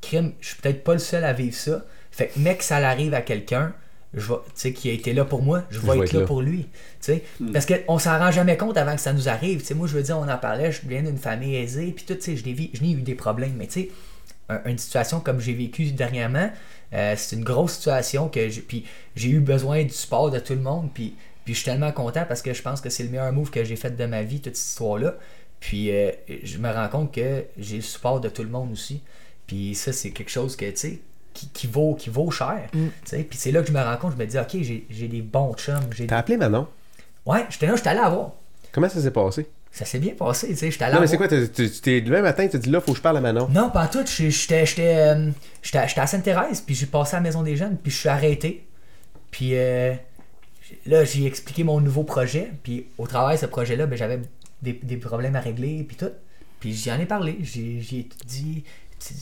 [0.00, 1.84] crime, je suis peut-être pas le seul à vivre ça.
[2.10, 3.72] Fait que, mec, ça l'arrive à quelqu'un,
[4.14, 6.40] je vais, tu sais, qui a été là pour moi, je vais être, là, pour
[6.42, 6.62] lui.
[6.62, 6.68] tu
[7.00, 7.24] sais.
[7.52, 9.60] Parce qu'on s'en rend jamais compte avant que ça nous arrive.
[9.60, 12.04] Tu sais, moi, je veux dire, on en parlait, je viens d'une famille aisée, puis
[12.06, 13.54] tout, tu sais, je n'ai vi- je n'ai eu des problèmes.
[13.56, 13.90] Mais tu sais,
[14.48, 16.50] un- une situation comme j'ai vécu dernièrement,
[16.94, 18.84] euh, c'est une grosse situation que j'ai, puis
[19.16, 21.14] j'ai eu besoin du support de tout le monde, puis
[21.44, 23.62] Puis je suis tellement content parce que je pense que c'est le meilleur move que
[23.62, 25.14] j'ai fait de ma vie, toute cette histoire-là.
[25.60, 26.10] Puis euh,
[26.42, 29.00] je me rends compte que j'ai le support de tout le monde aussi.
[29.46, 30.98] Puis ça, c'est quelque chose que, tu sais,
[31.32, 32.68] qui, qui vaut, qui vaut cher.
[32.72, 32.86] Mm.
[32.86, 33.22] tu sais.
[33.22, 35.22] Puis c'est là que je me rends compte, je me dis, OK, j'ai j'ai des
[35.22, 35.80] bons chums.
[36.08, 36.66] T'as appelé Manon.
[37.24, 38.32] Ouais, j'étais là, j'étais allé à voir.
[38.72, 39.46] Comment ça s'est passé?
[39.72, 41.28] Ça s'est bien passé, tu sais, j'étais allé Non, mais c'est quoi?
[41.28, 41.48] Tu
[41.82, 43.48] t'es un matin, tu t'es dit là, faut que je parle à Manon.
[43.50, 44.06] Non, pas en tout.
[44.06, 45.30] J'étais j'étais- j'étais, euh,
[45.62, 48.66] j'étais- à Sainte-Thérèse, puis j'ai passé à la Maison des Jeunes, puis je suis arrêté.
[49.30, 49.92] Puis euh,
[50.86, 54.20] là, j'ai expliqué mon nouveau projet, puis au travail de ce projet-là, ben, j'avais
[54.72, 56.10] des, des problèmes à régler, puis tout.
[56.60, 57.38] Puis j'en ai parlé.
[57.42, 58.64] J'ai j'ai dit.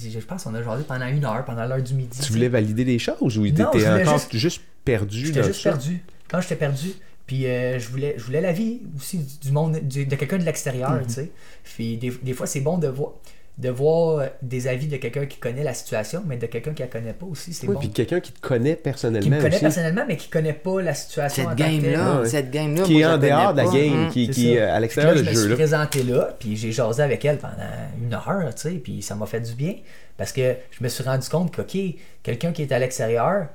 [0.09, 2.19] Je pense qu'on a jasé pendant une heure, pendant l'heure du midi.
[2.21, 5.71] Tu voulais valider des choses ou t'étais encore juste- juste, perdu J'étais juste ça?
[5.71, 6.01] perdu.
[6.29, 6.93] Quand j'étais perdu,
[7.27, 10.45] puis euh, je, voulais, je voulais la vie aussi du monde, du- de quelqu'un de
[10.45, 11.07] l'extérieur, Mhm.
[11.07, 11.31] tu sais.
[11.65, 13.11] Puis des, des fois, c'est bon de voir,
[13.57, 16.89] de voir des avis de quelqu'un qui connaît la situation, mais de quelqu'un qui la
[16.89, 17.79] connaît pas aussi, c'est Oui, bon.
[17.81, 19.61] puis quelqu'un qui te connaît Qui personnellement me connaît aussi.
[19.65, 22.29] personnellement, mais qui connaît pas la situation Cette game-là, ouais.
[22.29, 22.83] cette game-là.
[22.83, 24.11] Qui est en dehors de la game, Hum.
[24.11, 24.75] qui, qui est ça.
[24.75, 27.55] à l'extérieur là, ce je me suis présenté là, puis j'ai jasé avec elle pendant
[28.03, 29.75] une heure, tu sais, puis ça m'a fait du bien.
[30.17, 31.77] Parce que je me suis rendu compte que, OK,
[32.25, 33.49] quelqu'un qui est à l'extérieur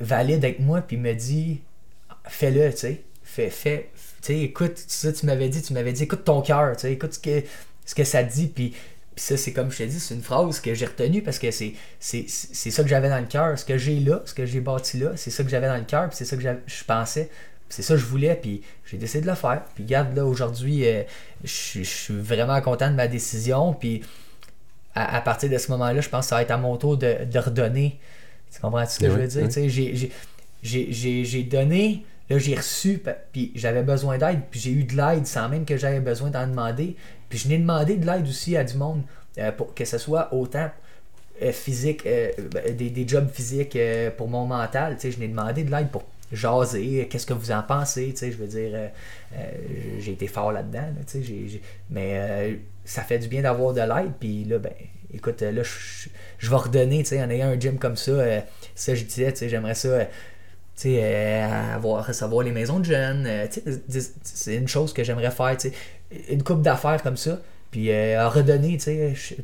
[0.00, 1.62] valide avec moi, puis me dit,
[2.28, 3.02] fais-le, tu sais.
[3.24, 3.88] Fais, fais,
[4.20, 6.92] tu sais, écoute, ça, tu m'avais dit, tu m'avais dit, écoute ton cœur, tu sais,
[6.92, 7.42] écoute ce que,
[7.86, 8.70] ce que ça dit, puis.
[8.70, 11.50] puis ça, c'est comme je t'ai dit, c'est une phrase que j'ai retenue parce que
[11.50, 13.58] c'est, c'est, c'est ça que j'avais dans le cœur.
[13.58, 15.84] Ce que j'ai là, ce que j'ai bâti là, c'est ça que j'avais dans le
[15.84, 17.28] cœur, puis c'est ça que je pensais.
[17.68, 19.62] C'est ça que je voulais, puis j'ai décidé de le faire.
[19.74, 21.02] Puis regarde, là, aujourd'hui, euh,
[21.44, 23.72] je suis- je suis vraiment content de ma décision.
[23.74, 24.02] Puis
[24.94, 26.96] à, à partir de ce moment-là, je pense que ça va être à mon tour
[26.96, 27.98] de, de redonner.
[28.52, 29.42] Tu comprends ce que Oui, je veux dire?
[29.42, 29.48] oui.
[29.48, 29.94] Tu sais, j'ai-
[30.62, 33.02] j'ai- j'ai- J'ai donné, là, j'ai reçu,
[33.32, 36.46] puis j'avais besoin d'aide, puis j'ai eu de l'aide sans même que j'avais besoin d'en
[36.46, 36.96] demander.
[37.32, 39.00] Puis je n'ai demandé de l'aide aussi à du monde,
[39.38, 40.70] euh, pour que ce soit autant
[41.40, 43.78] euh, physique, euh, ben, des, des jobs physiques
[44.18, 44.98] pour mon mental.
[45.02, 48.78] Je n'ai demandé de l'aide pour jaser, qu'est-ce que vous en pensez, je veux dire,
[49.98, 50.92] j'ai été fort là-dedans,
[51.88, 54.74] mais ça fait du bien d'avoir de l'aide, puis là, ben,
[55.14, 58.42] écoute, là, je, vais redonner, en ayant un gym comme ça,
[58.74, 60.06] ça, je disais, j'aimerais ça,
[61.74, 63.26] avoir, recevoir les maisons de jeunes,
[64.22, 65.56] c'est une chose que j'aimerais faire,
[66.28, 67.38] une coupe d'affaires comme ça,
[67.70, 69.34] puis euh, à redonner, tu sais, je-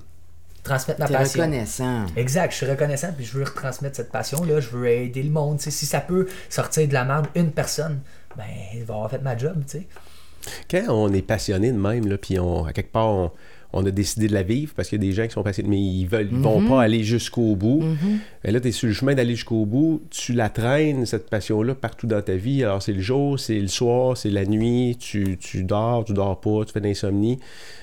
[0.65, 1.41] transmettre ma T'es passion.
[1.43, 2.07] reconnaissant.
[2.17, 5.59] Exact, je suis reconnaissant puis je veux retransmettre cette passion-là, je veux aider le monde.
[5.59, 5.71] tu sais.
[5.71, 8.01] Si ça peut sortir de la merde une personne,
[8.37, 8.45] ben
[8.75, 9.87] il va avoir fait ma job, tu sais.
[10.71, 13.31] Quand on est passionné de même, là, puis on, à quelque part, on,
[13.73, 15.69] on a décidé de la vivre parce qu'il y a des gens qui sont passionnés,
[15.69, 17.83] mais ils veulent, ils vont pas aller jusqu'au bout.
[18.45, 20.03] Et là, tu es sur le chemin d'aller jusqu'au bout.
[20.11, 22.65] Tu la traînes, cette passion-là, partout dans ta vie.
[22.65, 24.97] Alors, c'est le jour, c'est le soir, c'est la nuit.
[24.99, 27.39] Tu, tu dors, tu dors pas, tu fais de l'insomnie.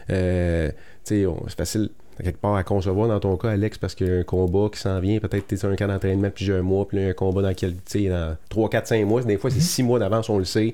[0.10, 1.90] Euh, tu sais, on- c'est facile
[2.24, 4.80] quelque part à concevoir dans ton cas, Alex, parce qu'il y a un combat qui
[4.80, 5.20] s'en vient.
[5.20, 7.08] Peut-être que tu es sur un camp d'entraînement depuis un mois, puis là, il y
[7.08, 9.22] a un combat dans quel, tu sais, dans 3, 4, 5 mois.
[9.24, 10.74] Des fois, c'est 6 mois d'avance, on le sait.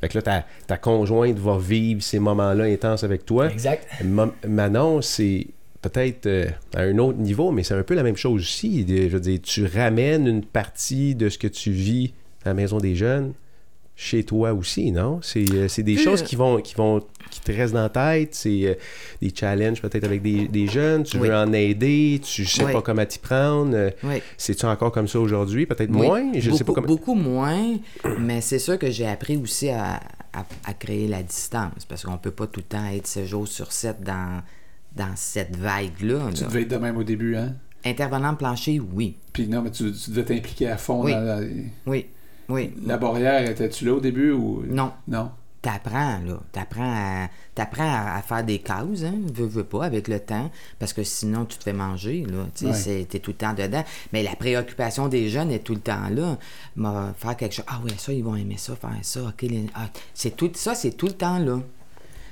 [0.00, 3.50] Fait que là, ta, ta conjointe va vivre ces moments-là intenses avec toi.
[3.50, 3.86] Exact.
[4.04, 5.46] Ma- Manon, c'est
[5.82, 8.84] peut-être euh, à un autre niveau, mais c'est un peu la même chose aussi.
[8.88, 12.12] Je veux dire, tu ramènes une partie de ce que tu vis
[12.44, 13.32] à la maison des jeunes
[14.00, 15.18] chez toi aussi, non?
[15.22, 17.82] C'est euh, c'est des Puis, choses euh, qui vont qui vont qui te restent dans
[17.82, 18.74] la tête, c'est euh,
[19.20, 21.26] des challenges peut-être avec des, des jeunes, tu Oui.
[21.28, 22.72] veux en aider, tu sais Oui.
[22.72, 23.74] pas comment t'y prendre.
[23.74, 24.22] euh, Oui.
[24.36, 25.66] C'est-tu encore comme ça aujourd'hui?
[25.66, 26.32] Peut-être Oui, moins?
[26.32, 26.86] Je sais pas beaucoup, comment.
[26.86, 27.76] beaucoup moins,
[28.20, 29.96] mais c'est sûr que j'ai appris aussi à,
[30.32, 33.48] à- à créer la distance parce qu'on peut pas tout le temps être 7 jours
[33.48, 34.40] sur 7 dans,
[34.94, 36.30] dans cette vague-là.
[36.34, 36.48] Tu là.
[36.48, 37.54] devais être de même au début, hein?
[37.84, 39.16] Intervenant plancher, oui.
[39.32, 41.10] Puis non, mais tu, tu devais t'impliquer à fond Oui.
[41.12, 41.40] dans la,
[41.86, 42.06] Oui.
[42.48, 42.72] Oui.
[42.84, 43.48] la barrière.
[43.50, 44.62] Étais-tu là au début ou?
[44.66, 44.92] Non.
[45.06, 45.30] Non.
[45.60, 46.38] T'apprends, là.
[46.52, 49.16] T'apprends à, t'apprends à, à faire des causes, hein?
[49.34, 50.50] Veux, veux pas, avec le temps.
[50.78, 52.46] Parce que sinon, tu te fais manger, là.
[52.54, 53.04] Tu sais, Ouais.
[53.04, 53.84] t'es tout le temps dedans.
[54.12, 56.38] Mais la préoccupation des jeunes est tout le temps là.
[56.76, 57.64] M'a- faire quelque chose.
[57.68, 59.20] Ah oui, ça, ils vont aimer ça, faire ça.
[59.24, 61.58] OK, les- ah, c'est tout, ça, c'est tout le temps là.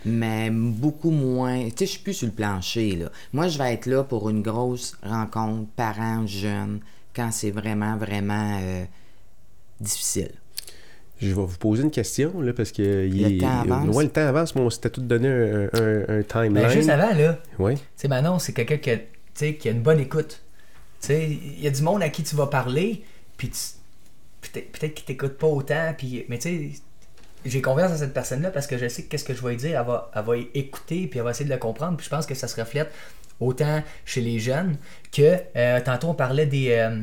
[0.05, 1.65] Mais beaucoup moins.
[1.65, 3.11] Tu sais, je suis plus sur le plancher, là.
[3.33, 6.79] Moi, je vais être là pour une grosse rencontre, parents, jeunes,
[7.15, 8.85] quand c'est vraiment, vraiment euh,
[9.81, 10.31] difficile.
[11.21, 13.97] Je vais vous poser une question, là, parce que il Le est- temps avance.
[13.97, 16.53] Ouais, le temps avance, mais on s'était tout donné un, un, un timeline.
[16.65, 17.75] Ben, juste avant, là, Ouais.
[17.77, 19.05] tu sais, Manon, c'est quelqu'un qui a, tu
[19.35, 20.43] sais, qui a une bonne écoute.
[21.01, 23.03] Tu sais, il y a du monde à qui tu vas parler,
[23.39, 26.71] puis tu- peut-être peut-être qu'il t'écoute pas autant, puis, mais tu sais,
[27.47, 29.57] j'ai confiance à cette personne-là parce que je sais que qu'est-ce que je vais lui
[29.57, 32.11] dire, elle va, elle va écouter, puis elle va essayer de le comprendre, puis je
[32.11, 32.91] pense que ça se reflète
[33.41, 34.77] autant chez les jeunes
[35.13, 37.01] que, euh, tantôt on parlait des, euh,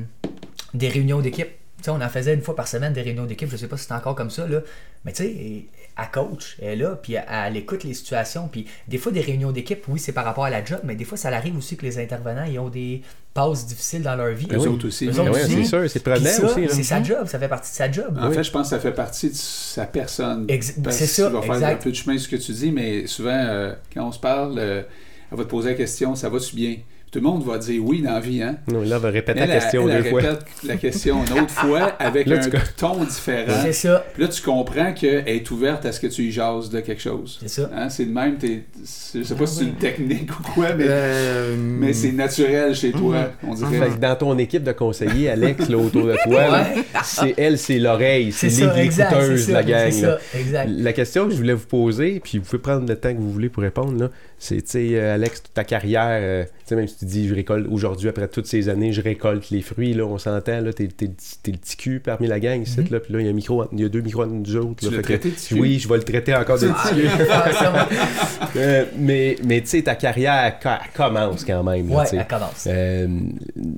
[0.76, 1.50] des réunions d'équipe.
[1.86, 3.86] Sais, on en faisait une fois par semaine des réunions d'équipe, je sais pas si
[3.86, 4.60] c'est encore comme ça, là.
[5.06, 8.48] Mais tu sais, à coach, elle est là, puis elle, elle écoute les situations.
[8.48, 11.03] Puis des fois, des réunions d'équipe, oui, c'est par rapport à la job, mais des
[11.03, 13.02] fois, ça arrive aussi que les intervenants, ils ont des
[13.34, 14.48] passes difficiles dans leur vie.
[14.52, 15.07] Eux autres aussi.
[15.07, 15.56] Eux autres ouais, aussi.
[15.56, 16.68] c'est sûr, c'est prenant Puis ça, aussi.
[16.70, 18.18] C'est sa job, ça fait partie de sa job.
[18.20, 20.48] En fait, je pense que ça fait partie de sa personne.
[20.90, 21.74] C'est ça, Tu vas faire exact.
[21.74, 24.56] un peu de chemin ce que tu dis, mais souvent, euh, quand on se parle,
[24.57, 24.84] euh,
[25.32, 26.78] elle va te poser la question ça va-tu bien?
[27.14, 29.40] Tout le monde va dire oui dans la vie, hein Non, là, on va répéter
[29.41, 30.22] la question elle, deux elle fois.
[30.22, 33.53] répète la question une autre fois avec Là, un tu- ton différent.
[33.61, 34.03] C'est ça.
[34.15, 37.03] Puis là, tu comprends qu'elle est ouverte à ce que tu y jases de quelque
[37.03, 37.38] chose.
[37.40, 37.69] C'est ça.
[37.76, 40.73] Hein, c'est de même, t'es- c'est- je sais pas si c'est une technique ou quoi,
[40.73, 43.90] mais, Euh, mais c'est naturel chez toi, on Fait dirait.
[43.91, 46.84] que dans ton équipe de conseillers, Alex, là, autour de toi, Ouais.
[47.03, 49.91] c'est elle, c'est l'oreille, c'est l'écouteuse de la gang.
[49.91, 50.68] ça, exact.
[50.76, 53.31] La question que je voulais vous poser, puis vous pouvez prendre le temps que vous
[53.31, 54.10] voulez pour répondre, là,
[54.40, 57.36] c'est, tu sais, euh, Alex, ta carrière, euh, tu sais, même si tu dis, je
[57.36, 60.88] récolte aujourd'hui, après toutes ces années, je récolte les fruits, là, on s'entend, là, t'es,
[60.88, 61.10] t'es,
[61.44, 63.34] t'es le petit cul parmi la gang ici, là, puis là, il y a, un
[63.34, 64.76] micro, il y a deux micros entre nous autres.
[64.80, 65.60] Tu là, l'as que- traité de?
[65.60, 67.08] Oui, je vais le traiter encore de petit.
[68.56, 71.90] Euh, mais, mais tu sais, ta carrière, elle, commence quand même.
[72.06, 72.18] sais.
[72.18, 72.68] elle commence.
[72.68, 73.08] Euh,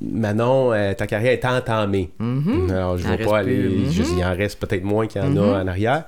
[0.02, 2.12] Manon, euh, ta carrière est entamée.
[2.20, 2.70] Mhm.
[2.72, 3.86] Alors, je ne vais pas aller.
[3.90, 4.18] je- Mhm.
[4.18, 5.38] il en reste peut-être moins qu'il y en Mhm.
[5.38, 6.04] a en arrière.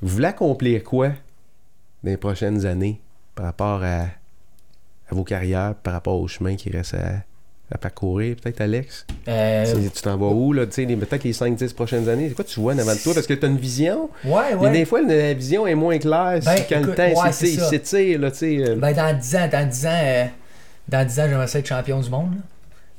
[0.00, 3.00] Vous voulez accomplir quoi dans les prochaines années
[3.34, 4.06] par rapport à,
[5.10, 7.22] à vos carrières, par rapport au chemin qui reste à,
[7.74, 9.06] à parcourir, peut-être, Alex?
[9.28, 9.64] Euh,
[9.94, 10.66] Tu- t'en vas où, là?
[10.66, 12.98] Tu sais, les- peut-être les 5-10 prochaines années C'est quoi tu vois en avant de
[13.02, 13.14] toi?
[13.14, 14.08] Parce que tu as une vision.
[14.24, 14.70] ouais, Mais ouais.
[14.72, 16.40] des fois, la vision est moins claire.
[16.44, 18.58] Ben, quand le temps ouais, s'étire, là, tu sais.
[18.68, 20.24] euh, Ben, dans 10 ans, dans 10 ans, euh,
[20.88, 22.34] dans 10 ans, j'aimerais être champion du monde.
[22.34, 22.40] là.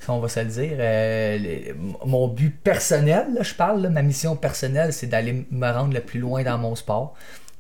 [0.01, 0.71] Ça, on va se le dire.
[0.79, 1.75] Euh, les-
[2.05, 5.99] mon but personnel, là, je parle, là, ma mission personnelle, c'est d'aller me rendre le
[5.99, 7.15] plus loin dans mon sport.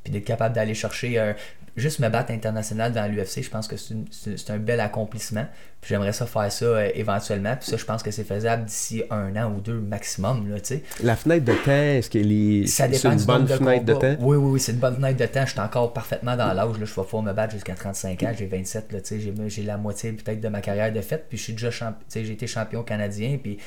[0.05, 1.35] Puis d'être capable d'aller chercher un-
[1.75, 3.41] juste me battre international dans l'UFC.
[3.43, 5.45] Je pense que c'est un bel accomplissement.
[5.81, 7.55] Puis j'aimerais ça faire ça euh, éventuellement.
[7.55, 10.49] Puis ça, je pense que c'est faisable d'ici un an ou deux maximum.
[10.49, 10.57] Là.
[11.01, 12.67] La fenêtre de temps, est-ce qu'elle est.
[12.67, 14.15] Ça c'est dépend une du bonne de fenêtre de temps?
[14.19, 15.45] Oui, oui, oui, c'est une bonne fenêtre de temps.
[15.45, 16.75] Je suis encore parfaitement dans l'âge.
[16.77, 18.31] Je vais pouvoir me battre jusqu'à 35 ans.
[18.37, 18.91] J'ai 27.
[18.91, 21.25] Là, tu sais, j'ai, la moitié peut-être de ma carrière de faite.
[21.29, 23.37] Puis je suis déjà champ- j'ai été champion canadien.
[23.41, 23.57] Puis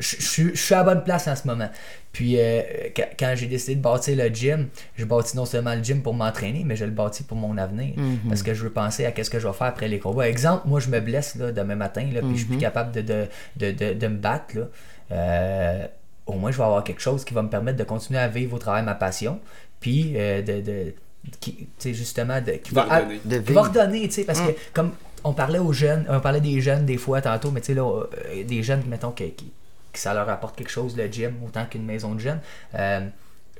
[0.00, 1.68] je, je suis- je suis à la bonne place en ce moment.
[2.12, 2.62] Puis euh,
[2.96, 4.66] quand, quand j'ai décidé de bâtir le gym,
[4.96, 7.94] je bâtis non seulement le gym pour m'entraîner, mais je le bâtis pour mon avenir.
[8.28, 10.28] Parce que je veux penser à qu'est-ce que je vais faire après les combats.
[10.28, 13.02] Exemple, moi je me blesse là, demain matin, là, puis je suis plus capable de,
[13.02, 13.26] de,
[13.58, 14.56] de, de, de me battre.
[14.58, 14.64] Là.
[15.12, 15.86] Euh,
[16.26, 18.54] au moins je vais avoir quelque chose qui va me permettre de continuer à vivre
[18.54, 19.40] au travail ma passion.
[19.80, 20.94] Puis euh, de, de
[21.40, 23.20] qui, tu sais, justement, de, qui Va va, redonner.
[23.24, 23.62] De qui va vivre.
[23.82, 26.96] redonner, tu sais, parce que comme on parlait aux jeunes, on parlait des jeunes des
[26.96, 29.52] fois tantôt, mais tu sais, là, euh, des jeunes, mettons, qui, qui-
[29.92, 32.40] que ça leur apporte quelque chose, le gym, autant qu'une maison de jeunes.
[32.74, 33.08] Euh,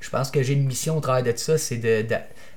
[0.01, 2.15] je pense que j'ai une mission au travers de ça, c'est de, de-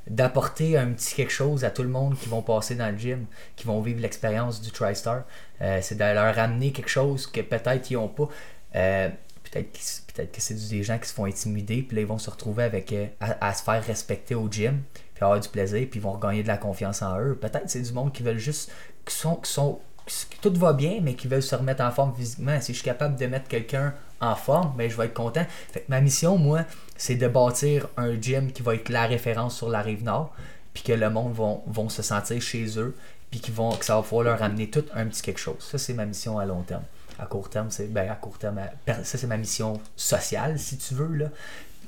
[0.08, 3.26] d'apporter un petit quelque chose à tout le monde qui vont passer dans le gym,
[3.56, 5.24] qui vont vivre l'expérience du TriStar.
[5.60, 8.28] Euh, c'est de leur amener quelque chose que peut-être ils n'ont pas.
[8.76, 9.08] Euh,
[9.44, 9.70] peut-être,
[10.14, 12.64] peut-être que c'est des gens qui se font intimider, puis là ils vont se retrouver
[12.64, 14.82] avec euh, à, se faire respecter au gym,
[15.14, 17.36] puis avoir du plaisir, puis ils vont regagner de la confiance en eux.
[17.36, 18.72] Peut-être c'est du monde qui veulent juste,
[19.04, 19.93] qui sont, qui sont que
[20.40, 22.60] tout va bien, mais qui veulent se remettre en forme physiquement.
[22.60, 25.46] Si je suis capable de mettre quelqu'un en forme, ben, je vais être content.
[25.72, 26.60] Fait que ma mission, moi,
[26.96, 30.34] c'est de bâtir un gym qui va être la référence sur la rive nord,
[30.72, 32.94] puis que le monde vont, vont se sentir chez eux,
[33.30, 35.56] puis qu'ils vont, que ça va pouvoir leur amener tout un petit quelque chose.
[35.60, 36.84] Ça, c'est ma mission à long terme.
[37.18, 40.94] À court terme, c'est ben, à court terme, ça c'est ma mission sociale, si tu
[40.94, 41.14] veux.
[41.14, 41.26] Là.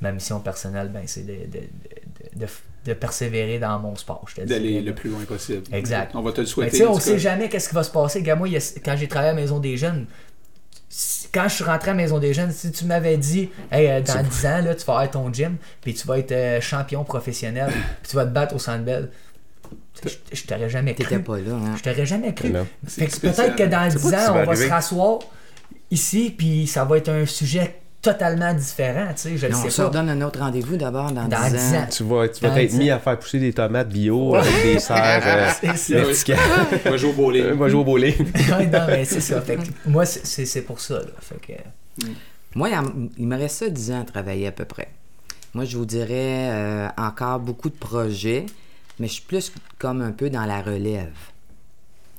[0.01, 1.59] Ma mission personnelle, ben, c'est de, de,
[2.35, 2.47] de, de-
[2.87, 4.25] de persévérer dans mon sport.
[4.37, 5.63] D'aller le plus loin possible.
[5.71, 6.11] Exact.
[6.15, 6.71] On va te le souhaiter.
[6.71, 8.21] tu sais, en on tout sait jamais qu'est-ce qui va se passer.
[8.21, 8.47] Gars, moi,
[8.83, 10.07] quand j'ai travaillé à la Maison des Jeunes,
[11.33, 14.01] quand je suis rentré à la Maison des Jeunes, si tu m'avais dit, hey, euh,
[14.01, 17.03] dans 10 ans, là, tu vas avoir ton gym, puis tu vas être euh, champion
[17.03, 17.69] professionnel,
[18.01, 19.09] puis tu vas te battre au Centre Bell,
[20.03, 21.03] je, je t'aurais jamais cru.
[21.03, 21.75] T'étais pas là, hein?
[21.77, 22.51] Je t'aurais jamais cru.
[22.51, 25.19] Peut-être que dans C'est 10 pas que ans, on va se rasseoir
[25.91, 27.75] ici, puis ça va être un sujet
[28.11, 29.87] totalement différent, tu sais, je le on se pas.
[29.87, 31.77] redonne un autre rendez-vous d'abord dans, Dans 10 10 ans.
[31.79, 31.87] ans.
[31.91, 34.79] Tu vas, tu vas Dans être mis à faire pousser des tomates bio avec des
[34.79, 35.93] serres euh, C'est ça.
[35.95, 36.37] verticales.
[36.85, 37.45] On va jouer au bowling.
[37.53, 38.15] On va jouer au bowling.
[38.71, 39.41] Non, mais c'est ça.
[39.41, 40.95] Fait que moi, c'est- pour ça.
[40.99, 41.05] Là.
[41.19, 42.05] Fait que,
[42.55, 42.69] Moi,
[43.17, 44.89] il me reste ça 10 ans à travailler à peu près.
[45.53, 48.45] Moi, je vous dirais euh, encore beaucoup de projets,
[48.99, 51.11] mais je suis plus comme un peu dans la relève.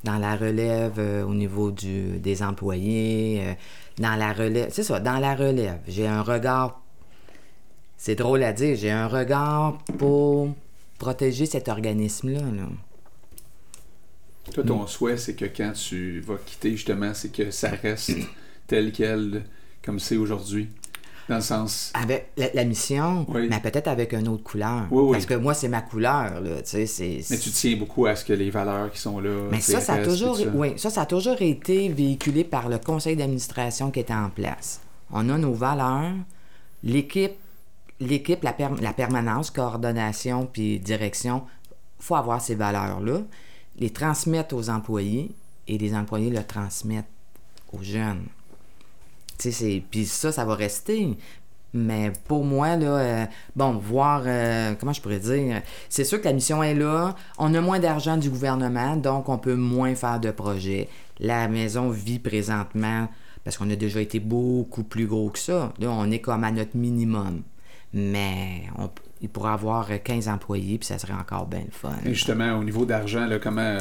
[0.05, 3.53] Dans la relève euh, au niveau du, des employés, euh,
[3.99, 4.69] dans la relève.
[4.73, 5.81] C'est ça, dans la relève.
[5.87, 6.83] J'ai un regard.
[7.97, 10.55] C'est drôle à dire, j'ai un regard pour
[10.99, 12.41] protéger cet organisme-là.
[12.41, 12.69] là.
[14.53, 18.13] Toi, ton souhait, c'est que quand tu vas quitter, justement, c'est que ça reste
[18.67, 19.45] tel quel,
[19.83, 20.69] comme c'est aujourd'hui.
[21.29, 21.91] Dans le sens.
[21.95, 23.49] Avec la, la mission, Oui.
[23.51, 24.87] mais peut-être avec une autre couleur.
[24.91, 25.13] Oui, oui.
[25.13, 26.57] Parce que moi, c'est ma couleur, là.
[26.63, 27.21] Tu sais, c'est.
[27.31, 29.49] Mais tu tiens beaucoup à ce que les valeurs qui sont là.
[29.51, 30.45] Mais ça, ça a toujours, ça.
[30.55, 34.81] oui, ça, ça a toujours été véhiculé par le conseil d'administration qui était en place.
[35.13, 36.13] On a nos valeurs,
[36.83, 37.33] l'équipe,
[38.01, 41.43] l'équipe, la, per- la permanence, coordination puis direction,
[41.99, 43.21] faut avoir ces valeurs-là,
[43.79, 45.31] les transmettre aux employés
[45.67, 47.05] et les employés le transmettent
[47.73, 48.25] aux jeunes.
[49.39, 51.17] Puis ça, ça va rester.
[51.75, 56.25] Mais pour moi, là, euh, bon, voir, euh, comment je pourrais dire, c'est sûr que
[56.25, 57.15] la mission est là.
[57.39, 60.89] On a moins d'argent du gouvernement, donc on peut moins faire de projets.
[61.21, 63.09] La maison vit présentement,
[63.45, 65.73] parce qu'on a déjà été beaucoup plus gros que ça.
[65.79, 67.43] Là, on est comme à notre minimum.
[67.93, 68.89] Mais on,
[69.21, 71.93] il pourrait avoir 15 employés, puis ça serait encore bien le fun.
[72.05, 73.79] Et justement, au niveau d'argent, comment,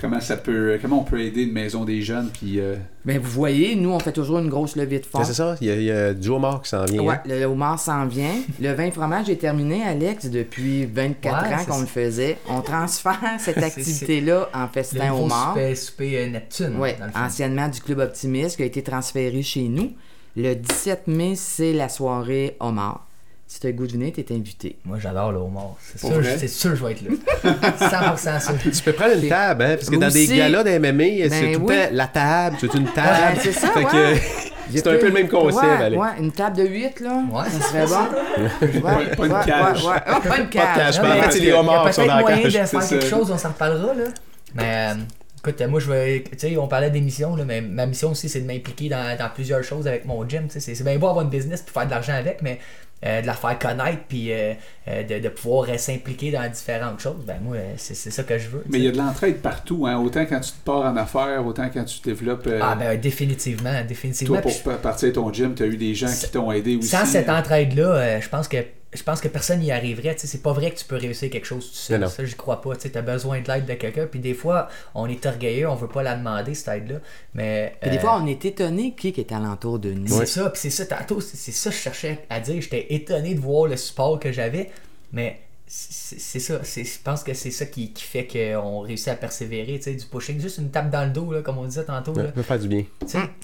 [0.00, 3.30] comment ça peut, comment on peut aider une maison des jeunes, puis euh, Ben, vous
[3.30, 5.18] voyez, nous, on fait toujours une grosse levée de fonds.
[5.20, 7.02] Ouais, c'est ça, il y, a, il y a du homard qui s'en vient.
[7.02, 7.22] Ouais, hein.
[7.26, 8.34] le homard s'en vient.
[8.60, 12.36] Le vin fromage est terminé, Alex, depuis 24 Ouais, ans qu'on le faisait.
[12.48, 15.48] On transfère cette C'est- activité-là en Le festin nouveau homard.
[15.54, 16.74] souper, souper, euh, Neptune.
[16.78, 17.18] Dans le fond.
[17.24, 19.92] anciennement du Club Optimiste, qui a été transféré chez nous.
[20.36, 23.06] Le 17 mai, c'est la soirée homard.
[23.48, 24.76] Si tu as le goût de venir, tu es invité.
[24.84, 25.76] Moi, j'adore le homard.
[25.80, 26.36] C'est Pour sûr, vrai?
[26.36, 27.10] c'est sûr que je vais être là.
[28.16, 28.72] 100% sûr.
[28.72, 31.52] Tu peux prendre une table, hein, parce que dans Aussi- des galas d'MMA, c'est Ben
[31.54, 31.74] tout le oui.
[31.76, 33.38] temps la table, c'est une table.
[33.40, 33.90] C'est ça, Fait ouais.
[33.90, 34.14] que
[34.72, 36.02] J'ai c'est un peu le même concept, ouais, Alex.
[36.02, 37.22] ouais, une table de 8, là.
[37.30, 38.66] Ouais, ça serait bon.
[38.66, 39.84] Ouais, Pas- pas une ouais, cage.
[39.84, 39.96] ouais, ouais.
[40.08, 40.76] Oh, pas une cage.
[40.76, 42.66] cage, parce c'est les a homards qui sont peut-être dans la moyen cage, de c'est
[42.66, 42.88] faire ça.
[42.88, 44.04] quelque chose, on s'en reparlera, là.
[44.56, 44.94] Mais, euh,
[45.38, 46.24] écoute, moi, je vais.
[46.32, 49.28] Tu sais, on parlait d'émissions, là, mais ma mission aussi, c'est de m'impliquer dans, dans
[49.32, 50.46] plusieurs choses avec mon gym.
[50.48, 50.60] tu sais.
[50.60, 52.58] C'est c'est bien beau avoir une business puis faire de l'argent avec, mais
[53.04, 54.54] euh, de la faire connaître puis euh,
[54.88, 58.64] euh, de, de pouvoir s'impliquer dans différentes choses, ben moi, c'est ça que je veux.
[58.70, 61.44] mais il y a de l'entraide partout, hein, autant quand tu te pars en affaires,
[61.46, 62.46] autant quand tu développes.
[62.46, 64.40] euh, Ah, ben, définitivement, définitivement.
[64.40, 66.88] toi, pour pa- partir ton gym, tu as eu des gens qui t'ont aidé aussi.
[66.88, 68.58] Sans cette entraide-là, je pense que
[68.92, 70.14] je pense que personne n'y arriverait.
[70.14, 72.00] Tu sais, C'est pas vrai que tu peux réussir quelque chose tout seul.
[72.00, 72.12] Non, non.
[72.12, 72.76] Ça, j'y crois pas.
[72.76, 74.06] Tu as besoin de l'aide de quelqu'un.
[74.06, 76.98] Puis des fois, on est orgueilleux, on veut pas la demander, cette aide-là.
[77.34, 77.76] Mais.
[77.80, 80.08] Puis des euh, fois, on est étonné qui est alentour de nous.
[80.08, 82.60] C'est ça, puis c'est ça, tantôt, c'est ça que je cherchais à dire.
[82.60, 84.70] J'étais étonné de voir le support que j'avais,
[85.12, 85.40] mais
[85.78, 86.60] c'est ça.
[86.62, 89.94] c'est- Je pense que c'est ça qui, qui fait qu'on réussit à persévérer, tu sais,
[89.94, 90.40] du pushing.
[90.40, 92.12] Juste une tape dans le dos, là, comme on disait tantôt.
[92.12, 92.26] Ouais, Là.
[92.28, 92.84] ça peut faire du bien.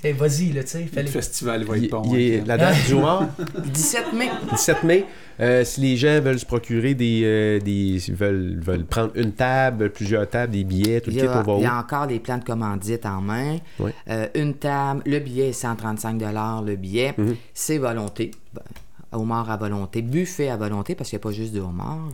[0.02, 2.02] Hey, vas-y, là, tu sais, Le festival va Il- être bon.
[2.14, 2.44] il est- hein.
[2.46, 3.28] la date du homard,
[3.66, 4.30] 17 mai.
[4.52, 5.04] 17 mai.
[5.40, 7.22] Euh, si les gens veulent se procurer des.
[7.24, 11.26] euh, des veulent, veulent prendre une table, plusieurs tables, des billets, tout Il le y,
[11.26, 13.56] kit, a, on va il y a encore des plans de commandite en main.
[13.80, 13.90] Oui.
[14.08, 16.20] Euh, une table, le billet est 135
[16.64, 17.14] le billet.
[17.16, 17.36] Mhm.
[17.54, 18.30] C'est volonté.
[18.54, 18.62] Ben,
[19.12, 20.02] homard à volonté.
[20.02, 22.08] Buffet à volonté, parce qu'il n'y a pas juste de homard.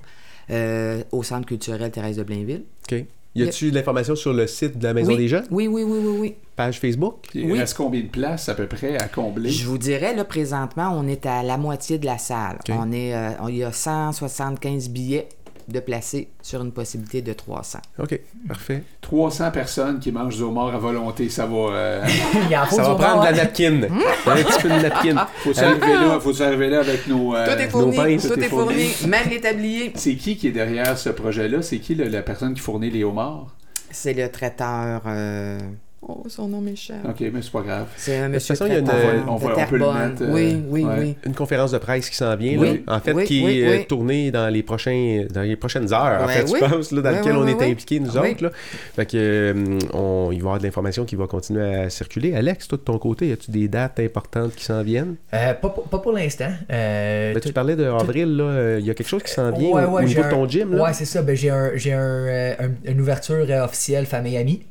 [0.51, 2.65] Euh, au Centre culturel Thérèse de Blainville.
[2.91, 3.05] OK.
[3.35, 5.19] Y a-tu de l'information sur le site de la Maison oui.
[5.19, 5.45] des Jeunes?
[5.51, 6.35] Oui, oui, oui, oui, oui.
[6.57, 7.27] Page Facebook?
[7.35, 7.59] Il Oui.
[7.59, 9.51] reste combien de places à peu près à combler?
[9.51, 12.57] Je vous dirais, là, présentement, on est à la moitié de la salle.
[12.69, 12.75] Ok.
[12.77, 15.29] On est, euh, il y a 175 billets
[15.69, 17.79] de placer sur une possibilité de 300.
[17.99, 18.19] OK,
[18.49, 18.83] parfait.
[19.03, 21.57] 300 personnes qui mangent du homard à volonté, ça va.
[21.73, 22.07] euh,
[22.71, 23.83] Ça va prendre de la napkin.
[23.83, 25.27] Un petit peu de napkin.
[25.37, 27.35] faut arriver là, faut arriver là avec nos.
[27.37, 29.93] euh, tout est fourni, pains, tout, tout est fourni, même les tabliers.
[29.95, 31.63] C'est qui qui est derrière ce projet-là?
[31.63, 33.55] C'est qui le- la personne qui fournit les homards?
[33.91, 35.03] C'est le traiteur.
[35.07, 35.59] euh,
[36.01, 37.05] Oh, son nom m'échappe.
[37.09, 37.87] Ok, mais c'est pas grave.
[37.97, 38.89] C'est un De toute façon, il y a une-
[39.29, 40.95] on va- de on peut le mettre, euh, oui, oui, ouais.
[41.01, 41.17] oui.
[41.27, 43.67] Une conférence de presse qui s'en vient, Oui, là, en fait, oui, qui oui, est
[43.67, 43.87] euh, oui.
[43.89, 46.61] tournée dans les, prochains, dans les prochaines heures, en fait, oui.
[46.63, 47.71] je pense, là, dans oui, on oui, est oui.
[47.73, 48.31] impliqués, nous Oui.
[48.31, 48.45] autres.
[48.45, 48.51] Là.
[48.95, 52.33] Fait que, euh, on, il va y avoir de l'information qui va continuer à circuler.
[52.33, 55.17] Alex, toi, de ton côté, as-tu des dates importantes qui s'en viennent?
[55.35, 56.53] Euh, pas, pour- pas pour l'instant.
[56.71, 59.51] Euh, Ben, tu parlais de avril, là, euh, il y a quelque chose qui s'en
[59.51, 60.75] vient Ouais, au, ouais, au j'ai niveau de ton gym.
[60.77, 60.85] Là?
[60.85, 61.23] Ouais, c'est ça.
[61.23, 64.63] Ben, j'ai un, j'ai un, un- une ouverture officielle famille-amis.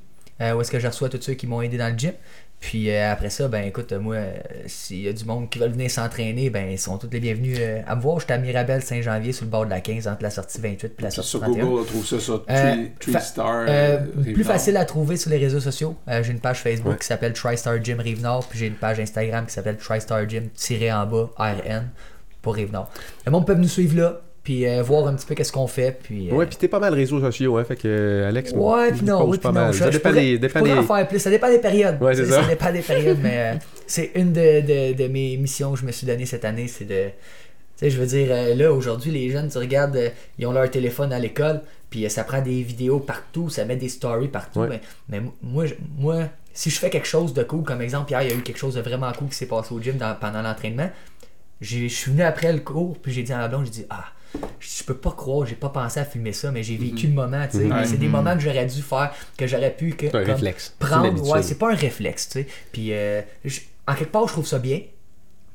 [0.41, 2.13] Euh, où est-ce que je reçois tous ceux qui m'ont aidé dans le gym.
[2.59, 4.33] Puis euh, après ça, ben écoute, moi, euh,
[4.65, 7.55] s'il y a du monde qui veut venir s'entraîner, ben ils sont tous les bienvenus
[7.61, 8.19] euh, à me voir.
[8.19, 11.01] J'étais à Mirabel Saint-Janvier sur le bord de la 15 entre la sortie 28 et
[11.03, 11.63] la sortie Sur 31.
[11.63, 13.65] Google, on trouve ça sur Tree, Tree fa- Star.
[13.69, 13.99] Euh,
[14.33, 15.95] plus facile à trouver sur les réseaux sociaux.
[16.07, 16.97] J'ai une page Facebook Ouais.
[16.99, 20.91] qui s'appelle TriStar Gym Rive-Nord, puis j'ai une page Instagram qui s'appelle TriStar Gym tiré
[20.91, 21.89] en bas RN
[22.41, 22.89] pour Rive-Nord.
[23.27, 25.99] Le monde peut nous suivre là, puis euh, voir un petit peu qu'est-ce qu'on fait,
[26.01, 26.29] puis.
[26.29, 29.03] euh, Ouais, puis t'es pas mal réseaux sociaux, hein, fait que euh, Alex, Ouais, puis
[29.03, 29.65] non, oui, pas puis non.
[29.65, 29.73] mal.
[29.73, 31.19] Je, ça dépend des, dépend des- en faire plus.
[31.19, 32.01] Ça dépend des périodes.
[32.01, 32.43] Ouais, c'est ça.
[32.43, 33.53] Ça dépend des périodes, mais euh,
[33.87, 36.85] c'est une de, de, de mes missions que je me suis donné cette année, c'est
[36.85, 37.07] de.
[37.09, 37.11] Tu
[37.75, 39.99] sais, je veux dire, là, aujourd'hui, les jeunes, tu regardes,
[40.39, 41.59] ils ont leur téléphone à l'école,
[41.89, 44.61] puis ça prend des vidéos partout, ça met des stories partout.
[44.61, 44.79] Ouais.
[45.09, 48.21] Mais, mais moi, je- moi, si je fais quelque chose de cool, comme exemple, hier,
[48.21, 50.15] il y a eu quelque chose de vraiment cool qui s'est passé au gym dans-
[50.15, 50.89] pendant l'entraînement.
[51.59, 54.05] Je suis venu après le cours, puis j'ai dit à ma blonde, j'ai dit, ah,
[54.59, 57.45] je peux pas croire, j'ai pas pensé à filmer ça, mais j'ai vécu le moment,
[57.49, 57.63] tu sais.
[57.65, 57.85] Mhm.
[57.85, 58.11] C'est des Mhm.
[58.11, 60.75] moments que j'aurais dû faire, que j'aurais pu que, C'est un comme, réflexe.
[60.79, 61.29] Prendre.
[61.29, 62.47] Ouais, c'est pas un réflexe, tu sais.
[62.71, 64.81] Puis, euh, je- en quelque part, je trouve ça bien,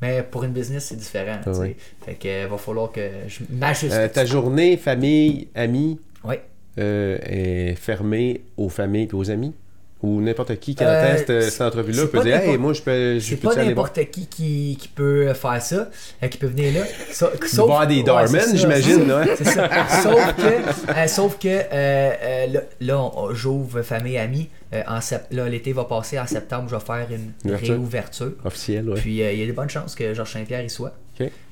[0.01, 1.59] mais pour une business, c'est différent, tu sais.
[1.61, 1.77] ouais.
[2.05, 3.93] Fait que euh, va falloir que je m'ajuste.
[3.93, 6.43] Euh, ta journée, famille, amis, Ouais.
[6.79, 9.55] euh, est fermée aux familles et aux amis?
[10.03, 13.19] Ou n'importe qui qui Euh, atteste euh, cette entrevue-là peut dire Hey, moi, je peux,
[13.21, 15.89] je C'est pas n'importe qui, qui qui peut faire ça,
[16.23, 16.87] euh, qui peut venir là.
[17.13, 19.69] Sa- Sauf, voir des Darman, j'imagine, c'est- ça.
[20.03, 24.49] Sauf que, euh, sauf que là, j'ouvre famille amis.
[24.89, 26.19] En sept- là, l'été va passer.
[26.19, 27.75] En septembre, je vais faire une Ouverture.
[27.75, 28.33] réouverture.
[28.45, 29.01] Officiel, ouais.
[29.01, 30.95] Puis il y a de bonnes chances que Georges Saint-Pierre y soit.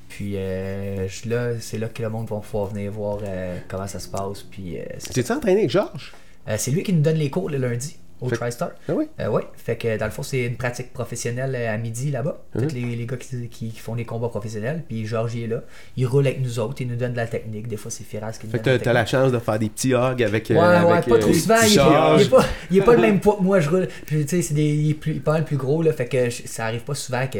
[0.09, 3.19] Puis je- là, c'est là que le monde va pouvoir venir voir
[3.69, 4.41] comment ça se passe.
[4.43, 4.75] Puis
[5.13, 6.13] T'es-tu entraîné avec Georges?
[6.57, 8.69] C'est lui qui nous donne les cours le lundi au Fait- TriStar.
[8.87, 9.05] Ah oui?
[9.19, 12.41] Euh, ouais, fait que dans le fond, c'est une pratique professionnelle euh, à midi là-bas.
[12.55, 12.67] Mhm.
[12.67, 14.83] Tous les, les gars qui, font des combats professionnels.
[14.87, 15.61] Puis Georges il est là.
[15.97, 16.81] Il roule avec nous autres.
[16.81, 17.67] Il nous donne de la technique.
[17.67, 19.59] Des fois, c'est Firas qui nous Fait que donne t'as t'as la chance de faire
[19.59, 20.49] des petits hogs avec.
[20.51, 21.55] euh, Ouais, ouais, avec, pas euh, trop souvent.
[21.63, 23.87] Il il est pas, il est pas le même poids que moi, je roule.
[24.05, 25.91] Puis, tu sais, c'est des, il est, plus, pas mal plus gros, là.
[25.91, 27.39] Fait que je- ça arrive pas souvent que,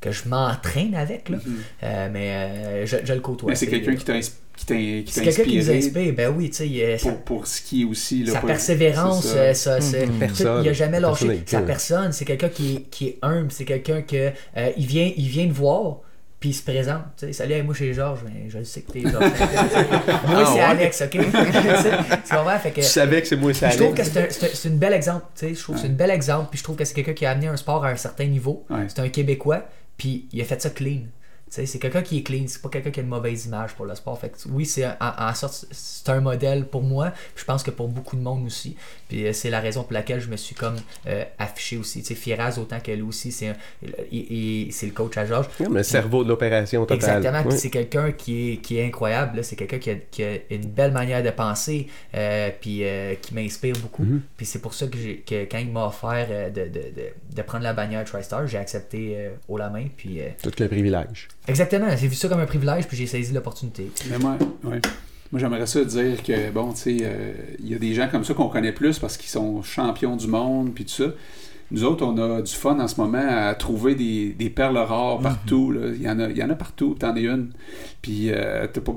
[0.00, 1.38] que je m'entraîne avec, là.
[1.84, 3.50] Euh, mais euh, je, je le côtoie.
[3.50, 4.20] Mais c'est quelqu'un qui t'a ins-
[4.56, 5.78] qui t'a qui C'est quelqu'un qui nous inspiré
[6.08, 6.14] inspire.
[6.14, 6.96] Ben oui, tu sais.
[7.02, 8.24] pour, pour skier aussi.
[8.24, 9.38] Là, sa pas- persévérance, c'est ça.
[9.38, 10.18] euh, ça, c'est- Mhm.
[10.18, 10.62] Personne.
[10.64, 12.12] il n'a jamais lâché sa personne.
[12.12, 15.46] C'est quelqu'un qui, est- qui est humble, c'est quelqu'un que euh, il vient, il vient
[15.46, 15.98] te voir.
[16.38, 18.92] Puis il se présente, tu sais, salut, moi c'est Georges, mais je le sais que
[18.92, 19.14] t'es Georges.
[20.28, 20.60] moi Ah, c'est ouais?
[20.60, 21.10] Alex, ok?
[21.10, 21.18] Tu
[22.36, 22.58] comprends?
[22.58, 24.50] Fait que, Tu savais que c'est moi, ça je trouve que c'est un, c'est un-
[24.52, 26.64] c'est une bel exemple, tu sais, je trouve que c'est une bel exemple, puis je
[26.64, 28.66] trouve que c'est quelqu'un qui a amené un sport à un certain niveau.
[28.68, 28.84] Ouais.
[28.88, 29.66] C'est un Québécois,
[29.96, 31.00] puis il a fait ça clean.
[31.64, 33.94] C'est quelqu'un qui est clean, c'est pas quelqu'un qui a une mauvaise image pour le
[33.94, 34.18] sport.
[34.18, 37.12] Fait que, oui, c'est en, sorte, c'est un modèle pour moi.
[37.34, 38.76] Je pense que pour beaucoup de monde aussi.
[39.08, 40.76] Puis euh, c'est la raison pour laquelle je me suis comme
[41.06, 42.00] euh, affiché aussi.
[42.00, 45.48] Tu sais, Firaz autant qu'elle aussi, c'est c'est le coach à Georges.
[45.58, 47.18] Comme le cerveau de l'opération totale.
[47.18, 47.58] Exactement, Oui.
[47.58, 50.92] c'est quelqu'un qui est, qui est incroyable, c'est quelqu'un qui a, qui a une belle
[50.92, 54.02] manière de penser, euh, puis euh, qui m'inspire beaucoup.
[54.04, 54.22] Mhm.
[54.36, 57.72] Puis c'est pour ça que, quand il m'a offert de, de, de, de prendre la
[57.72, 59.86] bannière TriStar, j'ai accepté haut la main.
[59.96, 61.28] Puis, Tout le privilège.
[61.46, 63.90] Exactement, j'ai vu ça comme un privilège, puis j'ai saisi l'opportunité.
[64.10, 64.80] Mais moi, ouais.
[65.32, 68.24] Moi, j'aimerais ça dire que, bon, tu sais, euh, il y a des gens comme
[68.24, 71.06] ça qu'on connaît plus parce qu'ils sont champions du monde, puis tout ça.
[71.72, 75.18] Nous autres, on a du fun en ce moment à trouver des, des perles rares
[75.18, 75.72] partout.
[75.72, 75.88] là.
[75.94, 77.50] Il, y en a, il y en a partout, t'en es une.
[78.02, 78.94] Puis, euh, t'as pas,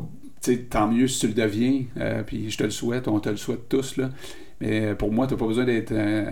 [0.69, 3.37] tant mieux si tu le deviens, euh, puis je te le souhaite, on te le
[3.37, 4.11] souhaite tous, là.
[4.61, 6.25] Mais euh, pour moi, tu n'as pas besoin d'être un,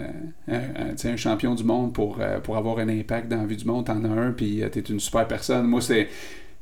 [0.47, 3.37] un- un- tu sais, un champion du monde pour, euh, pour avoir un impact dans
[3.37, 3.85] la vie du monde.
[3.85, 5.65] T'en as un, puis tu es une super personne.
[5.67, 6.07] Moi, c'est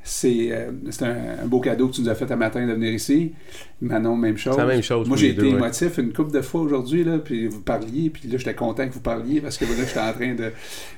[0.08, 2.72] c'est euh, c'est un, un beau cadeau que tu nous as fait un matin de
[2.72, 3.32] venir ici.
[3.80, 4.54] Manon, même chose.
[4.54, 5.54] C'est la même chose Moi, j'ai été deux, ouais.
[5.54, 8.92] émotif une couple de fois aujourd'hui, là, puis vous parliez, puis là, j'étais content que
[8.92, 10.52] vous parliez parce que là, j'étais en train de,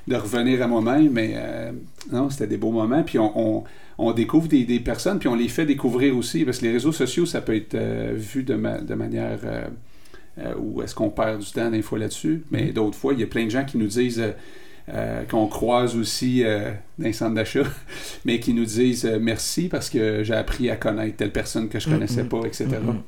[0.08, 1.72] de revenir à moi-même, mais euh,
[2.12, 3.64] non, c'était des beaux moments, puis on, on,
[3.96, 6.92] on découvre des, des personnes, puis on les fait découvrir aussi, parce que les réseaux
[6.92, 9.38] sociaux, ça peut être euh, vu de, ma- de manière
[10.38, 12.72] euh, où est-ce qu'on perd du temps des fois là-dessus, mais Mm-hmm.
[12.72, 14.20] d'autres fois, il y a plein de gens qui nous disent...
[14.20, 14.32] euh,
[14.90, 17.60] euh, qu'on croise aussi euh, dans les centres d'achat,
[18.24, 21.78] mais qui nous disent euh, merci parce que j'ai appris à connaître telle personne que
[21.78, 22.28] je connaissais Mhm.
[22.30, 22.64] pas, etc.
[22.82, 23.02] Mhm.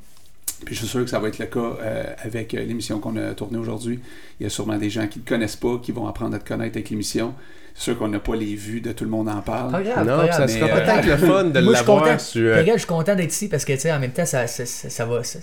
[0.63, 3.33] Puis je suis sûr que ça va être le cas euh, avec l'émission qu'on a
[3.33, 3.99] tournée aujourd'hui.
[4.39, 6.39] Il y a sûrement des gens qui ne te connaissent pas, qui vont apprendre à
[6.39, 7.33] te connaître avec l'émission.
[7.73, 9.71] C'est sûr qu'on n'a pas les vues de tout le monde en parle.
[9.71, 12.03] Pas grave, non, pas ça sera euh, peut-être le fun de Moi, je suis l'avoir
[12.03, 12.19] content.
[12.19, 12.57] sur.
[12.57, 14.67] Regarde, je suis content d'être ici parce que, tu sais, en même temps, ça, ça,
[14.67, 15.23] ça, ça va.
[15.23, 15.39] Ça,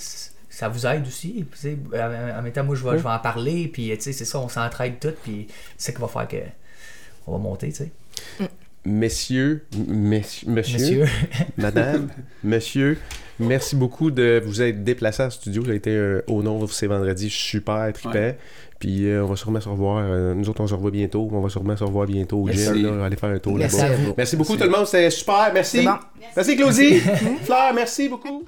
[0.59, 1.45] ça vous aide aussi.
[1.53, 1.79] tu sais.
[1.95, 3.69] En en même temps, moi, je vais, je vais en parler.
[3.73, 5.13] Puis, tu sais, c'est ça, on s'entraide tout.
[5.23, 6.37] Puis, c'est ça qui va faire que.
[7.27, 7.91] On va monter, tu sais.
[8.85, 11.07] Messieurs, m- messieurs, monsieur, Monsieur.
[11.59, 12.09] madame,
[12.43, 12.97] monsieur,
[13.39, 15.65] merci beaucoup de vous être déplacé à studio.
[15.65, 18.13] Ça a été un au nom de ces vendredis super trippant.
[18.15, 18.39] Ouais.
[18.79, 20.05] Puis euh, on va sûrement se revoir.
[20.09, 21.29] euh, nous autres, on se revoit bientôt.
[21.31, 22.65] On va sûrement se revoir bientôt au Merci.
[22.65, 22.99] gym.
[22.99, 23.93] Là, aller faire un tour Merci là-bas.
[23.93, 24.15] à vous.
[24.17, 24.87] Merci beaucoup tout le monde.
[24.87, 25.51] C'était super.
[25.53, 25.85] Merci.
[25.85, 25.95] Bon.
[26.35, 26.99] Merci Claudie.
[27.45, 28.45] Fleur, merci beaucoup.